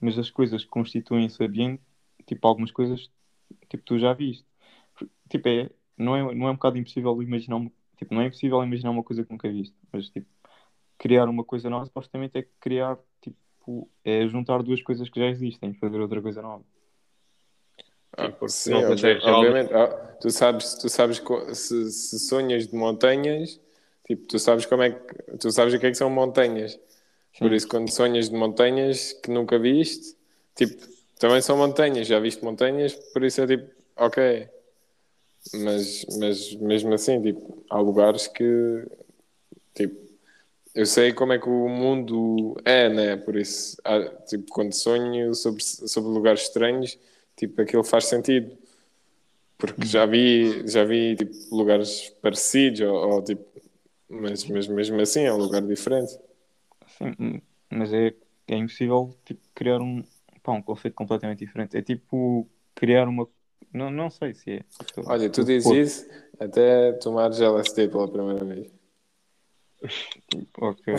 Mas 0.00 0.18
as 0.18 0.30
coisas 0.30 0.64
que 0.64 0.70
constituem 0.70 1.26
esse 1.26 1.42
ambiente, 1.44 1.82
tipo, 2.26 2.46
algumas 2.48 2.70
coisas, 2.72 3.10
tipo, 3.68 3.84
tu 3.84 3.98
já 3.98 4.12
viste. 4.14 4.46
Tipo, 5.30 5.48
é, 5.48 5.70
não, 5.98 6.16
é, 6.16 6.34
não 6.34 6.48
é 6.48 6.50
um 6.52 6.54
bocado 6.54 6.78
impossível 6.78 7.20
imaginar, 7.22 7.56
uma- 7.56 7.72
tipo, 7.98 8.14
não 8.14 8.22
é 8.22 8.26
impossível 8.26 8.62
imaginar 8.64 8.90
uma 8.90 9.04
coisa 9.04 9.24
que 9.24 9.32
nunca 9.32 9.48
viste, 9.50 9.74
mas, 9.92 10.08
tipo, 10.10 10.26
criar 10.98 11.28
uma 11.28 11.44
coisa 11.44 11.70
nova, 11.70 11.86
supostamente 11.86 12.38
é 12.38 12.48
criar, 12.60 12.98
tipo, 13.22 13.90
é 14.04 14.26
juntar 14.28 14.62
duas 14.62 14.82
coisas 14.82 15.08
que 15.10 15.20
já 15.20 15.26
existem, 15.28 15.74
fazer 15.74 16.00
outra 16.00 16.22
coisa 16.22 16.42
nova. 16.42 16.64
Ah, 18.16 18.32
sim, 18.48 18.72
não 18.72 18.84
obvi- 18.84 18.92
consegues 18.92 19.24
já 19.24 19.32
obviamente. 19.32 19.72
Ah, 19.74 19.88
tu 20.20 20.30
sabes, 20.30 20.74
tu 20.74 20.88
sabes 20.88 21.20
se, 21.54 21.90
se 21.92 22.18
sonhas 22.20 22.66
de 22.66 22.74
montanhas, 22.74 23.60
tipo, 24.06 24.26
tu 24.26 24.38
sabes 24.38 24.64
como 24.66 24.82
é 24.82 24.90
que 24.90 25.36
tu 25.38 25.50
sabes 25.50 25.74
o 25.74 25.78
que 25.78 25.86
é 25.86 25.90
que 25.90 25.96
são 25.96 26.08
montanhas. 26.10 26.78
Por 27.40 27.52
isso, 27.52 27.68
quando 27.68 27.90
sonhas 27.90 28.30
de 28.30 28.36
montanhas 28.36 29.12
que 29.12 29.30
nunca 29.30 29.58
viste, 29.58 30.16
tipo, 30.54 30.82
também 31.18 31.40
são 31.42 31.56
montanhas, 31.56 32.06
já 32.06 32.18
viste 32.20 32.44
montanhas, 32.44 32.94
por 32.94 33.24
isso 33.24 33.40
é 33.42 33.46
tipo, 33.46 33.70
ok. 33.96 34.48
Mas, 35.54 36.04
mas 36.18 36.54
mesmo 36.56 36.92
assim, 36.94 37.22
tipo, 37.22 37.64
há 37.70 37.78
lugares 37.78 38.26
que, 38.26 38.44
tipo, 39.74 39.96
eu 40.74 40.86
sei 40.86 41.12
como 41.12 41.32
é 41.34 41.38
que 41.38 41.48
o 41.48 41.68
mundo 41.68 42.56
é, 42.64 42.88
né? 42.88 43.16
Por 43.16 43.36
isso, 43.36 43.76
há- 43.84 44.08
tipo, 44.26 44.46
quando 44.52 44.74
sonho 44.74 45.34
sobre, 45.34 45.62
sobre 45.64 46.10
lugares 46.10 46.42
estranhos, 46.42 46.98
tipo, 47.36 47.60
aquilo 47.62 47.84
faz 47.84 48.06
sentido. 48.06 48.56
Porque 49.58 49.86
já 49.86 50.04
vi, 50.06 50.66
já 50.68 50.84
vi 50.84 51.16
tipo, 51.16 51.32
lugares 51.54 52.10
parecidos, 52.20 52.80
ou, 52.82 52.94
ou, 53.14 53.22
tipo, 53.24 53.44
mas, 54.08 54.44
mas 54.46 54.68
mesmo 54.68 55.00
assim 55.00 55.22
é 55.24 55.32
um 55.32 55.38
lugar 55.38 55.62
diferente. 55.62 56.18
Sim, 56.86 57.42
mas 57.70 57.92
é, 57.92 58.14
é 58.48 58.56
impossível 58.56 59.16
tipo, 59.24 59.40
criar 59.54 59.80
um, 59.80 60.04
pá, 60.46 60.52
um 60.52 60.62
conceito 60.62 60.94
completamente 60.94 61.40
diferente. 61.44 61.76
É 61.76 61.82
tipo 61.82 62.48
criar 62.74 63.08
uma. 63.08 63.28
Não, 63.72 63.90
não 63.90 64.08
sei 64.08 64.32
se 64.32 64.50
é. 64.52 64.60
Olha, 65.04 65.28
tu 65.28 65.42
dizes 65.44 65.70
isso 65.72 66.08
até 66.38 66.92
tomar 66.92 67.32
LSD 67.32 67.88
pela 67.88 68.08
primeira 68.08 68.44
vez. 68.44 68.68
Ok. 70.58 70.94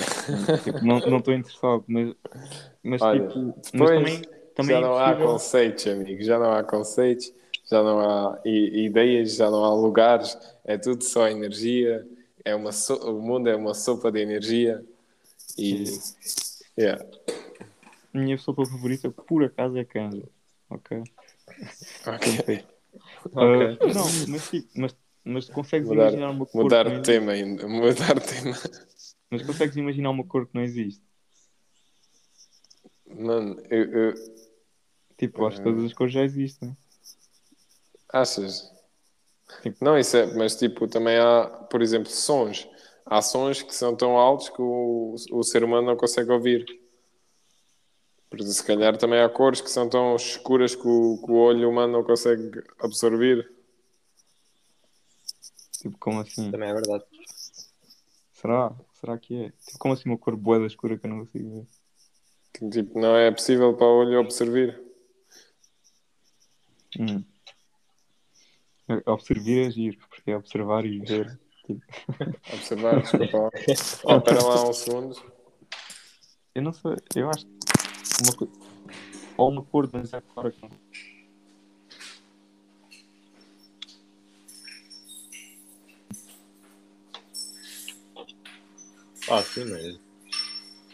tipo, 0.63 0.85
não 0.85 0.97
estou 1.17 1.33
interessado, 1.33 1.83
mas, 1.87 2.13
mas 2.83 3.01
Olha, 3.01 3.27
tipo. 3.27 3.39
Mas 3.39 3.71
depois 3.71 3.99
também, 3.99 4.21
também 4.53 4.75
já 4.75 4.77
é 4.77 4.81
não 4.81 4.97
há 4.97 5.05
impossível- 5.07 5.27
conceitos, 5.31 5.87
amigo. 5.87 6.23
Já 6.23 6.39
não 6.39 6.51
há 6.51 6.63
conceitos, 6.63 7.33
já 7.69 7.81
não 7.83 7.99
há 7.99 8.39
ideias, 8.45 9.35
já 9.35 9.49
não 9.49 9.63
há 9.63 9.73
lugares. 9.73 10.37
É 10.65 10.77
tudo 10.77 11.03
só 11.03 11.27
energia. 11.27 12.05
É 12.43 12.53
uma 12.55 12.71
so- 12.71 12.95
O 13.11 13.21
mundo 13.21 13.47
é 13.49 13.55
uma 13.55 13.73
sopa 13.73 14.11
de 14.11 14.19
energia. 14.19 14.83
E. 15.57 15.85
Yeah. 16.77 17.03
Minha 18.17 18.37
sopa 18.37 18.65
favorita, 18.65 19.09
por 19.11 19.43
acaso, 19.43 19.77
é 19.77 19.85
canja. 19.85 20.27
Ok. 20.69 21.03
Ok. 22.05 22.35
Perfeito. 22.35 22.67
Ok. 23.25 23.35
Ah, 23.35 23.93
não, 23.93 24.05
mas, 24.27 24.49
tipo, 24.49 24.67
mas, 24.75 24.95
mas 25.23 25.49
consegues 25.49 25.87
Mudar, 25.87 26.03
imaginar 26.03 26.31
uma 26.31 26.45
cor 26.47 26.63
mudar 26.63 26.89
de 26.89 27.01
tema 27.03 27.31
ainda. 27.33 27.67
Mudar 27.67 28.19
tema. 28.19 28.57
Mas 29.29 29.41
consegues 29.43 29.75
imaginar 29.75 30.09
uma 30.09 30.23
cor 30.25 30.47
que 30.47 30.55
não 30.55 30.63
existe? 30.63 31.03
Mano, 33.07 33.61
eu, 33.69 33.83
eu- 33.91 34.13
Tipo, 35.17 35.45
acho 35.45 35.57
que 35.57 35.63
todas 35.63 35.83
as 35.83 35.93
cores 35.93 36.13
já 36.13 36.23
existem. 36.23 36.75
achas? 38.11 38.71
Tipo- 39.61 39.83
Não, 39.83 39.97
isso 39.97 40.17
é, 40.17 40.25
mas 40.35 40.55
tipo, 40.55 40.87
também 40.87 41.17
há, 41.17 41.45
por 41.69 41.81
exemplo, 41.81 42.09
sons. 42.11 42.67
Há 43.05 43.21
sons 43.21 43.61
que 43.61 43.75
são 43.75 43.95
tão 43.95 44.17
altos 44.17 44.49
que 44.49 44.61
o, 44.61 45.15
o 45.31 45.43
ser 45.43 45.63
humano 45.63 45.85
não 45.87 45.97
consegue 45.97 46.31
ouvir. 46.31 46.65
Por 48.29 48.39
isso, 48.39 48.53
se 48.53 48.63
calhar 48.63 48.97
também 48.97 49.21
há 49.21 49.29
cores 49.29 49.61
que 49.61 49.69
são 49.69 49.87
tão 49.89 50.15
escuras 50.15 50.75
que 50.75 50.87
o, 50.87 51.17
que 51.23 51.31
o 51.31 51.35
olho 51.35 51.69
humano 51.69 51.93
não 51.93 52.03
consegue 52.03 52.61
absorver. 52.79 53.49
Tipo, 55.71 55.97
como 55.97 56.19
assim? 56.19 56.51
Também 56.51 56.69
é 56.69 56.73
verdade. 56.73 57.05
Será? 58.33 58.75
Será 58.99 59.17
que 59.17 59.43
é? 59.43 59.49
Tipo, 59.65 59.79
como 59.79 59.93
assim 59.93 60.09
uma 60.09 60.17
cor 60.17 60.35
boa 60.35 60.65
escura 60.65 60.97
que 60.97 61.05
eu 61.05 61.09
não 61.09 61.19
consigo 61.25 61.49
ver? 61.49 61.67
Que, 62.53 62.69
tipo, 62.69 62.99
não 62.99 63.15
é 63.15 63.31
possível 63.31 63.73
para 63.75 63.87
o 63.87 63.99
olho 63.99 64.19
absorver. 64.19 64.81
Hum. 66.99 67.23
Observar 69.05 69.67
é 69.67 69.71
giro, 69.71 69.97
porque 70.09 70.31
é 70.31 70.37
observar 70.37 70.85
e 70.85 70.99
ver. 70.99 71.39
Tipo, 71.65 71.81
Observar, 72.53 73.01
desculpa. 73.01 73.37
lá. 73.37 73.49
Espera 73.67 74.43
lá 74.43 74.69
um 74.69 74.73
segundo. 74.73 75.33
eu 76.55 76.61
não 76.61 76.73
sei, 76.73 76.95
eu 77.15 77.29
acho 77.29 77.45
que 77.45 77.56
uma 78.23 78.35
cor. 78.35 78.47
Ou 79.37 79.49
uma 79.49 79.63
cor, 79.63 79.89
mas 79.93 80.13
é 80.13 80.21
que 80.21 80.27
não. 80.35 80.69
Ah, 89.29 89.43
sim, 89.43 89.65
mas. 89.65 89.99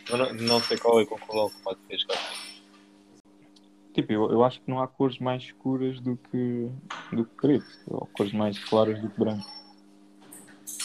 Eu 0.10 0.18
não, 0.18 0.34
não 0.34 0.60
sei 0.60 0.78
qual 0.78 1.00
é 1.00 1.04
a 1.04 1.06
conclusão 1.06 1.50
que 1.50 1.62
pode 1.64 1.80
chegado. 1.90 2.54
Tipo, 3.94 4.12
eu, 4.12 4.32
eu 4.32 4.44
acho 4.44 4.60
que 4.60 4.70
não 4.70 4.82
há 4.82 4.88
cores 4.88 5.20
mais 5.20 5.44
escuras 5.44 6.00
do 6.00 6.18
que, 6.18 6.70
do 7.12 7.26
que 7.26 7.36
preto, 7.36 7.66
ou 7.88 8.10
cores 8.12 8.34
mais 8.34 8.58
claras 8.58 9.00
do 9.00 9.10
que 9.10 9.20
branco. 9.20 9.48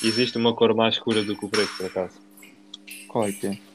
Existe 0.03 0.37
uma 0.37 0.55
cor 0.55 0.75
mais 0.75 0.95
escura 0.95 1.25
do 1.25 1.37
que 1.37 1.47
o 1.47 1.49
preto, 1.49 1.75
por 1.77 1.87
acaso. 1.87 2.21
Qual 3.09 3.25
é 3.25 3.33
que 3.33 3.47
é? 3.47 3.68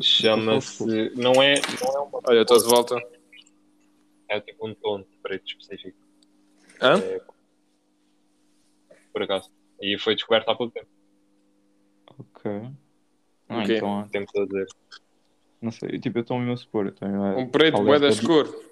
Chama-se. 0.00 0.84
Não 1.14 1.42
é, 1.42 1.54
não 1.82 1.96
é 1.96 1.98
uma. 2.00 2.20
Olha, 2.26 2.40
estou 2.42 2.58
de 2.58 2.64
volta. 2.68 2.96
É 4.28 4.40
tipo 4.40 4.66
um 4.66 4.74
tom 4.74 5.00
de 5.00 5.16
preto 5.22 5.46
específico. 5.46 5.96
Hã? 6.80 6.98
É, 6.98 7.20
por 9.12 9.22
acaso. 9.22 9.50
E 9.80 9.98
foi 9.98 10.14
descoberto 10.14 10.48
há 10.50 10.54
pouco 10.54 10.72
tempo. 10.74 10.88
Ok. 12.18 12.50
Ah, 13.48 13.62
O 13.62 13.66
quê? 13.66 13.76
então, 13.76 14.08
Tempo 14.10 14.30
a 14.40 14.44
dizer. 14.44 14.66
não 15.62 15.70
sei, 15.70 15.98
tipo, 15.98 16.18
eu 16.18 16.22
estou 16.22 16.38
mesmo 16.38 16.52
a 16.52 16.56
supor. 16.56 16.94
Um 17.36 17.48
preto 17.48 17.82
bué 17.82 17.98
da 17.98 18.08
escuro. 18.08 18.68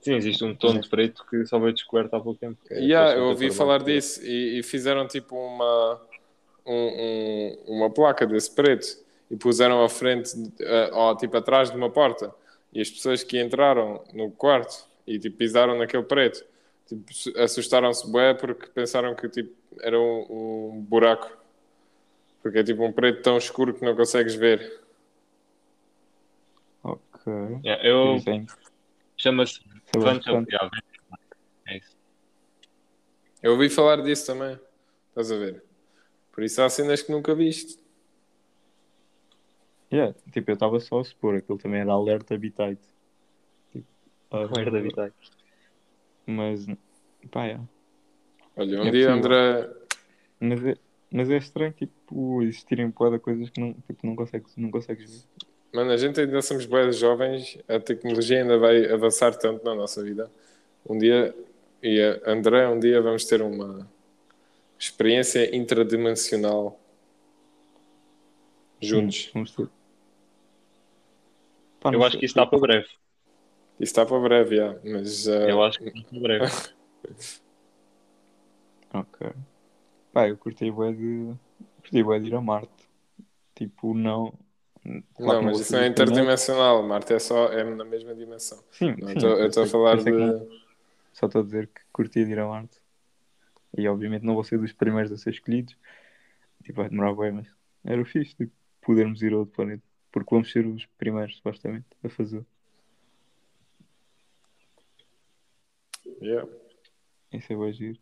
Sim, 0.00 0.14
existe 0.16 0.44
um 0.44 0.54
tom 0.54 0.78
de 0.78 0.88
preto 0.88 1.24
que 1.26 1.46
só 1.46 1.58
foi 1.58 1.72
descoberto 1.72 2.14
há 2.14 2.20
pouco 2.20 2.38
tempo. 2.38 2.58
é 2.70 2.78
Yeah, 2.78 3.14
eu 3.16 3.24
ouvi 3.30 3.50
falar 3.50 3.82
disso 3.82 4.22
e, 4.22 4.58
e 4.58 4.62
fizeram 4.62 5.06
tipo 5.08 5.34
uma, 5.34 6.00
um- 6.66 6.72
um- 6.72 7.76
uma 7.78 7.90
placa 7.90 8.26
desse 8.26 8.50
preto 8.54 8.86
e 9.30 9.36
puseram 9.36 9.82
à 9.84 9.88
frente, 9.88 10.32
eh, 10.60 10.90
ou 10.92 11.16
tipo 11.16 11.36
atrás 11.36 11.70
de 11.70 11.76
uma 11.76 11.90
porta. 11.90 12.34
E 12.72 12.80
as 12.80 12.90
pessoas 12.90 13.22
que 13.22 13.40
entraram 13.40 14.04
no 14.12 14.30
quarto 14.30 14.86
e 15.06 15.18
tipo, 15.18 15.36
pisaram 15.36 15.76
naquele 15.78 16.02
preto 16.02 16.44
tipo, 16.86 17.12
su- 17.14 17.32
assustaram-se 17.38 18.10
bué 18.10 18.34
porque 18.34 18.66
pensaram 18.66 19.14
que 19.14 19.28
tipo, 19.28 19.54
era 19.80 19.98
um, 19.98 20.72
um 20.76 20.80
buraco. 20.82 21.30
Porque 22.42 22.58
é 22.58 22.64
tipo 22.64 22.84
um 22.84 22.92
preto 22.92 23.22
tão 23.22 23.38
escuro 23.38 23.72
que 23.72 23.82
não 23.84 23.96
consegues 23.96 24.34
ver. 24.34 24.80
Ok. 26.82 27.32
Yeah, 27.64 27.82
eu. 27.86 28.18
Chama-se 29.16 29.60
Phantom. 29.92 30.44
É 31.66 31.76
isso. 31.78 31.96
Eu 33.42 33.52
ouvi 33.52 33.70
falar 33.70 34.02
disso 34.02 34.26
também. 34.26 34.58
Estás 35.10 35.30
a 35.32 35.36
ver? 35.36 35.62
Por 36.34 36.42
isso 36.42 36.60
há 36.60 36.68
cenas 36.68 37.00
que 37.00 37.12
nunca 37.12 37.32
viste. 37.32 37.78
Yeah, 39.92 40.12
tipo, 40.32 40.50
eu 40.50 40.54
estava 40.54 40.80
só 40.80 40.98
a 40.98 41.04
supor, 41.04 41.36
aquilo 41.36 41.56
também 41.56 41.80
era 41.80 41.92
Alert 41.92 42.32
Habitat. 42.32 42.76
Tipo, 43.70 43.86
Merda, 44.56 44.80
Vitai. 44.80 45.12
Mas, 46.26 46.66
pá, 47.30 47.46
é. 47.46 47.60
Olha, 48.56 48.82
um 48.82 48.86
É 48.86 48.90
dia. 48.90 49.12
André 49.12 49.70
Mas 50.40 50.64
é, 50.64 50.76
mas 51.12 51.30
é 51.30 51.36
estranho, 51.36 51.72
tipo, 51.72 52.42
existirem 52.42 52.88
boa 52.90 53.16
coisas 53.20 53.48
que 53.50 53.60
não, 53.60 53.72
tipo, 53.72 54.04
não, 54.04 54.16
consegues, 54.16 54.56
não 54.56 54.70
consegues 54.72 55.12
ver. 55.12 55.46
Mano, 55.72 55.92
a 55.92 55.96
gente 55.96 56.20
ainda 56.20 56.42
somos 56.42 56.66
boas 56.66 56.96
jovens, 56.96 57.58
a 57.68 57.78
tecnologia 57.78 58.42
ainda 58.42 58.58
vai 58.58 58.90
avançar 58.90 59.36
tanto 59.36 59.64
na 59.64 59.76
nossa 59.76 60.02
vida. 60.02 60.28
Um 60.88 60.98
dia, 60.98 61.32
e 61.80 62.00
André, 62.26 62.68
um 62.68 62.80
dia 62.80 63.00
vamos 63.00 63.24
ter 63.24 63.40
uma 63.40 63.88
experiência 64.78 65.54
intradimensional 65.54 66.78
juntos. 68.80 69.28
Hum, 69.28 69.30
Vamos 69.34 69.50
ter. 69.52 69.68
Pá, 71.80 71.90
não 71.90 71.98
Eu 72.00 72.04
acho 72.04 72.18
que 72.18 72.24
isso 72.26 72.32
está 72.32 72.46
para 72.46 72.58
breve. 72.58 72.86
Isso 73.80 73.90
está 73.90 74.06
para 74.06 74.18
breve, 74.20 74.56
já, 74.56 74.76
mas 74.84 75.26
uh, 75.26 75.32
Eu 75.32 75.62
acho 75.62 75.78
que 75.78 75.88
está 75.88 76.08
para 76.10 76.20
breve. 76.20 76.52
Ok. 78.94 79.32
Pá, 80.12 80.28
eu 80.28 80.36
curti 80.38 80.70
bué 80.70 80.92
de. 80.92 81.34
Curti 81.82 82.02
bué 82.02 82.20
de 82.20 82.28
ir 82.28 82.34
a 82.36 82.40
Marte. 82.40 82.88
Tipo, 83.54 83.92
não. 83.92 84.32
claro 85.16 85.42
não, 85.42 85.42
mas 85.50 85.60
isso 85.60 85.72
não 85.72 85.80
é 85.80 85.82
isso, 85.82 85.90
interdimensional. 85.90 86.82
Marte 86.84 87.12
é 87.14 87.18
só 87.18 87.52
é 87.52 87.64
na 87.64 87.84
mesma 87.84 88.14
dimensão. 88.14 88.62
Sim, 88.70 88.94
Não, 89.00 89.08
sim, 89.08 89.26
eu 89.26 89.46
estou 89.48 89.64
a 89.64 89.66
falar 89.66 89.96
não- 89.96 90.04
de. 90.04 90.64
Só 91.12 91.26
estou 91.26 91.42
a 91.42 91.44
dizer 91.44 91.66
que 91.68 91.80
curti 91.92 92.24
de 92.24 92.32
ir 92.32 92.38
a 92.38 92.46
Marte. 92.46 92.80
E 93.76 93.88
obviamente 93.88 94.24
não 94.24 94.34
vou 94.34 94.44
ser 94.44 94.58
dos 94.58 94.72
primeiros 94.72 95.12
a 95.12 95.16
ser 95.16 95.30
escolhidos. 95.30 95.76
Tipo, 96.62 96.80
vai 96.80 96.88
demorar 96.90 97.14
bem, 97.14 97.32
mas 97.32 97.48
era 97.84 98.00
o 98.00 98.04
fixe, 98.04 98.34
tipo, 98.34 98.52
podermos 98.80 99.22
ir 99.22 99.32
a 99.32 99.38
outro 99.38 99.54
planeta. 99.54 99.82
Porque 100.12 100.30
vamos 100.30 100.50
ser 100.50 100.66
os 100.66 100.86
primeiros, 100.98 101.36
supostamente, 101.36 101.86
a 102.02 102.08
fazer. 102.08 102.44
Yeah. 106.20 106.48
Isso 107.32 107.52
é 107.52 107.56
bem 107.56 107.72
giro. 107.72 107.98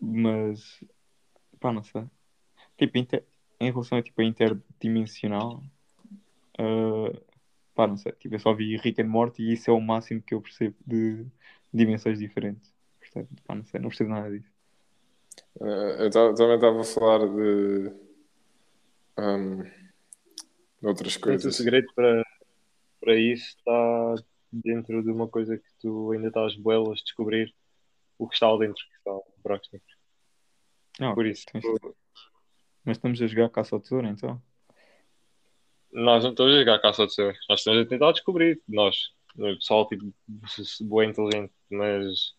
Mas, 0.00 0.84
pá, 1.60 1.72
não 1.72 1.82
sei. 1.84 2.04
Tipo, 2.78 2.98
inter- 2.98 3.24
em 3.60 3.70
relação 3.70 3.98
a 3.98 4.02
tipo, 4.02 4.20
a 4.20 4.24
interdimensional, 4.24 5.62
uh, 6.60 7.22
pá, 7.74 7.86
não 7.86 7.96
sei. 7.96 8.12
Tipo, 8.12 8.34
eu 8.36 8.40
só 8.40 8.54
vi 8.54 8.76
Rick 8.76 9.00
and 9.02 9.08
Morty 9.08 9.42
e 9.42 9.52
isso 9.54 9.70
é 9.70 9.74
o 9.74 9.80
máximo 9.80 10.22
que 10.22 10.34
eu 10.34 10.42
percebo 10.42 10.76
de 10.86 11.26
dimensões 11.72 12.18
diferentes. 12.18 12.75
Pá, 13.44 13.54
não 13.54 13.64
sei, 13.64 13.80
não 13.80 13.88
percebo 13.88 14.10
nada 14.10 14.30
disso. 14.30 14.50
Eh, 15.60 16.06
eu 16.06 16.10
ta- 16.10 16.34
também 16.34 16.54
estava 16.56 16.80
a 16.80 16.84
falar 16.84 17.18
de, 17.28 17.92
ahm, 19.16 19.62
de 19.62 20.86
outras 20.86 21.14
Mas 21.14 21.16
o 21.16 21.20
coisas. 21.20 21.56
segredo 21.56 21.86
para, 21.94 22.22
para 23.00 23.14
isso 23.16 23.56
está 23.56 24.14
dentro 24.52 25.02
de 25.02 25.10
uma 25.10 25.28
coisa 25.28 25.56
que 25.58 25.68
tu 25.80 26.12
ainda 26.12 26.28
estás 26.28 26.54
boelas 26.56 26.98
de 26.98 27.04
descobrir 27.04 27.54
o 28.18 28.26
que 28.28 28.34
está 28.34 28.50
lá 28.50 28.58
dentro, 28.58 28.82
que 28.84 29.02
são 29.02 29.22
buracos 29.42 29.68
negros. 29.72 29.96
Não, 30.98 31.14
Por 31.14 31.26
isso, 31.26 31.44
tens- 31.52 31.64
Mas 32.84 32.96
estamos 32.96 33.20
a 33.20 33.26
jogar 33.26 33.50
caça 33.50 33.74
ao 33.76 33.80
tesouro, 33.80 34.06
então. 34.06 34.40
nós 35.92 36.22
não 36.22 36.30
estamos 36.30 36.54
a 36.54 36.58
jogar 36.58 36.78
caça 36.80 37.02
ao 37.02 37.08
tesouro, 37.08 37.36
nós 37.48 37.60
estamos 37.60 37.80
a 37.80 37.88
tentar 37.88 38.12
descobrir, 38.12 38.62
nós, 38.68 39.12
o 39.36 39.42
pessoal, 39.56 39.86
tipo, 39.88 40.12
boa 40.82 41.04
inteligente, 41.04 41.52
mas 41.70 42.34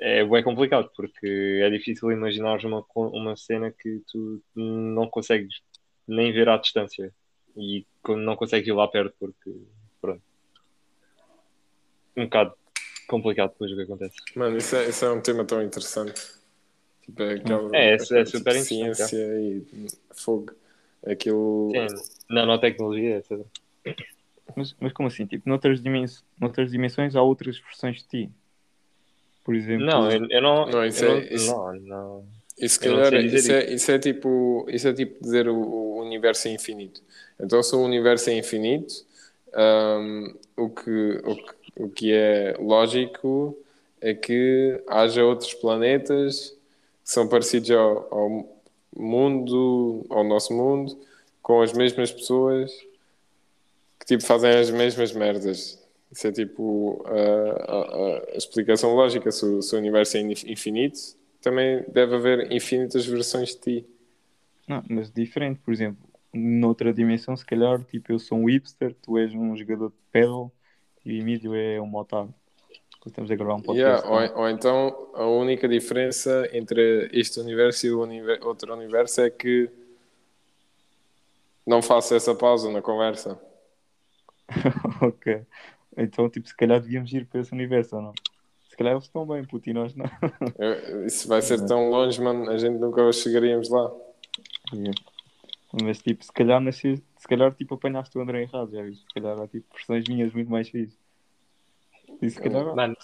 é 0.00 0.24
bem 0.24 0.42
complicado 0.42 0.90
porque 0.96 1.60
é 1.62 1.70
difícil 1.70 2.10
imaginar 2.10 2.64
uma, 2.64 2.84
uma 2.94 3.36
cena 3.36 3.70
que 3.70 4.02
tu 4.10 4.42
não 4.54 5.08
consegues 5.08 5.60
nem 6.08 6.32
ver 6.32 6.48
à 6.48 6.56
distância 6.56 7.12
e 7.56 7.86
não 8.08 8.34
consegues 8.34 8.66
ir 8.66 8.72
lá 8.72 8.88
perto 8.88 9.14
porque, 9.20 9.54
pronto, 10.00 10.22
um 12.16 12.24
bocado 12.24 12.54
complicado 13.06 13.50
depois 13.50 13.72
o 13.72 13.76
que 13.76 13.82
acontece. 13.82 14.16
Mano, 14.34 14.56
isso 14.56 14.74
é, 14.74 14.88
isso 14.88 15.04
é 15.04 15.12
um 15.12 15.20
tema 15.20 15.44
tão 15.44 15.62
interessante. 15.62 16.20
Tipo, 17.04 17.22
é, 17.22 17.34
aquela, 17.34 17.76
É, 17.76 17.90
é 17.90 17.94
aquela, 17.94 18.26
super 18.26 18.56
interessante, 18.56 18.96
Ciência 18.96 19.40
e 19.40 19.86
fogo. 20.14 20.54
Aquilo. 21.04 21.72
Sim, 21.72 21.86
nanotecnologia, 22.28 23.18
etc. 23.18 23.40
Mas, 24.56 24.76
mas 24.78 24.92
como 24.92 25.08
assim? 25.08 25.26
Tipo, 25.26 25.48
noutras, 25.48 25.82
dimens... 25.82 26.24
noutras 26.38 26.70
dimensões 26.70 27.16
há 27.16 27.22
outras 27.22 27.58
versões 27.58 27.98
de 27.98 28.08
ti. 28.08 28.30
Por 29.50 29.56
exemplo. 29.56 29.84
Não, 29.84 30.08
eu, 30.08 30.30
eu 30.30 30.40
não. 30.40 30.66
Não, 30.66 30.86
isso 30.86 31.04
eu 31.04 31.10
é- 31.10 31.14
não, 31.14 31.34
isso- 31.34 31.50
não, 31.50 31.74
não. 31.80 32.24
Isso, 32.56 32.78
calhar, 32.78 33.10
dizer 33.10 33.34
isso, 33.36 33.52
é, 33.52 33.74
isso 33.74 33.90
é 33.90 33.98
tipo 33.98 34.64
isso 34.68 34.86
é 34.86 34.92
tipo 34.92 35.20
dizer 35.20 35.48
o, 35.48 35.56
o 35.56 36.00
universo 36.02 36.46
é 36.46 36.52
infinito. 36.52 37.02
Então, 37.40 37.60
se 37.60 37.74
o 37.74 37.80
universo 37.80 38.30
é 38.30 38.34
infinito, 38.38 38.94
hum, 39.52 40.36
o, 40.56 40.68
que, 40.68 41.20
o, 41.24 41.34
que, 41.34 41.52
o 41.74 41.88
que 41.88 42.12
é 42.12 42.54
lógico 42.60 43.58
é 44.00 44.14
que 44.14 44.80
haja 44.86 45.24
outros 45.24 45.52
planetas 45.54 46.50
que 47.02 47.10
são 47.10 47.26
parecidos 47.26 47.72
ao, 47.72 48.06
ao 48.14 48.60
mundo, 48.94 50.06
ao 50.10 50.22
nosso 50.22 50.52
mundo, 50.52 50.96
com 51.42 51.60
as 51.60 51.72
mesmas 51.72 52.12
pessoas 52.12 52.70
que 53.98 54.06
tipo 54.06 54.22
fazem 54.22 54.50
as 54.50 54.70
mesmas 54.70 55.10
merdas. 55.10 55.79
Isso 56.10 56.26
é 56.26 56.32
tipo 56.32 57.04
a, 57.06 57.72
a- 57.72 58.18
a 58.34 58.36
explicação 58.36 58.94
lógica. 58.94 59.30
Se 59.30 59.44
o, 59.44 59.62
se 59.62 59.74
o 59.74 59.78
universo 59.78 60.16
é 60.16 60.20
infinito, 60.20 60.98
também 61.40 61.84
deve 61.88 62.14
haver 62.16 62.52
infinitas 62.52 63.06
versões 63.06 63.50
de 63.50 63.60
ti. 63.60 63.86
Não, 64.66 64.82
mas 64.88 65.10
diferente, 65.10 65.60
por 65.60 65.72
exemplo, 65.72 65.98
noutra 66.32 66.92
dimensão, 66.92 67.36
se 67.36 67.44
calhar, 67.44 67.82
tipo, 67.84 68.12
eu 68.12 68.18
sou 68.18 68.38
um 68.38 68.44
hipster, 68.48 68.94
tu 69.02 69.18
és 69.18 69.32
um 69.34 69.56
jogador 69.56 69.88
de 69.88 69.94
pedal 70.12 70.52
e 71.04 71.12
o 71.12 71.20
Emílio 71.20 71.54
é 71.54 71.80
um 71.80 71.94
otário. 71.96 72.32
Estamos 73.06 73.30
a 73.30 73.34
gravar 73.34 73.54
um 73.54 73.62
podcast. 73.62 74.06
Yeah, 74.06 74.32
ou, 74.34 74.42
ou 74.42 74.48
então 74.50 75.10
a 75.14 75.24
única 75.26 75.66
diferença 75.66 76.48
entre 76.52 77.08
este 77.12 77.40
universo 77.40 77.86
e 77.86 77.90
o 77.92 78.02
univer- 78.02 78.44
outro 78.46 78.72
universo 78.74 79.22
é 79.22 79.30
que 79.30 79.70
não 81.66 81.80
faço 81.82 82.14
essa 82.14 82.34
pausa 82.34 82.70
na 82.70 82.82
conversa. 82.82 83.40
ok. 85.00 85.42
Então, 85.96 86.28
tipo, 86.30 86.48
se 86.48 86.56
calhar 86.56 86.80
devíamos 86.80 87.12
ir 87.12 87.26
para 87.26 87.40
esse 87.40 87.52
universo 87.52 87.96
ou 87.96 88.02
não? 88.02 88.12
Se 88.68 88.76
calhar 88.76 88.92
eles 88.94 89.04
estão 89.04 89.26
bem, 89.26 89.44
puto, 89.44 89.68
e 89.68 89.72
nós 89.72 89.94
não. 89.94 90.06
Eu- 90.58 91.06
isso 91.06 91.28
vai 91.28 91.42
ser 91.42 91.64
tão 91.66 91.90
longe, 91.90 92.20
mano, 92.20 92.48
a 92.50 92.56
gente 92.56 92.78
nunca 92.78 93.10
chegaríamos 93.12 93.68
lá. 93.68 93.90
Yeah. 94.72 94.92
Mas, 95.82 96.00
tipo, 96.00 96.24
se 96.24 96.32
calhar, 96.32 96.60
nasces, 96.60 97.00
se 97.16 97.28
calhar, 97.28 97.52
tipo, 97.54 97.74
apanhaste 97.74 98.16
o 98.16 98.20
André 98.20 98.42
errado, 98.42 98.72
já 98.72 98.82
viste? 98.82 99.02
Se 99.02 99.14
calhar 99.14 99.38
há, 99.38 99.46
tipo, 99.46 99.66
versões 99.74 100.04
minhas 100.08 100.32
muito 100.32 100.50
mais 100.50 100.68
fixas. 100.68 100.98
E 102.22 102.30
se 102.30 102.40
calhar, 102.40 102.74
Mano, 102.74 102.96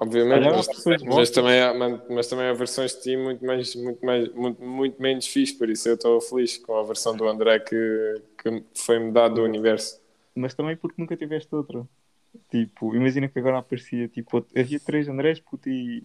Obviamente, 0.00 0.50
mas, 0.50 1.04
mas 1.04 1.30
também 1.30 1.60
há, 1.60 1.72
mas 2.10 2.26
também 2.26 2.46
há 2.46 2.52
versões 2.52 2.94
de 2.94 3.02
ti 3.02 3.16
muito, 3.16 3.44
mais, 3.44 3.74
muito, 3.76 4.04
mais, 4.04 4.32
muito, 4.32 4.62
muito 4.62 5.00
menos 5.02 5.26
fixe, 5.26 5.56
por 5.56 5.68
isso 5.68 5.88
eu 5.88 5.94
estou 5.94 6.20
feliz 6.20 6.58
com 6.58 6.76
a 6.76 6.82
versão 6.82 7.16
do 7.16 7.28
André 7.28 7.60
que, 7.60 8.22
que 8.42 8.64
foi-me 8.74 9.12
dado 9.12 9.36
do 9.36 9.42
universo. 9.42 10.00
mas 10.34 10.54
também 10.54 10.76
porque 10.76 11.00
nunca 11.00 11.16
tiveste 11.16 11.54
outra. 11.54 11.86
Tipo, 12.50 12.94
imagina 12.94 13.28
que 13.28 13.38
agora 13.38 13.58
aparecia, 13.58 14.08
tipo, 14.08 14.44
havia 14.56 14.80
três 14.80 15.08
Andrés, 15.08 15.40
puto, 15.40 15.68
e, 15.68 16.04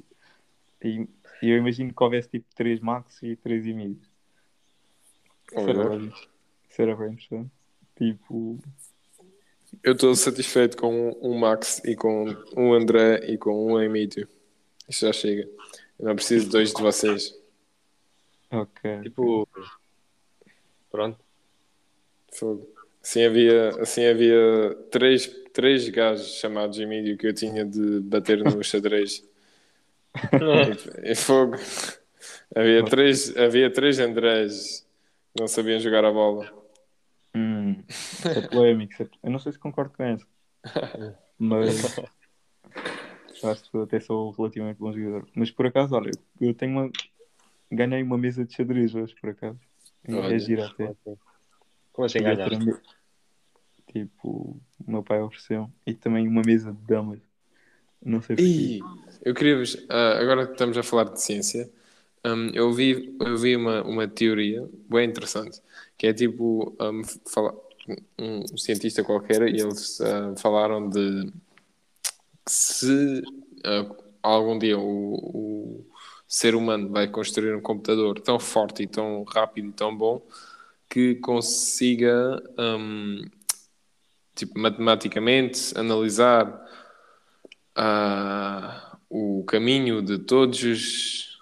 e, 0.83 1.07
e 1.41 1.49
eu 1.49 1.57
imagino 1.57 1.93
que 1.93 2.03
houvesse, 2.03 2.29
tipo, 2.29 2.45
três 2.55 2.79
Max 2.79 3.21
e 3.23 3.35
três 3.35 3.65
Emílios. 3.65 4.07
Isso 5.51 5.69
era 5.69 5.89
bem- 5.89 6.13
isso 6.69 6.81
era 6.81 6.95
bem 6.95 7.07
interessante. 7.13 7.51
Tipo, 7.95 8.59
Eu 9.83 9.93
estou 9.93 10.15
satisfeito 10.15 10.77
com 10.77 11.17
um 11.21 11.37
Max 11.37 11.81
e 11.85 11.95
com 11.95 12.25
um 12.55 12.73
André 12.73 13.31
e 13.31 13.37
com 13.37 13.73
um 13.73 13.81
Emílio. 13.81 14.27
Isto 14.87 15.05
já 15.05 15.13
chega. 15.13 15.49
Eu 15.99 16.05
não 16.05 16.15
preciso 16.15 16.45
de 16.45 16.51
dois 16.51 16.73
de 16.73 16.81
vocês. 16.81 17.35
ok. 18.51 19.01
tipo. 19.03 19.47
Pronto. 20.89 21.19
Fogo. 22.33 22.67
Assim 23.01 23.23
havia, 23.23 23.69
assim 23.81 24.05
havia 24.05 24.75
três, 24.91 25.27
três 25.59 25.89
gajos 25.89 26.35
chamados 26.39 26.79
Emílio 26.79 27.17
que 27.17 27.27
eu 27.27 27.33
tinha 27.33 27.65
de 27.65 27.99
bater 27.99 28.41
no 28.41 28.63
xadrez. 28.63 29.27
E 31.03 31.15
fogo. 31.15 31.55
Havia 32.55 32.83
três, 32.85 33.35
havia 33.37 33.69
três 33.71 33.99
Andrés 33.99 34.87
que 35.33 35.41
não 35.41 35.47
sabiam 35.49 35.79
jogar 35.81 36.05
a 36.05 36.11
bola. 36.11 36.49
Hum, 37.35 37.83
isso 37.87 38.27
é 38.27 38.47
polémico. 38.47 38.93
isso 38.93 39.03
é- 39.03 39.09
Eu 39.21 39.31
não 39.31 39.39
sei 39.39 39.51
se 39.51 39.59
concordo 39.59 39.93
com 39.95 40.03
essa. 40.03 40.25
Mas 41.37 41.83
acho 43.43 43.69
que 43.69 43.77
até 43.77 43.99
sou 43.99 44.31
relativamente 44.31 44.77
bom 44.77 44.93
jogador. 44.93 45.27
Mas 45.35 45.51
por 45.51 45.65
acaso, 45.67 45.95
olha, 45.95 46.11
eu 46.39 46.53
tenho 46.53 46.71
uma. 46.71 46.89
Ganhei 47.69 48.01
uma 48.01 48.17
mesa 48.17 48.45
de 48.45 48.53
xadrez 48.53 48.95
hoje, 48.95 49.13
por 49.19 49.29
acaso. 49.31 49.59
E. 50.07 50.17
É 50.17 50.39
gira 50.39 50.67
até. 50.67 50.93
Como 51.91 52.05
assim 52.05 52.19
ganhaste? 52.19 52.57
Um- 53.89 53.93
Tipo, 53.93 54.61
o 54.85 54.91
meu 54.91 55.03
pai 55.03 55.21
ofereceu. 55.21 55.69
E 55.85 55.93
também 55.93 56.27
uma 56.27 56.41
mesa 56.43 56.71
de 56.71 56.81
damas. 56.83 57.19
Não 58.03 58.21
sei 58.21 58.35
porquê. 58.37 58.69
Eu 59.25 59.33
queria-vos, 59.33 59.77
ah, 59.89 60.19
agora 60.19 60.45
que 60.45 60.53
estamos 60.53 60.77
a 60.77 60.83
falar 60.83 61.05
de 61.05 61.21
ciência, 61.21 61.69
hum, 62.25 62.51
eu 62.53 62.71
vi, 62.73 63.15
eu 63.19 63.37
vi 63.37 63.55
uma, 63.55 63.83
uma 63.83 64.07
teoria 64.07 64.67
bem 64.89 65.09
interessante, 65.09 65.61
que 65.97 66.07
é 66.07 66.13
tipo, 66.13 66.75
hum, 66.81 67.01
fala- 67.27 67.55
um, 68.19 68.43
um 68.53 68.57
cientista 68.57 69.03
qualquer, 69.03 69.41
e 69.49 69.61
eles 69.61 69.99
ah, 70.01 70.35
falaram 70.37 70.89
de 70.89 71.31
se 72.47 73.21
ah, 73.65 73.95
algum 74.23 74.57
dia 74.57 74.77
o, 74.77 75.79
o 75.81 75.85
ser 76.27 76.55
humano 76.55 76.89
vai 76.89 77.07
construir 77.07 77.55
um 77.55 77.61
computador 77.61 78.19
tão 78.19 78.39
forte 78.39 78.83
e 78.83 78.87
tão 78.87 79.23
rápido 79.23 79.69
e 79.69 79.73
tão 79.73 79.95
bom 79.95 80.21
que 80.89 81.15
consiga, 81.15 82.41
hum, 82.59 83.21
tipo, 84.39 84.57
matematicamente 84.57 85.77
analisar 85.77 86.65
ah, 87.75 88.97
o 89.09 89.43
caminho 89.45 90.01
de 90.01 90.17
todos 90.17 90.63
os 90.63 91.39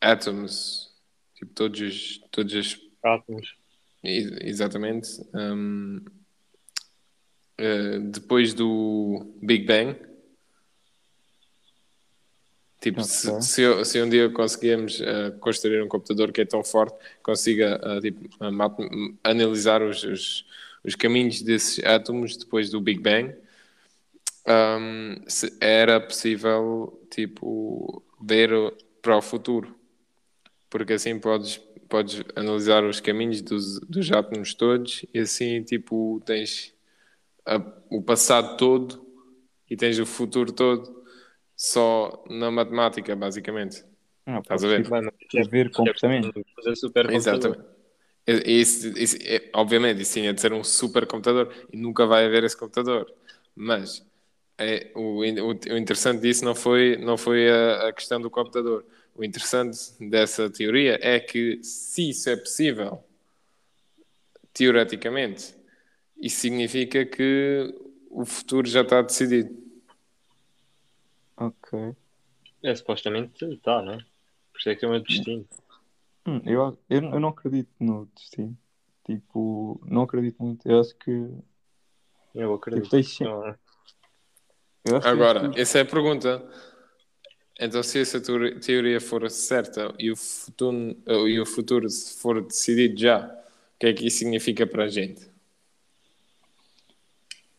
átomos, 0.00 0.92
tipo, 1.34 1.52
todos 1.54 1.80
os, 1.80 2.18
todos 2.30 2.52
os 2.54 2.92
Átomos. 3.02 3.56
Exatamente. 4.04 5.08
Hum, 5.34 6.04
eh, 7.58 7.98
depois 7.98 8.54
do 8.54 9.34
Big 9.42 9.64
Bang, 9.64 9.98
tipo, 12.80 13.00
Ok. 13.00 13.08
se, 13.10 13.42
se, 13.42 13.84
se 13.84 14.02
um 14.02 14.08
dia 14.08 14.30
conseguirmos 14.30 15.00
eh, 15.00 15.32
construir 15.40 15.82
um 15.82 15.88
computador 15.88 16.32
que 16.32 16.40
é 16.40 16.44
tão 16.44 16.62
forte 16.62 16.96
que 16.96 17.22
consiga 17.22 17.80
eh, 17.82 18.00
tipo, 18.00 18.28
analisar 19.22 19.82
os, 19.82 20.02
os, 20.04 20.46
os 20.84 20.94
caminhos 20.94 21.42
desses 21.42 21.84
átomos 21.84 22.36
depois 22.36 22.70
do 22.70 22.80
Big 22.80 23.00
Bang, 23.00 23.34
se 25.28 25.56
era 25.60 26.00
possível 26.00 27.00
tipo, 27.10 28.02
ver 28.20 28.52
o- 28.52 28.72
para 29.00 29.16
o 29.16 29.22
futuro 29.22 29.76
porque 30.70 30.94
assim 30.94 31.18
podes, 31.18 31.58
podes 31.88 32.22
analisar 32.34 32.82
os 32.84 32.98
caminhos 33.00 33.42
dos, 33.42 33.78
dos 33.80 34.10
átomos 34.10 34.54
todos 34.54 35.04
e 35.12 35.18
assim 35.20 35.62
tipo 35.62 36.22
tens 36.24 36.72
a- 37.44 37.60
o 37.90 38.00
passado 38.02 38.56
todo 38.56 39.04
e 39.68 39.76
tens 39.76 39.98
o 39.98 40.06
futuro 40.06 40.50
todo 40.52 41.04
só 41.56 42.24
na 42.30 42.50
matemática 42.50 43.14
basicamente 43.14 43.84
Ah, 44.24 44.38
Estás 44.38 44.62
a 44.64 44.68
ver? 44.68 44.86
É- 45.34 45.42
Ver 45.42 45.70
completamente. 45.72 46.32
fazer 46.54 46.76
super 46.76 47.10
Exatamente. 47.12 47.64
E- 48.26 48.60
Isso, 48.60 48.88
isso- 48.98 49.16
é- 49.22 49.50
obviamente, 49.54 50.00
isso 50.02 50.14
tinha 50.14 50.32
de 50.32 50.40
ser 50.40 50.52
um 50.52 50.62
super 50.64 51.06
computador 51.06 51.52
e 51.72 51.76
nunca 51.76 52.06
vai 52.06 52.24
haver 52.26 52.44
esse 52.44 52.56
computador. 52.56 53.12
Mas 53.54 54.04
é, 54.58 54.90
o, 54.94 55.20
o, 55.24 55.48
o 55.74 55.78
interessante 55.78 56.20
disso 56.22 56.44
não 56.44 56.54
foi, 56.54 56.96
não 56.96 57.16
foi 57.16 57.50
a, 57.50 57.88
a 57.88 57.92
questão 57.92 58.20
do 58.20 58.30
computador. 58.30 58.84
O 59.14 59.24
interessante 59.24 59.78
dessa 60.00 60.48
teoria 60.48 60.98
é 61.02 61.18
que, 61.20 61.62
se 61.62 62.10
isso 62.10 62.30
é 62.30 62.36
possível, 62.36 63.04
teoreticamente, 64.52 65.54
isso 66.16 66.40
significa 66.40 67.04
que 67.04 67.74
o 68.10 68.24
futuro 68.24 68.68
já 68.68 68.82
está 68.82 69.02
decidido. 69.02 69.54
Ok. 71.36 71.94
É, 72.62 72.74
supostamente 72.74 73.44
está, 73.44 73.82
não 73.82 73.94
é? 73.94 73.98
Por 74.52 74.58
isso 74.60 74.68
é 74.70 74.76
que 74.76 74.84
é 74.84 74.88
um 74.88 75.00
destino. 75.00 75.48
Hum, 76.26 76.40
eu, 76.44 76.78
eu, 76.88 77.02
eu 77.02 77.20
não 77.20 77.30
acredito 77.30 77.70
no 77.80 78.06
destino. 78.14 78.56
Tipo, 79.04 79.80
não 79.84 80.02
acredito 80.02 80.42
muito. 80.42 80.68
Eu 80.68 80.80
acho 80.80 80.94
que. 80.96 81.10
Eu 81.10 81.34
Tipo, 82.34 82.54
acredito. 82.54 82.90
tens 82.90 83.08
sempre- 83.08 83.32
Não, 83.32 83.46
eu 84.84 84.96
acho 84.96 85.00
que 85.02 85.08
Agora, 85.08 85.40
tens- 85.40 85.56
essa 85.56 85.78
é 85.78 85.82
a 85.82 85.84
pergunta. 85.86 86.48
Então, 87.60 87.82
se 87.82 88.00
essa 88.00 88.20
teori- 88.20 88.58
teoria 88.60 89.00
for 89.00 89.28
certa 89.30 89.94
e 89.98 90.10
o 90.10 90.16
futuro, 90.16 90.96
e 91.28 91.38
o 91.40 91.46
futuro 91.46 91.86
for 91.90 92.42
decidido 92.42 92.98
já, 92.98 93.26
o 93.26 93.78
que 93.78 93.86
é 93.86 93.92
que 93.92 94.06
isso 94.06 94.18
significa 94.18 94.66
para 94.66 94.84
a 94.84 94.88
gente? 94.88 95.30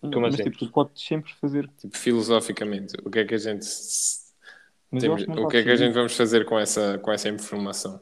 como 0.01 0.21
mas 0.21 0.33
assim? 0.33 0.43
tipo, 0.43 0.57
tu 0.57 0.69
podes 0.71 1.01
sempre 1.01 1.33
fazer. 1.35 1.69
Tipo, 1.77 1.97
filosoficamente, 1.97 2.95
o 3.05 3.09
que 3.09 3.19
é 3.19 3.25
que 3.25 3.35
a 3.35 3.37
gente 3.37 3.65
temos- 4.99 5.23
que 5.23 5.31
o 5.31 5.47
que 5.47 5.57
é 5.57 5.63
que 5.63 5.69
a 5.69 5.75
gente 5.77 5.93
vamos 5.93 6.15
fazer 6.17 6.43
com 6.45 6.59
essa, 6.59 6.97
com 6.97 7.11
essa 7.11 7.29
informação? 7.29 8.01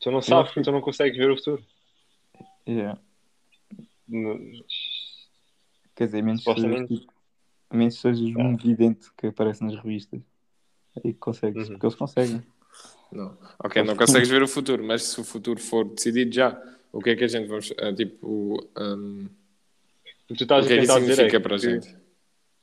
Tu 0.00 0.10
não 0.10 0.22
sabes 0.22 0.50
porque 0.52 0.62
tu 0.62 0.72
não 0.72 0.80
consegues 0.80 1.16
ver 1.18 1.30
o 1.30 1.36
futuro. 1.36 1.64
Yeah. 2.66 2.98
No- 4.08 4.38
Quer 5.94 6.06
dizer, 6.06 6.22
menos 6.22 6.42
sejas, 6.42 6.58
Supostamente. 6.60 6.98
tipo, 7.00 7.12
menos 7.72 7.94
sejas 8.00 8.20
um 8.36 8.56
vidente 8.56 9.10
que 9.16 9.26
aparece 9.26 9.62
nas 9.62 9.74
revistas. 9.76 10.20
Aí 11.04 11.12
consegues, 11.14 11.64
Uhum. 11.68 11.72
porque 11.74 11.86
eles 11.86 11.94
conseguem. 11.96 12.42
Não. 13.12 13.38
Ok, 13.62 13.82
não 13.82 13.96
consegues 13.96 14.28
ver 14.28 14.42
o 14.42 14.48
futuro, 14.48 14.82
mas 14.82 15.02
se 15.02 15.20
o 15.20 15.24
futuro 15.24 15.60
for 15.60 15.84
decidido 15.84 16.32
já, 16.34 16.58
o 16.92 17.00
que 17.00 17.10
é 17.10 17.16
que 17.16 17.24
a 17.24 17.28
gente 17.28 17.46
vamos. 17.46 17.72
ah, 17.78 17.92
tipo, 17.94 18.70
um, 18.78 19.24
O 20.24 20.32
que 20.32 20.34
tu 20.36 20.42
estás 20.44 20.64
o 20.64 20.68
que 20.68 20.74
a 20.74 20.76
é 20.76 20.78
que 20.78 20.84
isso 20.84 20.94
tentar 20.94 21.00
dizer 21.00 21.12
é 21.12 21.16
significa 21.16 21.38
que, 21.40 21.42
para 21.42 21.54
a 21.54 21.58
gente? 21.58 21.96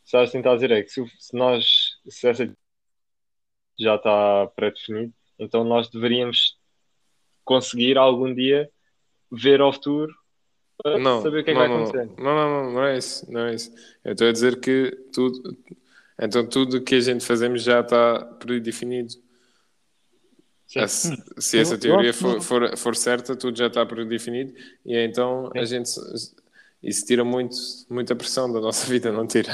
estás 0.06 0.30
a 0.30 0.32
tentar 0.32 0.56
dizer 0.56 0.72
é 0.72 0.82
que 0.84 0.90
se, 0.90 1.06
se 1.20 1.36
nós 1.38 2.00
se 2.10 2.28
essa 2.28 2.58
já 3.80 3.96
está 3.96 4.48
pré-definido, 4.56 5.14
então 5.38 5.64
nós 5.64 5.90
deveríamos 5.90 6.57
conseguir 7.48 7.98
algum 7.98 8.34
dia 8.34 8.70
ver 9.32 9.62
ao 9.62 9.74
futuro 9.74 10.14
para 10.84 11.00
Não, 11.00 11.22
saber 11.22 11.41
o 11.41 11.43
que 11.43 11.52
é 11.52 11.54
que 11.54 11.60
não, 11.60 11.68
vai 11.68 11.70
não, 11.70 11.84
acontecer. 11.84 12.12
Não, 12.18 12.36
não, 12.36 12.64
não, 12.66 12.74
não 12.74 12.84
é 12.86 12.98
isso, 12.98 13.32
não 13.32 13.41
é 13.48 13.56
isso. 13.56 13.72
Eu 14.06 14.12
estou 14.14 14.28
a 14.28 14.32
dizer 14.32 14.60
que 14.60 14.91
tudo, 15.14 15.58
então 16.22 16.45
tudo 16.48 16.82
que 16.84 16.95
a 16.95 17.00
gente 17.02 17.26
fazemos 17.26 17.64
já 17.64 17.82
está 17.82 18.20
predefinido. 18.39 19.14
Se, 20.86 21.16
se 21.38 21.58
Eu- 21.58 21.62
essa 21.62 21.78
teoria 21.78 22.12
que 22.12 22.20
for, 22.20 22.41
for, 22.41 22.78
for 22.78 22.95
certa, 22.95 23.36
tudo 23.36 23.58
já 23.58 23.68
está 23.68 23.86
predefinido 23.86 24.54
e 24.86 24.98
então 24.98 25.50
a 25.56 25.64
gente 25.66 25.89
isso 26.84 27.06
tira 27.06 27.24
muito, 27.24 27.56
muita 27.89 28.16
pressão 28.16 28.52
da 28.52 28.60
nossa 28.60 28.86
vida, 28.91 29.12
não 29.12 29.26
tira? 29.26 29.54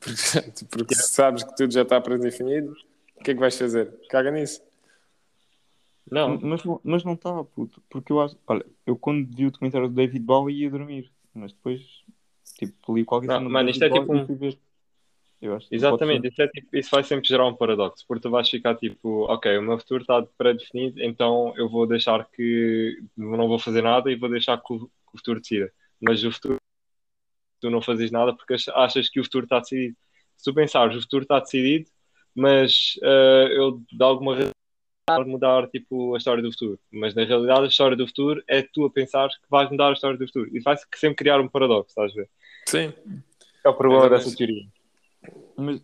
Porque, 0.00 0.64
porque 0.70 0.94
se 0.94 1.08
sabes 1.12 1.42
que 1.44 1.54
tudo 1.56 1.72
já 1.72 1.82
está 1.82 2.00
predefinido, 2.00 2.72
o 3.20 3.22
que 3.22 3.30
é 3.32 3.34
que 3.34 3.40
vais 3.40 3.56
fazer? 3.56 3.92
Caga 4.08 4.30
nisso. 4.30 4.60
Não, 6.10 6.38
Mas, 6.40 6.64
não- 6.64 6.80
mas 6.84 7.04
não 7.04 7.14
está, 7.14 7.42
puto. 7.44 7.82
Porque 7.90 8.12
eu 8.12 8.20
acho. 8.20 8.36
Olha, 8.46 8.64
eu 8.86 8.96
quando 8.96 9.26
vi 9.34 9.46
o 9.46 9.50
documentário 9.50 9.88
do 9.88 9.94
David 9.94 10.24
Bowie 10.24 10.62
ia 10.62 10.70
dormir. 10.70 11.10
Mas 11.34 11.52
depois, 11.52 11.82
tipo, 12.54 12.94
li 12.94 13.04
qualquer 13.04 13.26
Não, 13.26 13.34
cena 13.36 13.48
do 13.48 13.52
mano, 13.52 13.68
isto 13.68 13.84
é 13.84 13.90
tipo 13.90 14.12
um- 14.12 14.26
Exatamente, 15.70 16.28
isso, 16.28 16.40
é 16.42 16.48
tipo- 16.48 16.76
isso 16.76 16.90
vai 16.90 17.04
sempre 17.04 17.28
gerar 17.28 17.46
um 17.46 17.54
paradoxo, 17.54 18.04
porque 18.08 18.22
tu 18.22 18.30
vais 18.30 18.48
ficar 18.48 18.74
tipo, 18.76 19.24
ok, 19.30 19.58
o 19.58 19.62
meu 19.62 19.78
futuro 19.78 20.00
está 20.00 20.22
pré-definido, 20.38 21.02
então 21.02 21.52
eu 21.56 21.68
vou 21.68 21.86
deixar 21.86 22.26
que 22.30 23.02
não 23.16 23.46
vou 23.46 23.58
fazer 23.58 23.82
nada 23.82 24.10
e 24.10 24.16
vou 24.16 24.30
deixar 24.30 24.56
que 24.62 24.72
o, 24.72 24.78
que 24.86 25.14
o 25.14 25.18
futuro 25.18 25.40
decida. 25.40 25.70
Mas 26.00 26.24
o 26.24 26.32
futuro, 26.32 26.56
tu 27.60 27.68
não 27.70 27.82
fazes 27.82 28.10
nada 28.10 28.34
porque 28.34 28.54
ach- 28.54 28.68
achas 28.68 29.08
que 29.10 29.20
o 29.20 29.24
futuro 29.24 29.44
está 29.44 29.58
decidido. 29.60 29.96
Se 30.36 30.44
tu 30.44 30.54
pensares, 30.54 30.96
o 30.96 31.00
futuro 31.02 31.22
está 31.22 31.40
decidido, 31.40 31.90
mas 32.34 32.98
eh, 33.02 33.48
eu 33.52 33.82
de 33.92 34.02
alguma 34.02 34.34
razão 34.34 34.50
vou 35.08 35.26
mudar 35.26 35.68
tipo, 35.68 36.14
a 36.14 36.18
história 36.18 36.42
do 36.42 36.50
futuro. 36.50 36.78
Mas 36.90 37.14
na 37.14 37.24
realidade 37.24 37.64
a 37.64 37.68
história 37.68 37.96
do 37.96 38.06
futuro 38.06 38.42
é 38.48 38.62
tu 38.62 38.84
a 38.84 38.90
pensar 38.90 39.28
que 39.28 39.48
vais 39.48 39.70
mudar 39.70 39.90
a 39.90 39.92
história 39.92 40.18
do 40.18 40.26
futuro. 40.26 40.50
E 40.52 40.60
vai 40.60 40.76
sempre 40.94 41.16
criar 41.16 41.40
um 41.40 41.48
paradoxo, 41.48 41.90
estás 41.90 42.12
a 42.12 42.14
ver? 42.14 42.30
Sim. 42.66 42.92
É 43.64 43.68
o 43.68 43.74
problema 43.74 44.06
Exatamente. 44.06 44.24
dessa 44.24 44.36
teoria. 44.36 44.66
Mas, 45.56 45.82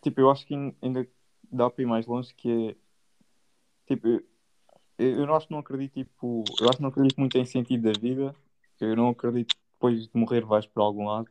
tipo, 0.00 0.20
eu 0.20 0.30
acho 0.30 0.46
que 0.46 0.54
ainda 0.80 1.08
dá 1.50 1.68
para 1.68 1.82
ir 1.82 1.86
mais 1.86 2.06
longe 2.06 2.32
que 2.34 2.70
é. 2.70 2.76
Tipo, 3.86 4.08
eu, 4.08 4.22
eu 4.98 5.26
não 5.26 5.34
acho 5.34 5.48
que 5.48 5.52
não 5.52 5.60
acredito, 5.60 5.94
tipo. 5.94 6.44
Eu 6.60 6.68
acho 6.68 6.76
que 6.76 6.82
não 6.82 6.90
acredito 6.90 7.18
muito 7.18 7.36
em 7.36 7.44
sentido 7.44 7.92
da 7.92 7.98
vida. 7.98 8.34
Eu 8.80 8.96
não 8.96 9.08
acredito 9.08 9.54
que 9.54 9.60
depois 9.72 10.06
de 10.06 10.10
morrer 10.14 10.44
vais 10.44 10.66
para 10.66 10.82
algum 10.82 11.06
lado. 11.06 11.28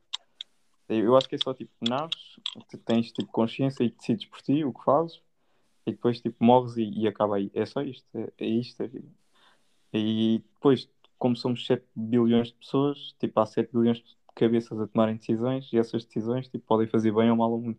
Eu 0.90 1.16
acho 1.16 1.30
que 1.30 1.36
é 1.36 1.38
só 1.38 1.54
tipo, 1.54 1.72
nasces, 1.82 2.36
tu 2.70 2.78
tens 2.78 3.12
tipo 3.12 3.32
consciência 3.32 3.84
e 3.84 3.90
decides 3.90 4.26
por 4.26 4.42
ti 4.42 4.66
o 4.66 4.74
que 4.74 4.84
fazes, 4.84 5.22
e 5.86 5.92
depois 5.92 6.22
tipo 6.22 6.44
morres 6.44 6.78
e, 6.78 6.84
e 6.84 7.08
acaba 7.08 7.38
aí. 7.38 7.52
É 7.54 7.66
só 7.66 7.82
isto, 7.82 8.06
é, 8.16 8.30
é 8.38 8.46
isto 8.46 8.84
a 8.84 8.88
vida. 8.88 9.10
E 9.94 10.44
depois, 10.54 10.90
como 11.20 11.36
somos 11.36 11.66
7 11.66 11.86
bilhões 11.96 12.48
de 12.48 12.56
pessoas, 12.56 13.16
tipo, 13.20 13.40
há 13.40 13.46
7 13.46 13.70
bilhões 13.72 13.98
de 13.98 14.16
cabeças 14.36 14.80
a 14.80 14.88
tomarem 14.88 15.18
decisões, 15.18 15.70
e 15.72 15.78
essas 15.78 16.04
decisões 16.04 16.48
tipo, 16.48 16.66
podem 16.66 16.88
fazer 16.88 17.14
bem 17.14 17.30
ou 17.30 17.38
mal 17.38 17.52
ao 17.52 17.60
mundo. 17.60 17.78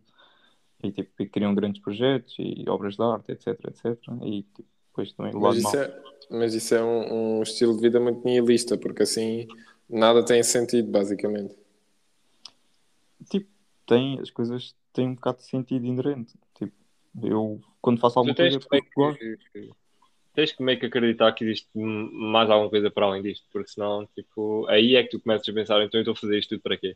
E 0.83 0.91
tipo, 0.91 1.11
e 1.19 1.27
criam 1.27 1.53
grandes 1.53 1.81
projetos 1.81 2.35
e 2.39 2.63
obras 2.69 2.95
de 2.95 3.03
arte, 3.03 3.31
etc, 3.31 3.47
etc. 3.67 3.97
E 4.23 4.43
tipo, 4.43 4.69
depois 4.89 5.11
também 5.13 5.35
o 5.35 5.39
Mas 5.39 5.41
lado 5.41 5.57
isso 5.57 5.75
mau. 5.75 5.75
é, 5.75 6.03
mas 6.29 6.53
isso 6.53 6.73
é 6.73 6.83
um, 6.83 7.39
um 7.39 7.43
estilo 7.43 7.75
de 7.75 7.81
vida 7.81 7.99
muito 7.99 8.23
nihilista, 8.23 8.77
porque 8.77 9.03
assim 9.03 9.47
nada 9.89 10.23
tem 10.23 10.41
sentido, 10.43 10.89
basicamente. 10.89 11.55
Tipo, 13.29 13.49
tem, 13.85 14.19
as 14.19 14.29
coisas 14.29 14.75
têm 14.93 15.09
um 15.09 15.15
bocado 15.15 15.39
de 15.39 15.45
sentido 15.45 15.85
inerente. 15.85 16.33
Tipo, 16.57 16.73
eu 17.23 17.59
quando 17.81 17.99
faço 17.99 18.19
alguma 18.19 18.35
tens 18.35 18.57
coisa 18.57 18.67
que, 18.69 18.75
é 18.77 18.81
gosto. 18.95 19.19
que- 19.19 19.71
tens 20.33 20.51
que 20.51 20.63
meio 20.63 20.79
que 20.79 20.85
acreditar 20.85 21.31
que 21.33 21.43
existe 21.45 21.69
mais 21.77 22.49
alguma 22.49 22.69
coisa 22.69 22.91
para 22.91 23.05
além 23.05 23.21
disto, 23.21 23.45
porque 23.51 23.69
senão, 23.69 24.07
tipo, 24.15 24.65
aí 24.67 24.95
é 24.95 25.03
que 25.03 25.09
tu 25.09 25.19
começas 25.19 25.47
a 25.47 25.53
pensar, 25.53 25.81
então 25.83 25.97
eu 25.99 26.01
estou 26.01 26.13
a 26.13 26.15
fazer 26.17 26.37
isto 26.37 26.49
tudo 26.49 26.61
para 26.61 26.77
quê? 26.77 26.95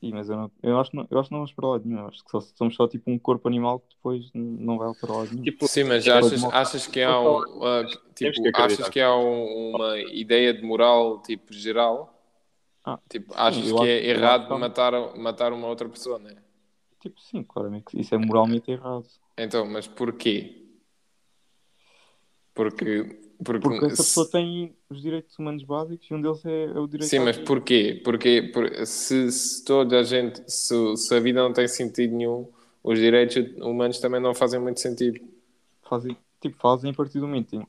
Sim, 0.00 0.12
mas 0.12 0.28
eu, 0.30 0.36
não, 0.36 0.50
eu, 0.62 0.78
acho, 0.78 0.90
que 0.92 0.96
não- 0.96 1.08
eu 1.10 1.18
acho 1.18 1.28
que 1.28 1.32
não 1.32 1.40
vamos 1.40 1.52
para 1.52 1.68
lado 1.68 1.84
nenhum. 1.84 2.00
Eu 2.02 2.06
acho 2.06 2.24
que 2.24 2.30
só, 2.30 2.40
somos 2.40 2.76
só 2.76 2.86
tipo 2.86 3.10
um 3.10 3.18
corpo 3.18 3.48
animal 3.48 3.80
que 3.80 3.88
depois 3.96 4.30
não 4.32 4.78
vai 4.78 4.94
para 4.94 5.12
lado 5.12 5.30
nenhum. 5.30 5.42
Tipo, 5.42 5.66
Sim, 5.66 5.84
mas 5.84 6.04
Pode 6.04 6.18
achas, 6.26 6.44
achas 6.44 6.86
que 6.86 7.00
há 7.02 7.20
um, 7.20 7.38
uh, 7.40 7.86
tipo, 8.14 8.42
que 8.42 8.52
achas 8.54 8.88
que 8.88 9.00
há 9.00 9.16
um- 9.16 9.74
uma 9.74 9.98
ideia 9.98 10.54
de 10.54 10.62
moral 10.62 11.20
tipo 11.22 11.52
geral? 11.52 12.14
Ah, 12.84 12.98
Tipo, 13.08 13.34
achas 13.36 13.66
eu 13.68 13.74
que 13.76 13.82
acho- 13.82 13.90
é 13.90 14.06
errado 14.06 14.46
que 14.46 14.54
matar, 14.54 14.92
matar 15.16 15.52
uma 15.52 15.66
outra 15.66 15.88
pessoa, 15.88 16.18
né? 16.18 16.36
Tipo, 17.00 17.20
sim, 17.20 17.42
claramente. 17.44 17.98
Isso 17.98 18.14
é 18.14 18.18
moralmente 18.18 18.70
errado. 18.70 19.06
Então, 19.38 19.64
mas 19.66 19.86
porquê? 19.86 20.64
Porque, 22.54 23.20
porque, 23.44 23.60
Porque 23.60 23.86
essa 23.86 23.96
se- 24.02 24.08
pessoa 24.08 24.28
tem 24.28 24.76
os 24.90 25.00
direitos 25.00 25.38
humanos 25.38 25.62
básicos 25.62 26.10
e 26.10 26.14
um 26.14 26.20
deles 26.20 26.44
é, 26.44 26.64
é 26.64 26.78
o 26.80 26.86
direito 26.88 27.08
Sim, 27.08 27.20
mas 27.20 27.36
vida. 27.36 27.46
porquê? 27.46 28.00
Porque 28.04 28.42
por- 28.52 28.86
se, 28.86 29.30
se 29.30 29.64
toda 29.64 30.00
a 30.00 30.02
gente, 30.02 30.42
se, 30.50 30.96
se 30.96 31.14
a 31.14 31.20
vida 31.20 31.40
não 31.40 31.52
tem 31.52 31.68
sentido 31.68 32.16
nenhum, 32.16 32.48
os 32.82 32.98
direitos 32.98 33.36
humanos 33.58 34.00
também 34.00 34.20
não 34.20 34.34
fazem 34.34 34.58
muito 34.60 34.80
sentido. 34.80 35.20
Fazem, 35.88 36.16
tipo, 36.40 36.56
fazem 36.58 36.90
a 36.90 36.94
partir 36.94 37.20
do 37.20 37.26
momento 37.26 37.66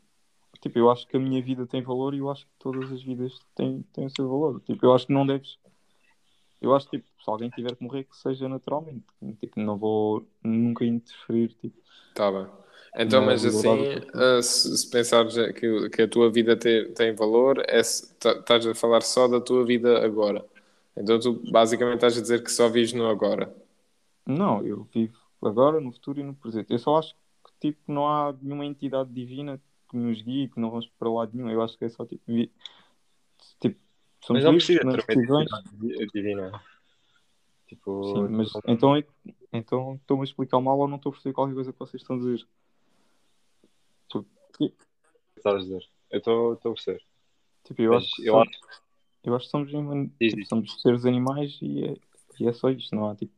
Tipo, 0.61 0.77
eu 0.79 0.91
acho 0.91 1.07
que 1.07 1.15
a 1.15 1.19
minha 1.19 1.41
vida 1.41 1.65
tem 1.65 1.81
valor 1.81 2.13
e 2.13 2.17
eu 2.17 2.29
acho 2.29 2.45
que 2.45 2.51
todas 2.59 2.91
as 2.91 3.01
vidas 3.01 3.39
têm, 3.55 3.81
têm 3.93 4.07
o 4.07 4.09
seu 4.09 4.27
valor. 4.27 4.59
Tipo, 4.61 4.85
eu 4.85 4.93
acho 4.93 5.07
que 5.07 5.13
não 5.13 5.25
deves. 5.25 5.57
Eu 6.61 6.75
acho 6.75 6.89
que, 6.89 6.97
tipo, 6.99 7.09
se 7.23 7.29
alguém 7.29 7.49
tiver 7.49 7.75
que 7.75 7.83
morrer, 7.83 8.03
que 8.05 8.15
seja 8.17 8.47
naturalmente. 8.49 9.05
Tipo, 9.39 9.59
não 9.61 9.77
vou 9.77 10.27
nunca 10.43 10.85
interferir. 10.85 11.53
Tipo, 11.55 11.77
Tá 12.13 12.31
bem. 12.31 12.47
Então, 12.97 13.21
mas 13.21 13.45
assim, 13.45 13.87
ah, 14.13 14.41
se, 14.41 14.77
se 14.77 14.89
pensares 14.89 15.33
que, 15.53 15.89
que 15.89 16.01
a 16.01 16.07
tua 16.07 16.31
vida 16.31 16.55
te- 16.57 16.85
tem 16.95 17.13
valor, 17.13 17.59
é 17.67 17.81
tá- 18.19 18.31
estás 18.39 18.65
a 18.67 18.75
falar 18.75 19.01
só 19.01 19.27
da 19.27 19.39
tua 19.39 19.65
vida 19.65 20.03
agora. 20.03 20.43
Então, 20.97 21.19
tu 21.19 21.33
basicamente 21.51 21.95
estás 21.95 22.17
a 22.17 22.21
dizer 22.21 22.43
que 22.43 22.51
só 22.51 22.67
vives 22.67 22.93
no 22.93 23.07
agora. 23.07 23.53
não, 24.25 24.65
eu 24.65 24.83
vivo 24.93 25.17
agora, 25.41 25.79
no 25.81 25.91
futuro 25.91 26.19
e 26.19 26.23
no 26.23 26.35
presente. 26.35 26.71
Eu 26.71 26.79
só 26.79 26.97
acho 26.97 27.15
que, 27.59 27.71
tipo, 27.71 27.91
não 27.91 28.07
há 28.07 28.33
nenhuma 28.41 28.65
entidade 28.65 29.11
divina 29.11 29.61
que 29.89 29.97
nos 29.97 30.21
guie, 30.21 30.49
que 30.49 30.59
não 30.59 30.69
vamos 30.69 30.87
para 30.87 31.09
lado 31.09 31.35
nenhum. 31.35 31.49
Eu 31.49 31.61
acho 31.61 31.77
que 31.77 31.85
é 31.85 31.89
só, 31.89 32.05
tipo, 32.05 32.23
tipo 34.19 34.27
somos 34.27 34.43
mas 34.43 34.43
não 34.43 34.53
precisa 34.57 34.79
tomamos 34.81 35.05
ter 35.05 35.13
uma 35.13 35.21
decisões. 35.21 35.47
identidade 35.49 36.11
divina. 36.13 36.63
Tipo, 37.67 38.03
Sim, 38.13 38.27
mas 38.35 38.51
então, 38.67 38.95
é- 38.95 39.05
então 39.53 39.95
estou-me 39.95 40.21
a 40.21 40.25
explicar 40.25 40.59
mal 40.59 40.77
ou 40.79 40.87
não 40.87 40.97
estou 40.97 41.11
a 41.11 41.13
perceber 41.13 41.33
qualquer 41.35 41.53
coisa 41.53 41.71
que 41.73 41.79
vocês 41.79 42.01
estão 42.01 42.15
a 42.15 42.19
dizer. 42.19 42.47
que, 44.57 44.73
estás 45.37 45.55
a 45.55 45.59
dizer. 45.59 45.87
Eu 46.11 46.17
estou 46.17 46.53
a 46.53 46.57
perceber. 46.73 47.01
tipo, 47.63 47.81
eu 47.81 47.93
Mas 47.93 48.03
acho 48.05 48.15
que 48.15 48.25
eu 48.27 48.33
só- 48.33 48.41
acho 48.41 48.51
eu 49.23 49.35
acho 49.35 49.45
que 49.45 49.51
somos, 49.51 49.69
Diz, 50.19 50.29
tipo, 50.31 50.35
diz. 50.37 50.47
somos 50.47 50.81
seres 50.81 51.05
animais 51.05 51.57
e 51.61 51.83
é, 51.85 51.95
e 52.39 52.47
é 52.47 52.53
só 52.53 52.69
isto, 52.69 52.95
não 52.95 53.09
há 53.09 53.15
tipo, 53.15 53.33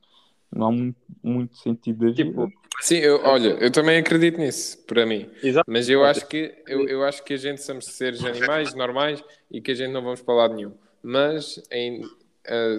não 0.56 0.68
há 0.68 0.72
muito, 0.72 0.98
muito 1.24 1.58
sentido 1.58 2.06
da 2.06 2.12
vida. 2.12 2.24
Tipo, 2.24 2.52
Sim, 2.82 2.96
eu, 2.98 3.22
olha, 3.24 3.50
eu 3.60 3.72
também 3.72 4.00
acredito 4.00 4.40
nisso, 4.40 4.78
para 4.88 5.06
mim. 5.06 5.30
Exato. 5.44 5.70
Mas 5.72 5.88
eu 5.88 6.04
acho 6.04 6.28
que 6.28 6.56
eu, 6.68 6.88
eu 6.88 7.04
acho 7.04 7.24
que 7.24 7.34
a 7.34 7.38
gente 7.38 7.62
somos 7.62 7.86
seres 7.86 8.24
animais 8.26 8.74
normais 8.74 9.24
e 9.52 9.62
que 9.62 9.72
a 9.72 9.76
gente 9.76 9.92
não 9.92 10.02
vamos 10.02 10.22
para 10.22 10.34
lado 10.34 10.56
nenhum. 10.56 10.74
Mas 11.04 11.62
em, 11.72 12.02
ah, 12.48 12.78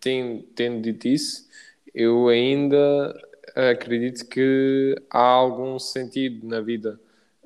ten- 0.00 0.42
tendo 0.54 0.80
dito 0.80 1.06
isso, 1.08 1.46
eu 1.94 2.28
ainda 2.28 3.14
acredito 3.54 4.26
que 4.28 4.94
há 5.10 5.20
algum 5.22 5.78
sentido 5.78 6.46
na 6.46 6.60
vida. 6.62 6.98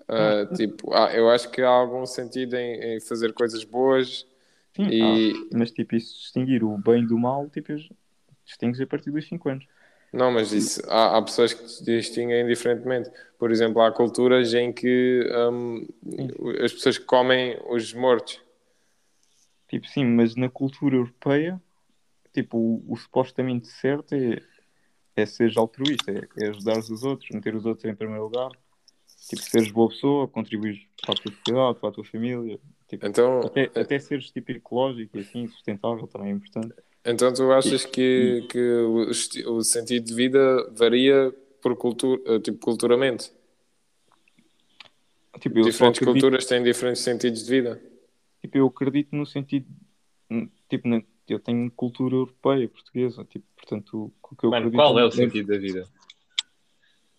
Ah, 0.06 0.46
tipo, 0.54 0.94
há- 0.94 1.12
eu 1.14 1.28
acho 1.28 1.50
que 1.50 1.60
há 1.62 1.68
algum 1.68 2.06
sentido 2.06 2.54
em, 2.54 2.96
em 2.96 3.00
fazer 3.00 3.32
coisas 3.32 3.64
boas 3.64 4.24
Sim, 4.74 4.88
e 4.88 5.32
há, 5.52 5.56
mas 5.58 5.72
tipo, 5.72 5.96
isso 5.96 6.14
distinguir 6.16 6.62
o 6.62 6.78
bem 6.78 7.04
do 7.04 7.18
mal, 7.18 7.48
tipo, 7.50 7.72
distingues 8.48 8.80
a 8.80 8.86
partir 8.86 9.10
dos 9.10 9.26
5 9.28 9.48
anos. 9.48 9.66
Não, 10.12 10.32
mas 10.32 10.52
isso, 10.52 10.80
há, 10.88 11.18
há 11.18 11.22
pessoas 11.22 11.52
que 11.52 11.68
se 11.68 11.84
distinguem 11.84 12.46
diferentemente. 12.46 13.10
Por 13.38 13.50
exemplo, 13.52 13.80
há 13.82 13.92
culturas 13.92 14.54
em 14.54 14.72
que 14.72 15.20
hum, 15.52 15.86
as 16.64 16.72
pessoas 16.72 16.98
comem 16.98 17.58
os 17.68 17.92
mortos. 17.92 18.40
Tipo, 19.68 19.86
sim, 19.86 20.04
mas 20.06 20.34
na 20.34 20.48
cultura 20.48 20.96
europeia, 20.96 21.60
tipo, 22.32 22.56
o, 22.56 22.84
o 22.88 22.96
supostamente 22.96 23.68
certo 23.68 24.14
é, 24.14 24.40
é 25.14 25.26
seres 25.26 25.58
altruísta, 25.58 26.10
é, 26.10 26.44
é 26.44 26.48
ajudar 26.48 26.78
os 26.78 27.02
outros, 27.02 27.28
meter 27.30 27.54
os 27.54 27.66
outros 27.66 27.84
em 27.84 27.94
primeiro 27.94 28.24
lugar, 28.24 28.50
tipo, 29.28 29.42
seres 29.42 29.70
boa 29.70 29.90
pessoa, 29.90 30.26
contribuir 30.26 30.88
para 31.02 31.12
a 31.12 31.16
tua 31.16 31.32
sociedade, 31.32 31.80
para 31.80 31.88
a 31.90 31.92
tua 31.92 32.04
família, 32.04 32.58
tipo, 32.88 33.06
Então, 33.06 33.40
até, 33.40 33.64
até 33.78 33.98
seres 33.98 34.30
tipo 34.30 34.50
ecológico 34.52 35.18
e 35.18 35.20
assim, 35.20 35.46
sustentável 35.48 36.06
também 36.06 36.30
é 36.30 36.32
importante. 36.32 36.72
Então 37.04 37.32
tu 37.32 37.50
achas 37.52 37.84
que, 37.84 38.44
que 38.48 38.58
o, 38.58 39.10
o 39.56 39.62
sentido 39.64 40.04
de 40.06 40.14
vida 40.14 40.70
varia 40.72 41.32
por 41.62 41.76
cultura, 41.76 42.40
tipo, 42.40 42.58
culturalmente? 42.58 43.32
Tipo, 45.40 45.58
eu 45.58 45.64
só 45.64 45.70
Diferentes 45.70 46.00
acredito, 46.00 46.14
culturas 46.14 46.46
têm 46.46 46.62
diferentes 46.62 47.02
sentidos 47.02 47.44
de 47.44 47.50
vida. 47.50 47.80
tipo, 48.40 48.58
eu 48.58 48.66
acredito 48.66 49.14
no 49.14 49.26
sentido, 49.26 49.66
tipo, 50.68 50.88
eu 51.28 51.38
tenho 51.40 51.70
cultura 51.72 52.14
europeia, 52.14 52.68
portuguesa, 52.68 53.24
tipo, 53.24 53.46
portanto, 53.56 54.12
o 54.22 54.36
que 54.36 54.44
eu 54.46 54.50
Mano, 54.50 54.66
acredito 54.66 54.76
qual 54.76 54.98
é 54.98 55.04
o 55.04 55.10
é- 55.10 55.14
sentido 55.14 55.48
da 55.48 55.58
vida? 55.58 55.88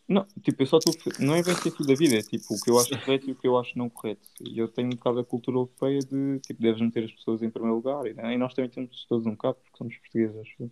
Não, 0.10 0.26
tipo, 0.41 0.64
eu 0.64 0.66
só 0.66 0.80
estou. 0.80 1.14
Não 1.20 1.36
é 1.36 1.43
bem 1.43 1.55
sentido 1.55 1.86
da 1.86 1.93
vida, 1.93 2.16
é 2.16 2.24
tipo 2.24 2.55
o 2.55 2.60
que 2.60 2.72
eu 2.72 2.80
acho 2.80 2.89
correto 2.99 3.30
e 3.30 3.32
o 3.32 3.36
que 3.36 3.47
eu 3.47 3.55
acho 3.60 3.78
não 3.78 3.88
correto. 3.88 4.28
E 4.41 4.57
eu 4.57 4.68
tenho 4.68 4.88
um 4.88 4.95
bocado 4.95 5.20
a 5.20 5.24
cultura 5.24 5.57
europeia 5.57 5.99
de 5.99 6.39
tipo, 6.39 6.60
deves 6.60 6.82
meter 6.82 7.03
as 7.03 7.12
pessoas 7.12 7.43
em 7.43 7.49
primeiro 7.51 7.76
lugar. 7.76 8.07
E, 8.07 8.16
e 8.34 8.38
nós 8.38 8.55
também 8.55 8.72
temos 8.72 9.05
todos 9.07 9.28
um 9.28 9.32
bocado, 9.32 9.57
porque 9.64 9.78
somos 9.78 9.95
portugueses, 9.97 10.36
acho. 10.36 10.72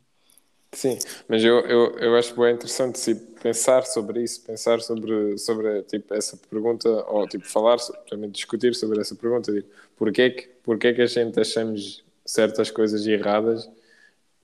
Sim, 0.71 0.97
mas 1.29 1.43
eu, 1.43 1.59
eu, 1.59 1.99
eu 1.99 2.15
acho 2.15 2.35
bem 2.35 2.55
interessante 2.55 2.99
se 2.99 3.13
pensar 3.15 3.85
sobre 3.85 4.23
isso, 4.23 4.43
pensar 4.43 4.81
sobre, 4.81 5.37
sobre 5.37 5.83
tipo, 5.83 6.13
essa 6.15 6.35
pergunta, 6.35 6.89
ou 7.07 7.27
tipo, 7.27 7.47
falar, 7.47 7.77
também 8.09 8.31
discutir 8.31 8.73
sobre 8.73 8.99
essa 8.99 9.15
pergunta. 9.15 9.53
Tipo, 9.53 9.69
porquê, 9.95 10.31
que, 10.31 10.47
porquê 10.63 10.93
que 10.93 11.01
a 11.03 11.05
gente 11.05 11.39
achamos 11.39 12.03
certas 12.25 12.71
coisas 12.71 13.05
erradas 13.05 13.69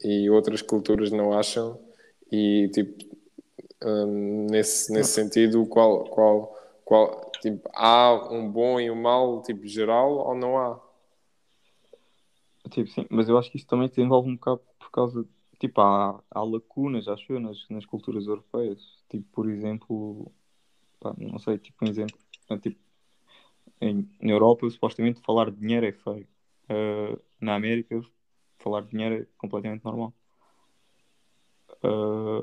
e 0.03 0.29
outras 0.29 0.61
culturas 0.61 1.11
não 1.11 1.33
acham? 1.33 1.79
E 2.31 2.69
tipo, 2.73 3.12
hum, 3.83 4.47
nesse, 4.49 4.91
nesse 4.91 5.11
sentido, 5.11 5.65
qual, 5.67 6.05
qual, 6.05 6.57
qual, 6.85 7.31
tipo, 7.41 7.69
há 7.73 8.29
um 8.31 8.49
bom 8.49 8.79
e 8.79 8.89
um 8.89 8.95
mau 9.01 9.41
tipo, 9.41 9.65
geral 9.67 10.13
ou 10.13 10.35
não 10.35 10.57
há? 10.57 10.79
Tipo, 12.69 12.89
sim, 12.89 13.05
mas 13.09 13.29
eu 13.29 13.37
acho 13.37 13.51
que 13.51 13.57
isso 13.57 13.67
também 13.67 13.87
te 13.87 14.01
envolve 14.01 14.29
um 14.29 14.35
bocado 14.35 14.61
por 14.79 14.89
causa. 14.91 15.25
Tipo, 15.59 15.81
há, 15.81 16.21
há 16.31 16.43
lacunas, 16.43 17.07
acho 17.07 17.31
eu, 17.33 17.39
nas, 17.39 17.67
nas 17.69 17.85
culturas 17.85 18.25
europeias. 18.25 18.79
Tipo, 19.09 19.25
por 19.31 19.49
exemplo, 19.49 20.31
pá, 20.99 21.13
não 21.17 21.39
sei, 21.39 21.57
tipo, 21.57 21.85
um 21.85 21.89
exemplo. 21.89 22.17
é, 22.49 22.57
Tipo, 22.57 22.79
em, 23.81 24.09
na 24.21 24.31
Europa, 24.31 24.69
supostamente, 24.69 25.21
falar 25.21 25.51
de 25.51 25.57
dinheiro 25.57 25.85
é 25.85 25.91
feio. 25.91 26.27
Ah, 26.69 27.17
na 27.39 27.55
América, 27.55 28.01
falar 28.59 28.81
de 28.81 28.89
dinheiro 28.89 29.23
é 29.23 29.27
completamente 29.37 29.83
normal. 29.83 30.13
Ah, 31.83 32.41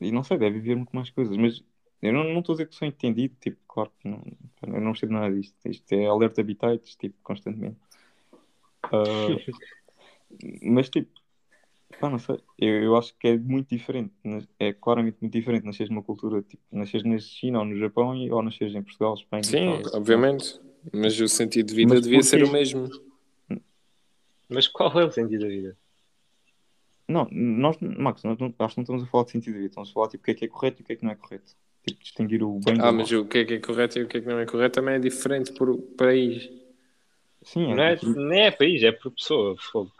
e 0.00 0.10
não 0.10 0.22
sei, 0.22 0.38
deve 0.38 0.58
haver 0.58 0.76
muito 0.76 0.94
mais 0.94 1.10
coisas, 1.10 1.36
mas 1.36 1.62
eu 2.02 2.12
não 2.12 2.38
estou 2.38 2.54
a 2.54 2.56
dizer 2.56 2.68
que 2.68 2.74
sou 2.74 2.88
entendido, 2.88 3.34
tipo, 3.40 3.58
claro 3.68 3.92
que 4.00 4.08
não, 4.08 4.22
eu 4.62 4.80
não 4.80 4.92
percebo 4.92 5.12
nada 5.12 5.34
disto. 5.34 5.54
Isto 5.66 5.92
é 5.92 6.06
alerta 6.06 6.40
habitats, 6.40 6.96
tipo, 6.96 7.16
constantemente. 7.22 7.76
Ah, 8.84 9.26
mas, 10.62 10.88
tipo, 10.88 11.10
pá, 12.00 12.08
não 12.08 12.18
sei, 12.18 12.38
eu, 12.58 12.82
eu 12.84 12.96
acho 12.96 13.14
que 13.18 13.28
é 13.28 13.36
muito 13.36 13.68
diferente, 13.68 14.12
é 14.58 14.72
claramente 14.72 15.18
muito 15.20 15.32
diferente 15.32 15.66
nasceres 15.66 15.90
numa 15.90 16.02
cultura, 16.02 16.40
tipo, 16.42 16.62
nasceres 16.72 17.04
na 17.04 17.18
China 17.18 17.58
ou 17.58 17.64
no 17.66 17.76
Japão 17.76 18.16
ou 18.30 18.42
nasceres 18.42 18.74
em 18.74 18.82
Portugal, 18.82 19.14
Espanha. 19.14 19.42
Sim, 19.42 19.74
Itália. 19.74 19.90
obviamente. 19.94 20.60
Mas 20.92 21.20
o 21.20 21.28
sentido 21.28 21.66
de 21.66 21.74
vida 21.74 21.94
Mas 21.94 22.02
devia 22.02 22.22
ser 22.22 22.42
o 22.42 22.50
mesmo. 22.50 22.88
Mas 24.48 24.66
qual 24.66 24.98
é 24.98 25.04
o 25.04 25.10
sentido 25.10 25.42
da 25.42 25.48
vida? 25.48 25.76
Não, 27.10 27.28
nós, 27.32 27.76
Max, 27.80 28.22
nós 28.22 28.38
não, 28.38 28.54
acho 28.58 28.74
que 28.74 28.78
não 28.78 28.82
estamos 28.82 29.02
a 29.02 29.06
falar 29.06 29.24
de 29.24 29.30
sentido 29.32 29.54
de 29.54 29.58
vida, 29.58 29.70
estamos 29.70 29.90
a 29.90 29.92
falar 29.92 30.08
tipo, 30.08 30.22
o 30.22 30.24
que 30.24 30.30
é 30.30 30.34
que 30.34 30.44
é 30.44 30.48
correto 30.48 30.80
e 30.80 30.82
o 30.82 30.86
que 30.86 30.92
é 30.92 30.96
que 30.96 31.04
não 31.04 31.10
é 31.10 31.16
correto. 31.16 31.52
Tipo, 31.86 32.00
distinguir 32.02 32.42
o 32.42 32.60
bem 32.60 32.74
do 32.74 32.80
Ah, 32.82 32.84
mal. 32.86 32.94
mas 32.94 33.10
o 33.10 33.24
que 33.24 33.38
é 33.38 33.44
que 33.44 33.54
é 33.54 33.58
correto 33.58 33.98
e 33.98 34.02
o 34.02 34.06
que 34.08 34.18
é 34.18 34.20
que 34.20 34.26
não 34.28 34.38
é 34.38 34.46
correto 34.46 34.74
também 34.76 34.94
é 34.94 34.98
diferente 34.98 35.52
por 35.52 35.76
país. 35.96 36.48
Sim, 37.42 37.72
é, 37.72 37.74
Não 37.74 37.82
é, 37.82 37.96
tipo, 37.96 38.12
nem 38.20 38.42
é 38.42 38.50
país, 38.50 38.82
é 38.82 38.92
por 38.92 39.10
pessoa. 39.10 39.56
fogo. 39.58 39.90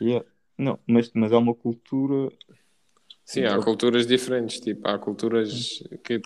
yeah. 0.00 0.26
Não, 0.56 0.78
mas, 0.86 1.10
mas 1.14 1.32
há 1.32 1.38
uma 1.38 1.54
cultura. 1.54 2.32
Sim, 3.24 3.44
há 3.44 3.58
culturas 3.62 4.06
diferentes. 4.06 4.60
Tipo, 4.60 4.88
há 4.88 4.98
culturas 4.98 5.82
que. 6.02 6.20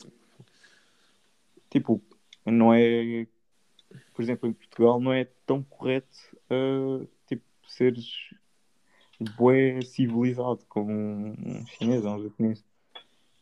Tipo, 1.71 2.01
não 2.47 2.73
é. 2.73 3.27
Por 4.15 4.23
exemplo, 4.23 4.49
em 4.49 4.53
Portugal 4.53 5.01
não 5.01 5.13
é 5.13 5.25
tão 5.47 5.63
correto 5.63 6.17
uh, 6.51 7.07
tipo, 7.27 7.43
seres 7.67 8.07
bué 9.21 9.81
civilizado 9.83 10.61
como 10.69 10.93
um 10.93 11.67
chinês 11.67 12.05
ou 12.05 12.13
um 12.17 12.23
japonês. 12.23 12.65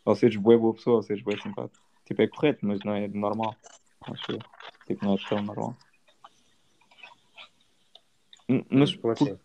Ou 0.04 0.14
seres 0.14 0.36
bué 0.36 0.56
boa 0.56 0.74
pessoa, 0.74 0.96
ou 0.96 1.02
seres 1.02 1.22
bué 1.22 1.36
simpático. 1.42 1.84
Tipo, 2.04 2.22
é 2.22 2.28
correto, 2.28 2.64
mas 2.66 2.78
não 2.84 2.94
é 2.94 3.08
normal. 3.08 3.56
Acho 4.02 4.32
eu. 4.32 4.38
Tipo, 4.86 5.04
não 5.04 5.14
é 5.14 5.16
tão 5.28 5.42
normal. 5.42 5.76
Hum, 8.48 8.64
Mas, 8.70 8.94
Como 8.94 9.12
assim? 9.12 9.38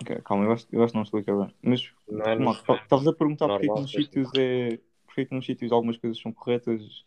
Ok, 0.00 0.20
calma, 0.24 0.44
eu 0.44 0.52
acho, 0.52 0.66
eu 0.72 0.82
acho 0.82 0.92
que 0.92 0.96
não 0.96 1.02
explica 1.04 1.36
bem. 1.36 1.54
Mas 1.62 1.92
Não 2.08 2.24
é 2.26 2.36
estavas 2.82 3.06
a 3.06 3.12
perguntar 3.12 3.48
porque 3.48 3.66
é 3.70 3.74
nos 3.74 3.90
sítios 3.90 4.30
é. 4.34 4.78
Porque 5.06 5.20
é 5.20 5.24
que 5.26 5.34
nos 5.34 5.46
sítios 5.46 5.70
algumas 5.70 5.96
coisas 5.96 6.20
são 6.20 6.32
corretas 6.32 7.04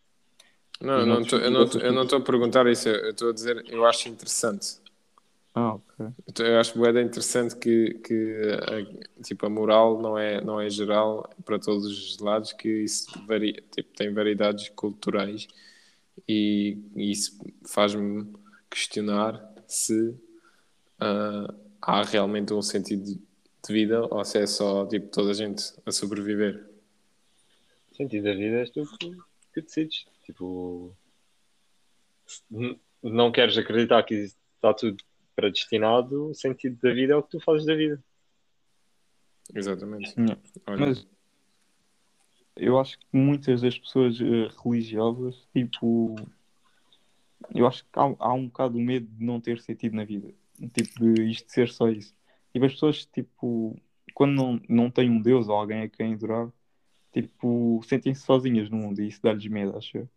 Não, 0.79 1.05
não 1.05 1.23
tô- 1.25 1.37
eu 1.37 1.51
não 1.51 1.61
outros 1.61 1.81
tô- 1.81 1.87
eu 1.87 1.91
não 1.93 2.03
estou 2.03 2.19
a 2.19 2.21
perguntar 2.21 2.65
isso. 2.67 2.87
Eu 2.87 3.09
estou 3.09 3.29
a 3.29 3.33
dizer, 3.33 3.65
eu 3.69 3.85
acho 3.85 4.07
interessante. 4.07 4.79
Ah, 5.59 5.73
ok. 5.73 6.13
Eu 6.27 6.33
tô- 6.33 6.43
Eu 6.43 6.59
acho 6.59 6.77
bué 6.77 7.01
interessante 7.01 7.55
que, 7.55 7.95
que 7.95 8.41
a, 9.17 9.23
tipo, 9.23 9.43
a 9.47 9.49
moral 9.49 9.99
não 9.99 10.15
é, 10.15 10.39
não 10.39 10.61
é 10.61 10.69
geral 10.69 11.27
para 11.43 11.57
todos 11.57 11.85
os 11.87 12.19
lados, 12.19 12.53
que 12.53 12.83
isso 12.83 13.07
varia, 13.25 13.53
tipo, 13.71 13.91
tem 13.95 14.13
variedades 14.13 14.69
culturais 14.69 15.47
e, 16.27 16.77
e 16.95 17.11
isso 17.11 17.39
faz-me 17.65 18.31
questionar 18.69 19.41
se 19.67 20.15
ah, 20.99 21.51
há 21.81 22.03
realmente 22.03 22.53
um 22.53 22.61
sentido 22.61 23.03
de 23.05 23.73
vida 23.73 24.05
ou 24.13 24.23
se 24.23 24.37
é 24.37 24.45
só 24.45 24.85
tipo, 24.85 25.07
toda 25.07 25.31
a 25.31 25.33
gente 25.33 25.63
a 25.87 25.91
sobreviver. 25.91 26.69
O 27.91 27.95
sentido 27.95 28.25
da 28.25 28.35
vida 28.35 28.57
és 28.59 28.69
tu 28.69 28.85
que, 28.99 29.11
que 29.53 29.61
decides. 29.61 30.05
Tipo, 30.23 30.95
não 33.01 33.31
queres 33.31 33.57
acreditar 33.57 34.03
que 34.03 34.13
está 34.13 34.73
tudo 34.73 34.97
predestinado, 35.37 36.31
o 36.31 36.33
sentido 36.33 36.79
da 36.81 36.91
vida 36.91 37.13
é 37.13 37.15
o 37.15 37.21
que 37.21 37.29
tu 37.29 37.39
fazes 37.39 37.65
da 37.65 37.75
vida. 37.75 38.03
Exatamente. 39.53 40.15
Mas 40.67 41.07
eu 42.55 42.79
acho 42.79 42.97
que 42.97 43.05
muitas 43.13 43.61
das 43.61 43.77
pessoas 43.77 44.19
eh, 44.19 44.49
religiosas, 44.63 45.47
tipo, 45.53 46.15
eu 47.53 47.67
acho 47.67 47.83
que 47.83 47.89
há, 47.93 48.15
há 48.17 48.33
um 48.33 48.47
bocado 48.47 48.79
o 48.79 48.81
medo 48.81 49.07
de 49.07 49.23
não 49.23 49.39
ter 49.39 49.59
sentido 49.61 49.95
na 49.95 50.03
vida. 50.03 50.33
Tipo, 50.73 50.99
de 50.99 51.29
isto 51.29 51.51
ser 51.51 51.69
só 51.69 51.87
isso. 51.87 52.15
Tipo, 52.51 52.65
as 52.65 52.73
pessoas, 52.73 53.05
tipo, 53.05 53.79
quando 54.15 54.33
não, 54.33 54.59
não 54.67 54.89
têm 54.89 55.07
um 55.11 55.21
Deus 55.21 55.47
ou 55.47 55.55
alguém 55.55 55.83
a 55.83 55.87
quem 55.87 56.15
adorar, 56.15 56.51
tipo, 57.13 57.79
sentem-se 57.85 58.23
sozinhas 58.23 58.71
no 58.71 58.77
mundo 58.77 58.99
e 59.03 59.07
isso 59.07 59.21
dá-lhes 59.21 59.45
medo, 59.45 59.77
acho 59.77 59.99
eu. 59.99 60.09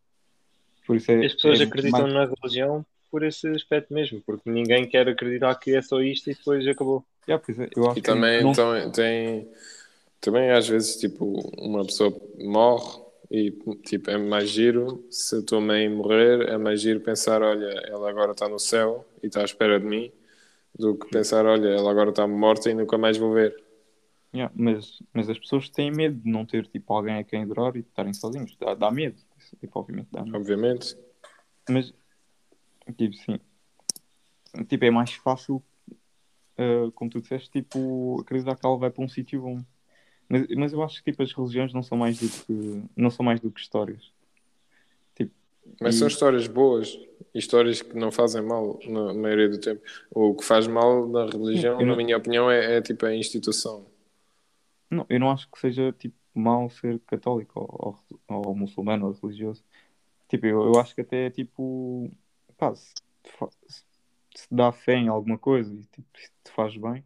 Por 0.87 0.97
isso 0.97 1.13
é, 1.13 1.27
As 1.27 1.35
pessoas 1.35 1.61
é 1.61 1.65
acreditam 1.65 2.01
mais- 2.09 2.15
na 2.15 2.25
religião 2.25 2.87
por 3.11 3.23
esse 3.25 3.49
aspecto 3.49 3.93
mesmo, 3.95 4.23
porque 4.23 4.51
ninguém 4.51 4.89
quer 4.89 5.09
acreditar 5.09 5.55
que 5.57 5.75
é 5.77 5.83
só 5.83 6.01
isto 6.03 6.31
e 6.31 6.35
depois 6.35 6.67
acabou. 6.69 7.07
Yeah, 7.29 7.43
pois 7.45 7.59
é, 7.59 7.69
eu 7.77 7.91
acho 7.91 7.97
E 7.97 8.01
que 8.03 8.11
também 8.11 8.43
não- 8.43 8.53
então, 8.53 8.91
tem, 8.93 9.49
também 10.21 10.51
às 10.51 10.69
vezes 10.69 10.97
tipo 10.99 11.25
uma 11.59 11.85
pessoa 11.87 12.15
morre 12.41 13.03
E 13.31 13.53
tipo, 13.87 14.11
é 14.11 14.19
mais 14.19 14.51
giro 14.51 15.05
se 15.11 15.37
a 15.39 15.43
tua 15.43 15.61
mãe 15.61 15.89
morrer, 15.89 16.49
é 16.51 16.59
mais 16.59 16.81
giro 16.83 17.01
pensar, 17.01 17.43
olha, 17.43 17.67
ela 17.89 18.11
agora 18.11 18.33
está 18.33 18.49
no 18.49 18.59
céu 18.59 19.07
e 19.23 19.29
está 19.29 19.43
à 19.43 19.45
espera 19.45 19.81
de 19.81 19.87
mim, 19.87 20.13
do 20.79 20.97
que 20.97 21.09
pensar, 21.11 21.47
olha, 21.47 21.69
ela 21.71 21.91
agora 21.91 22.11
está 22.11 22.27
morta 22.29 22.71
e 22.71 22.75
nunca 22.75 22.99
mais 22.99 23.19
vou 23.19 23.33
ver. 23.35 23.57
Yeah, 24.33 24.53
mas, 24.55 25.03
mas 25.13 25.29
as 25.29 25.39
pessoas 25.39 25.69
têm 25.71 25.91
medo 25.91 26.17
de 26.21 26.31
não 26.31 26.47
ter 26.47 26.67
tipo, 26.69 26.93
alguém 26.95 27.17
a 27.19 27.25
quem 27.25 27.43
adorar 27.43 27.77
e 27.77 27.83
de 27.83 27.89
estarem 27.89 28.13
sozinhos. 28.15 28.57
Dá, 28.59 28.75
dá 28.75 28.91
medo. 28.91 29.21
Tipo, 29.61 29.81
obviamente 29.81 30.09
dá 30.13 30.25
medo. 30.25 30.39
Obviamente. 30.39 30.97
Mas, 31.69 31.93
tipo, 32.97 33.15
sim. 33.17 33.39
Tipo, 34.69 34.85
é 34.85 34.91
mais 34.91 35.13
fácil, 35.13 35.63
uh, 36.59 36.91
como 36.93 37.11
tu 37.11 37.21
disseste, 37.21 37.51
tipo, 37.51 38.21
acreditar 38.21 38.57
que 38.57 38.67
ela 38.67 38.77
vai 38.77 38.91
para 38.91 39.05
um 39.05 39.09
sítio 39.09 39.43
bom. 39.43 39.63
Mas, 40.29 40.47
mas 40.57 40.73
eu 40.73 40.83
acho 40.83 41.03
que 41.03 41.11
tipo, 41.11 41.23
as 41.23 41.33
religiões 41.33 41.73
não 41.73 41.83
são 41.83 41.99
mais 41.99 42.19
do 42.19 42.29
que, 42.29 42.83
não 42.97 43.11
são 43.11 43.25
mais 43.25 43.41
do 43.41 43.51
que 43.51 43.61
histórias. 43.61 44.13
Tipo, 45.15 45.33
Mas 45.81 45.95
e- 45.97 45.99
são 45.99 46.09
histórias 46.09 46.47
boas, 46.47 46.99
histórias 47.35 47.83
que 47.83 47.97
não 47.97 48.11
fazem 48.13 48.43
mal 48.43 48.79
na 48.87 49.13
maioria 49.15 49.49
do 49.49 49.59
tempo. 49.59 49.83
O 50.11 50.35
que 50.35 50.45
faz 50.45 50.67
mal 50.67 51.09
na 51.09 51.27
religião, 51.27 51.75
Eu 51.81 51.87
na 51.87 51.93
não- 51.93 51.97
minha 51.97 52.17
opinião, 52.17 52.51
é, 52.51 52.77
é 52.77 52.83
tipo 52.83 53.07
a 53.07 53.15
instituição. 53.15 53.87
Não, 54.91 55.07
eu 55.09 55.21
não 55.21 55.31
acho 55.31 55.49
que 55.51 55.59
seja 55.61 55.93
tipo 55.93 56.17
mal 56.35 56.69
ser 56.71 56.99
católico 57.07 57.61
ou, 57.61 57.99
ou, 58.29 58.47
ou 58.49 58.55
muçulmano 58.57 59.07
ou 59.07 59.13
religioso. 59.13 59.65
Tipo, 60.29 60.47
eu, 60.47 60.63
eu 60.65 60.79
acho 60.79 60.95
que 60.95 61.01
até 61.01 61.27
é 61.27 61.31
tipo, 61.31 62.09
pá, 62.61 62.75
se, 62.75 62.95
se 64.37 64.47
dá 64.51 64.71
fé 64.71 64.95
em 64.97 65.09
alguma 65.09 65.39
coisa 65.39 65.75
e 65.75 65.83
tipo, 65.85 66.07
se 66.15 66.31
te 66.45 66.53
faz 66.53 66.77
bem, 66.77 67.03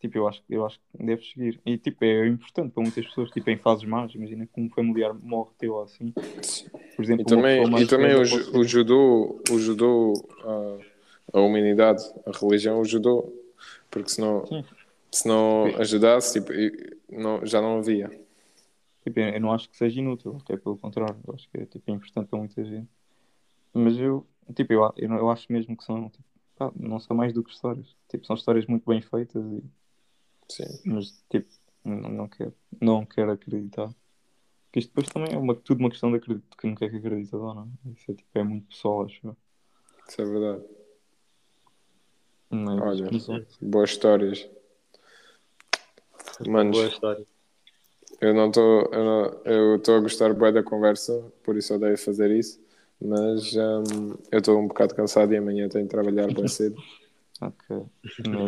tipo, 0.00 0.18
eu 0.18 0.26
acho, 0.26 0.42
eu 0.50 0.66
acho 0.66 0.80
que 0.80 1.04
deves 1.04 1.30
seguir. 1.30 1.60
E 1.64 1.78
tipo, 1.78 2.04
é 2.04 2.26
importante 2.26 2.72
para 2.72 2.82
muitas 2.82 3.06
pessoas, 3.06 3.30
tipo, 3.30 3.48
em 3.48 3.56
fases 3.56 3.84
más, 3.84 4.12
imagina 4.14 4.46
que 4.46 4.60
um 4.60 4.68
familiar 4.68 5.14
morre 5.14 5.50
teu 5.56 5.80
assim. 5.80 6.12
Por 6.96 7.04
exemplo, 7.04 7.22
E 7.22 7.28
também, 7.28 7.82
e 7.82 7.86
também 7.86 8.14
o, 8.14 8.58
o 8.58 8.64
judô, 8.64 9.40
o 9.52 9.58
judô 9.58 10.28
a, 11.32 11.38
a 11.38 11.40
humanidade, 11.40 12.02
a 12.26 12.36
religião, 12.36 12.80
o 12.80 12.84
judô, 12.84 13.32
porque 13.90 14.10
se 14.10 14.20
não, 14.20 14.44
Sim. 14.46 14.64
se 15.12 15.28
não 15.28 15.66
ajudasse, 15.78 16.40
tipo, 16.40 16.52
não, 17.10 17.44
já 17.46 17.60
não 17.60 17.78
havia. 17.78 18.08
Tipo, 19.04 19.20
eu 19.20 19.40
não 19.40 19.52
acho 19.52 19.70
que 19.70 19.76
seja 19.76 20.00
inútil, 20.00 20.36
até 20.42 20.56
pelo 20.56 20.76
contrário, 20.76 21.16
eu 21.26 21.34
acho 21.34 21.48
que 21.48 21.58
é 21.58 21.66
tipo, 21.66 21.90
importante 21.92 22.26
para 22.28 22.38
muita 22.40 22.64
gente. 22.64 22.88
Mas 23.72 23.98
eu, 23.98 24.26
tipo, 24.54 24.72
eu, 24.72 24.92
eu, 24.96 25.08
não- 25.08 25.18
eu 25.18 25.30
acho 25.30 25.50
mesmo 25.52 25.76
que 25.76 25.84
são, 25.84 26.08
tipo, 26.10 26.24
pá, 26.56 26.70
não 26.76 26.98
são 27.00 27.16
mais 27.16 27.32
do 27.32 27.42
que 27.44 27.50
histórias. 27.52 27.86
Tipo, 28.08 28.26
são 28.26 28.36
histórias 28.36 28.66
muito 28.66 28.88
bem 28.88 29.00
feitas, 29.00 29.44
e, 29.44 29.62
Sim. 30.48 30.80
mas 30.84 31.24
tipo, 31.30 31.48
não, 31.84 32.08
não 32.10 32.28
quero, 32.28 32.54
não 32.80 33.04
quero 33.06 33.30
acreditar. 33.32 33.88
Porque 34.66 34.80
isto 34.80 34.88
depois 34.88 35.08
também 35.08 35.32
é 35.34 35.38
uma, 35.38 35.54
tudo 35.54 35.80
uma 35.80 35.90
questão 35.90 36.10
de 36.10 36.16
acreditar, 36.18 36.56
que 36.56 36.66
não 36.66 36.74
quer 36.74 36.90
que 36.90 36.96
acredita 36.96 37.36
ou 37.36 37.54
não. 37.54 37.70
Isso 37.86 38.10
é, 38.10 38.14
tipo, 38.14 38.28
é 38.38 38.42
muito 38.42 38.66
pessoal, 38.68 39.04
acho 39.04 39.26
eu. 39.26 39.36
Isso 40.08 40.22
é 40.22 40.24
verdade. 40.24 40.64
Olha. 42.50 43.08
mas 43.12 43.28
é. 43.28 43.46
Boas 43.60 43.90
histórias. 43.90 44.48
Manos, 46.46 46.76
Boa 46.76 46.88
história. 46.88 47.26
eu 48.20 48.34
não 48.34 48.48
estou 48.48 48.82
eu 48.92 49.04
não- 49.04 49.40
eu 49.44 49.76
estou 49.76 49.96
a 49.96 50.00
gostar 50.00 50.34
bem 50.34 50.52
da 50.52 50.62
conversa, 50.62 51.32
por 51.42 51.56
isso 51.56 51.74
odeio 51.74 51.96
fazer 51.98 52.30
isso, 52.30 52.60
mas 53.00 53.54
hum, 53.56 54.14
eu 54.32 54.38
estou 54.38 54.58
um 54.58 54.68
bocado 54.68 54.94
cansado 54.94 55.32
e 55.32 55.36
amanhã 55.36 55.68
tenho 55.68 55.84
de 55.84 55.90
trabalhar 55.90 56.32
bem 56.32 56.48
cedo. 56.48 56.76
Ok. 57.40 57.76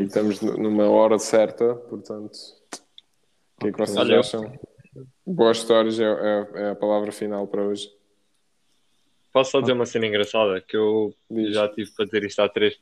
E 0.00 0.04
estamos 0.04 0.40
nu- 0.40 0.56
numa 0.56 0.88
hora 0.88 1.18
certa, 1.18 1.74
portanto, 1.74 2.34
o 3.56 3.60
que 3.60 3.68
é 3.68 3.72
que 3.72 3.78
vocês 3.78 4.10
acham? 4.10 4.58
Boas 5.26 5.58
histórias 5.58 6.00
é, 6.00 6.04
é- 6.04 6.48
é 6.62 6.70
a 6.70 6.74
palavra 6.74 7.12
final 7.12 7.46
para 7.46 7.62
hoje. 7.62 7.88
Posso 9.32 9.50
só 9.52 9.60
dizer 9.60 9.74
uma 9.74 9.84
cena 9.86 10.06
engraçada? 10.06 10.60
Que 10.60 10.76
eu 10.76 11.14
Diz. 11.30 11.54
já 11.54 11.68
tive 11.68 11.90
para 11.92 12.06
dizer 12.06 12.24
isto 12.24 12.40
há 12.40 12.48
três, 12.48 12.76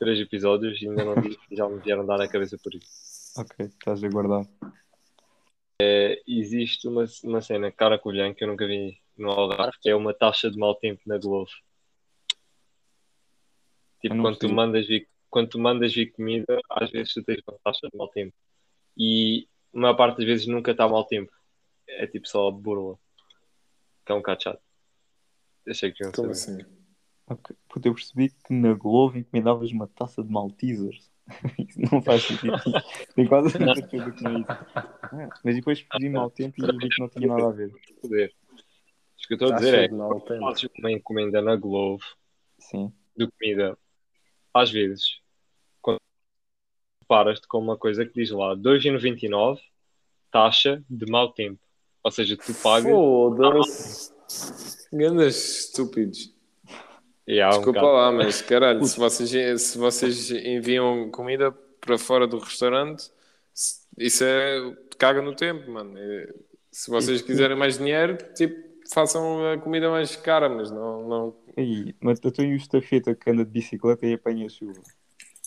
três 0.00 0.18
episódios 0.18 0.82
e 0.82 0.88
ainda 0.88 1.04
não 1.04 1.14
disse 1.22 1.38
já 1.52 1.68
me 1.68 1.78
vieram 1.80 2.04
dar 2.04 2.20
a 2.20 2.26
cabeça 2.28 2.58
por 2.58 2.74
isso. 2.74 2.90
ok, 3.38 3.66
estás 3.66 4.02
a 4.02 4.08
guardar. 4.08 4.44
Existe 6.26 6.86
uma, 6.88 7.04
uma 7.24 7.40
cena 7.40 7.70
cara 7.72 7.98
colhã 7.98 8.32
que 8.34 8.44
eu 8.44 8.48
nunca 8.48 8.66
vi 8.66 8.98
no 9.16 9.30
Algarve, 9.30 9.78
que 9.80 9.88
é 9.88 9.94
uma 9.94 10.14
taxa 10.14 10.50
de 10.50 10.58
mau 10.58 10.74
tempo 10.74 11.00
na 11.06 11.18
Globo. 11.18 11.50
Tipo, 14.00 14.20
quando 14.20 14.38
tu, 14.38 14.48
mandas 14.52 14.86
vir, 14.86 15.08
quando 15.30 15.48
tu 15.48 15.58
mandas 15.58 15.94
vir 15.94 16.10
comida, 16.12 16.60
às 16.70 16.90
vezes 16.90 17.14
tu 17.14 17.22
tens 17.22 17.40
uma 17.46 17.58
taxa 17.62 17.88
de 17.88 17.96
mau 17.96 18.08
tempo. 18.08 18.34
E 18.96 19.48
a 19.74 19.78
maior 19.78 19.94
parte 19.94 20.18
das 20.18 20.26
vezes 20.26 20.46
nunca 20.46 20.72
está 20.72 20.88
mau 20.88 21.04
tempo. 21.04 21.32
É 21.86 22.06
tipo 22.06 22.28
só 22.28 22.50
burla. 22.50 22.98
Que 24.04 24.12
é 24.12 24.14
um 24.14 24.18
bocado 24.18 24.42
chato. 24.42 24.62
Achei 25.68 25.92
que 25.92 26.02
iam 26.02 26.12
saber. 26.12 26.30
assim? 26.30 26.58
Ok. 27.28 27.56
Puta, 27.68 27.88
eu 27.88 27.94
percebi 27.94 28.30
que 28.30 28.52
na 28.52 28.74
Globo 28.74 29.16
encomendavas 29.16 29.70
uma 29.70 29.86
taça 29.86 30.22
de 30.22 30.30
Maltesers. 30.30 31.10
Isso 31.58 31.80
não 31.92 32.02
faz 32.02 32.24
sentido. 32.24 32.52
Tenho 33.14 33.28
quase 33.28 33.50
certeza 33.50 34.10
que 34.12 34.22
não 34.24 34.32
é 34.32 34.40
isso. 34.40 34.46
Ah, 34.74 35.28
mas 35.44 35.54
depois 35.54 35.82
pedi 35.82 36.08
mau 36.08 36.30
tempo 36.30 36.54
e 36.58 36.78
vi 36.78 36.88
que 36.88 37.00
não 37.00 37.08
tinha 37.08 37.28
nada 37.28 37.46
a 37.46 37.52
ver. 37.52 37.72
Poder. 39.28 39.34
O 39.34 39.38
que 39.38 39.44
eu 39.44 39.48
estou 39.48 39.52
a 39.52 39.56
dizer 39.56 39.92
é 39.92 40.38
fazes 40.40 40.68
uma 40.78 40.92
encomenda 40.92 41.40
na 41.40 41.56
Globo 41.56 42.02
Sim. 42.58 42.92
de 43.16 43.26
comida, 43.26 43.78
às 44.54 44.70
vezes, 44.70 45.20
quando 45.80 45.98
paras-te 47.06 47.46
com 47.46 47.58
uma 47.58 47.76
coisa 47.76 48.04
que 48.04 48.14
diz 48.14 48.30
lá 48.30 48.56
2,99 48.56 49.60
taxa 50.30 50.82
de 50.88 51.10
mau 51.10 51.32
tempo. 51.32 51.60
Ou 52.02 52.10
seja, 52.10 52.36
tu 52.36 52.52
pagas 52.54 52.90
Foda-se. 52.90 54.12
Grandes 54.92 55.66
estúpidos. 55.66 56.34
um 57.28 57.50
Desculpa 57.50 57.80
bocado. 57.80 57.92
lá, 57.92 58.12
mas 58.12 58.42
caralho, 58.42 58.84
se 58.84 58.98
vocês, 58.98 59.62
se 59.62 59.78
vocês 59.78 60.30
enviam 60.30 61.10
comida 61.10 61.52
para 61.80 61.98
fora 61.98 62.26
do 62.26 62.38
restaurante, 62.38 63.10
isso 63.96 64.24
é. 64.24 64.76
caga 64.98 65.22
no 65.22 65.34
tempo, 65.34 65.70
mano. 65.70 65.94
Se 66.70 66.90
vocês 66.90 67.20
quiserem 67.20 67.56
mais 67.56 67.78
dinheiro, 67.78 68.16
tipo, 68.34 68.71
façam 68.92 69.52
a 69.52 69.58
comida 69.58 69.90
mais 69.90 70.16
cara, 70.16 70.48
mas 70.48 70.70
não. 70.70 71.08
não... 71.08 71.36
Aí, 71.56 71.94
mas 72.00 72.20
eu 72.22 72.32
tenho 72.32 72.52
o 72.52 72.56
estafeta 72.56 73.14
que 73.14 73.30
anda 73.30 73.44
de 73.44 73.50
bicicleta 73.50 74.06
e 74.06 74.14
apanha 74.14 74.48
chuva. 74.48 74.80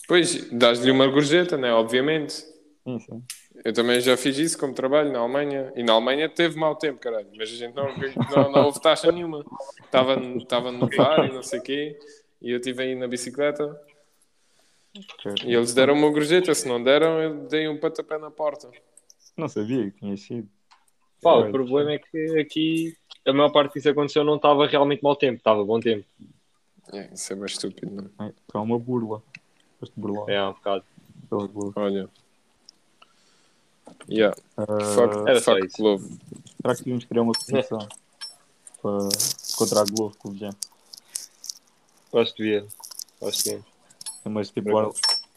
Pois, 0.06 0.50
dás-lhe 0.50 0.90
uma 0.90 1.06
gorjeta, 1.06 1.56
né? 1.56 1.72
Obviamente. 1.72 2.32
Sim, 2.84 2.98
sim. 3.00 3.22
Eu 3.64 3.72
também 3.72 4.00
já 4.00 4.16
fiz 4.16 4.38
isso 4.38 4.58
como 4.58 4.72
trabalho 4.74 5.10
na 5.10 5.18
Alemanha. 5.18 5.72
E 5.74 5.82
na 5.82 5.94
Alemanha 5.94 6.28
teve 6.28 6.58
mau 6.58 6.76
tempo, 6.76 7.00
caralho. 7.00 7.28
Mas 7.36 7.50
a 7.50 7.54
gente 7.54 7.74
não, 7.74 7.88
não, 8.30 8.52
não 8.52 8.64
houve 8.66 8.80
taxa 8.80 9.10
nenhuma. 9.10 9.44
Estava 9.84 10.14
estava 10.36 10.70
no 10.70 10.88
bar 10.88 11.26
e 11.26 11.32
não 11.32 11.42
sei 11.42 11.58
o 11.58 11.62
quê. 11.62 11.98
E 12.40 12.52
eu 12.52 12.58
estive 12.58 12.82
aí 12.82 12.94
na 12.94 13.08
bicicleta. 13.08 13.80
E 15.44 15.54
eles 15.54 15.74
deram 15.74 15.94
uma 15.94 16.10
gorjeta. 16.10 16.54
Se 16.54 16.68
não 16.68 16.82
deram, 16.82 17.20
eu 17.20 17.34
dei 17.48 17.66
um 17.66 17.78
patapé 17.78 18.18
na 18.18 18.30
porta. 18.30 18.70
Não 19.36 19.48
sabia 19.48 19.90
que 19.90 19.98
tinha 19.98 20.16
sido. 20.16 20.48
Pá, 21.20 21.34
o 21.34 21.50
problema 21.50 21.92
é 21.92 21.98
que 21.98 22.38
aqui 22.38 22.96
a 23.26 23.32
maior 23.32 23.50
parte 23.50 23.74
disso 23.74 23.88
aconteceu 23.90 24.24
não 24.24 24.36
estava 24.36 24.66
realmente 24.66 25.02
mau 25.02 25.16
tempo, 25.16 25.38
estava 25.38 25.64
bom 25.64 25.80
tempo. 25.80 26.06
É, 26.92 27.12
isso 27.12 27.32
é 27.32 27.36
bem 27.36 27.46
estúpido, 27.46 28.10
não? 28.18 28.26
É, 28.26 28.32
é 28.54 28.58
uma 28.58 28.78
burla. 28.78 29.22
Burlar 29.96 30.28
É, 30.28 30.42
um 30.42 30.52
bocado. 30.52 30.84
pela 31.28 31.46
Globo. 31.46 31.72
Olha. 31.76 32.08
Yeah. 34.08 34.36
Ah, 34.56 34.66
Fuck, 34.94 35.28
era 35.28 35.40
só 35.40 35.54
fuck 35.54 35.66
isso. 35.66 35.76
Globo. 35.78 36.08
será 36.60 36.74
que 36.74 36.78
devíamos 36.80 37.04
criar 37.04 37.22
uma 37.22 37.32
petição 37.32 37.78
para, 38.82 39.08
contra 39.56 39.80
a 39.80 39.84
Globo 39.84 40.16
Clube 40.16 40.38
já? 40.38 40.50
Gosto 42.12 42.36
de 42.36 42.42
ver. 42.44 42.66
Gosto 43.20 43.44
de 43.44 43.50
ver. 43.56 43.64
Mas, 44.24 44.50
tipo, 44.50 44.68
agora- 44.70 44.90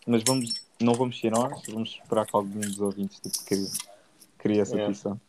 mas 0.07 0.23
vamos, 0.25 0.53
não 0.79 0.93
vamos 0.93 1.19
ser 1.19 1.31
nós, 1.31 1.61
vamos 1.67 1.89
esperar 2.01 2.25
que 2.25 2.35
algum 2.35 2.59
dos 2.59 2.79
ouvintes 2.79 3.19
tipo, 3.19 3.43
crie, 3.45 3.67
crie 4.37 4.59
essa 4.59 4.79
É. 4.79 4.87
petição. 4.87 5.19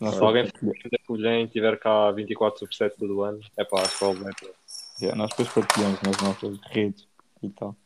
Nós 0.00 0.14
Se 0.16 0.22
alguém 0.22 0.44
depois 0.44 0.80
for 0.82 0.90
da 0.90 0.98
Colhém 1.06 1.44
e 1.44 1.48
tiver 1.48 1.78
cá 1.78 2.10
24 2.12 2.58
sobre 2.58 2.76
7 2.76 2.96
todo 2.98 3.22
ano, 3.22 3.40
é 3.56 3.64
pá, 3.64 3.80
acho 3.82 3.98
que 3.98 4.04
vale 4.04 4.24
bem. 4.24 4.34
yeah, 5.00 5.16
nós 5.16 5.30
depois 5.30 5.48
partilhamos 5.48 6.00
nas 6.02 6.16
nossas 6.20 6.58
redes 6.70 7.06
e 7.42 7.48
tal. 7.50 7.76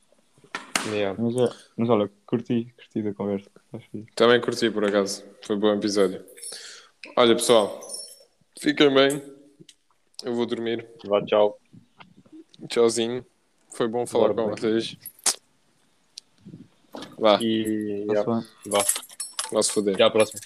Yeah. 0.87 1.21
Mas, 1.23 1.37
é, 1.37 1.55
mas 1.77 1.91
olha, 1.91 2.11
curti, 2.27 2.73
curti 2.77 3.03
da 3.03 3.13
conversa. 3.13 3.51
Também 4.15 4.41
curti, 4.41 4.71
por 4.71 4.85
acaso. 4.85 5.25
Foi 5.43 5.57
um 5.57 5.61
bom 5.61 5.75
episódio. 5.75 6.25
Olha, 7.17 7.35
pessoal. 7.35 7.81
Fiquem 8.59 8.93
bem. 8.95 9.23
Eu 10.25 10.35
vou 10.35 10.47
dormir. 10.47 10.89
Vá, 11.05 11.23
tchau. 11.25 11.59
Tchauzinho. 12.69 13.25
Foi 13.75 13.87
bom 13.87 14.07
falar 14.07 14.33
Bora, 14.33 14.49
com 14.49 14.55
bem. 14.55 14.57
vocês. 14.73 14.97
Vá, 17.19 17.39
E 17.43 18.07
vá. 18.67 18.85
não 19.53 19.63
se 19.63 19.73
foder. 19.73 19.95
Até 19.95 20.05
à 20.05 20.11
próxima. 20.11 20.41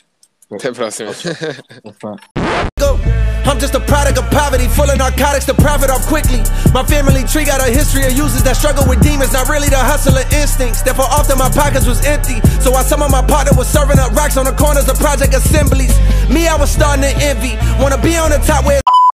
Até 0.52 0.68
a 0.68 0.72
próxima. 0.72 1.12
Tá 1.12 1.92
bem. 2.02 2.62
go. 2.82 2.98
I'm 3.44 3.58
just 3.58 3.74
a 3.74 3.80
product 3.80 4.18
of 4.18 4.30
poverty, 4.30 4.68
full 4.68 4.88
of 4.90 4.98
narcotics 4.98 5.46
to 5.46 5.54
profit 5.54 5.90
off 5.90 6.06
quickly. 6.06 6.42
My 6.72 6.84
family 6.84 7.24
tree 7.24 7.44
got 7.44 7.60
a 7.60 7.70
history 7.70 8.04
of 8.06 8.12
users 8.12 8.42
that 8.44 8.56
struggle 8.56 8.86
with 8.86 9.02
demons, 9.02 9.32
not 9.32 9.48
really 9.48 9.68
the 9.68 9.78
hustler 9.78 10.22
instincts. 10.30 10.82
Therefore, 10.82 11.10
often 11.10 11.38
my 11.38 11.50
pockets 11.50 11.86
was 11.86 12.04
empty. 12.06 12.38
So 12.62 12.70
while 12.70 12.84
some 12.84 13.02
of 13.02 13.10
my 13.10 13.22
partner 13.22 13.52
was 13.56 13.66
serving 13.66 13.98
up 13.98 14.12
racks 14.12 14.36
on 14.36 14.44
the 14.44 14.54
corners 14.54 14.88
of 14.88 14.98
project 14.98 15.34
assemblies, 15.34 15.94
me, 16.30 16.46
I 16.46 16.56
was 16.56 16.70
starting 16.70 17.02
to 17.02 17.12
envy. 17.22 17.58
Wanna 17.82 17.98
be 17.98 18.16
on 18.16 18.30
the 18.30 18.38
top 18.38 18.64
where 18.64 18.80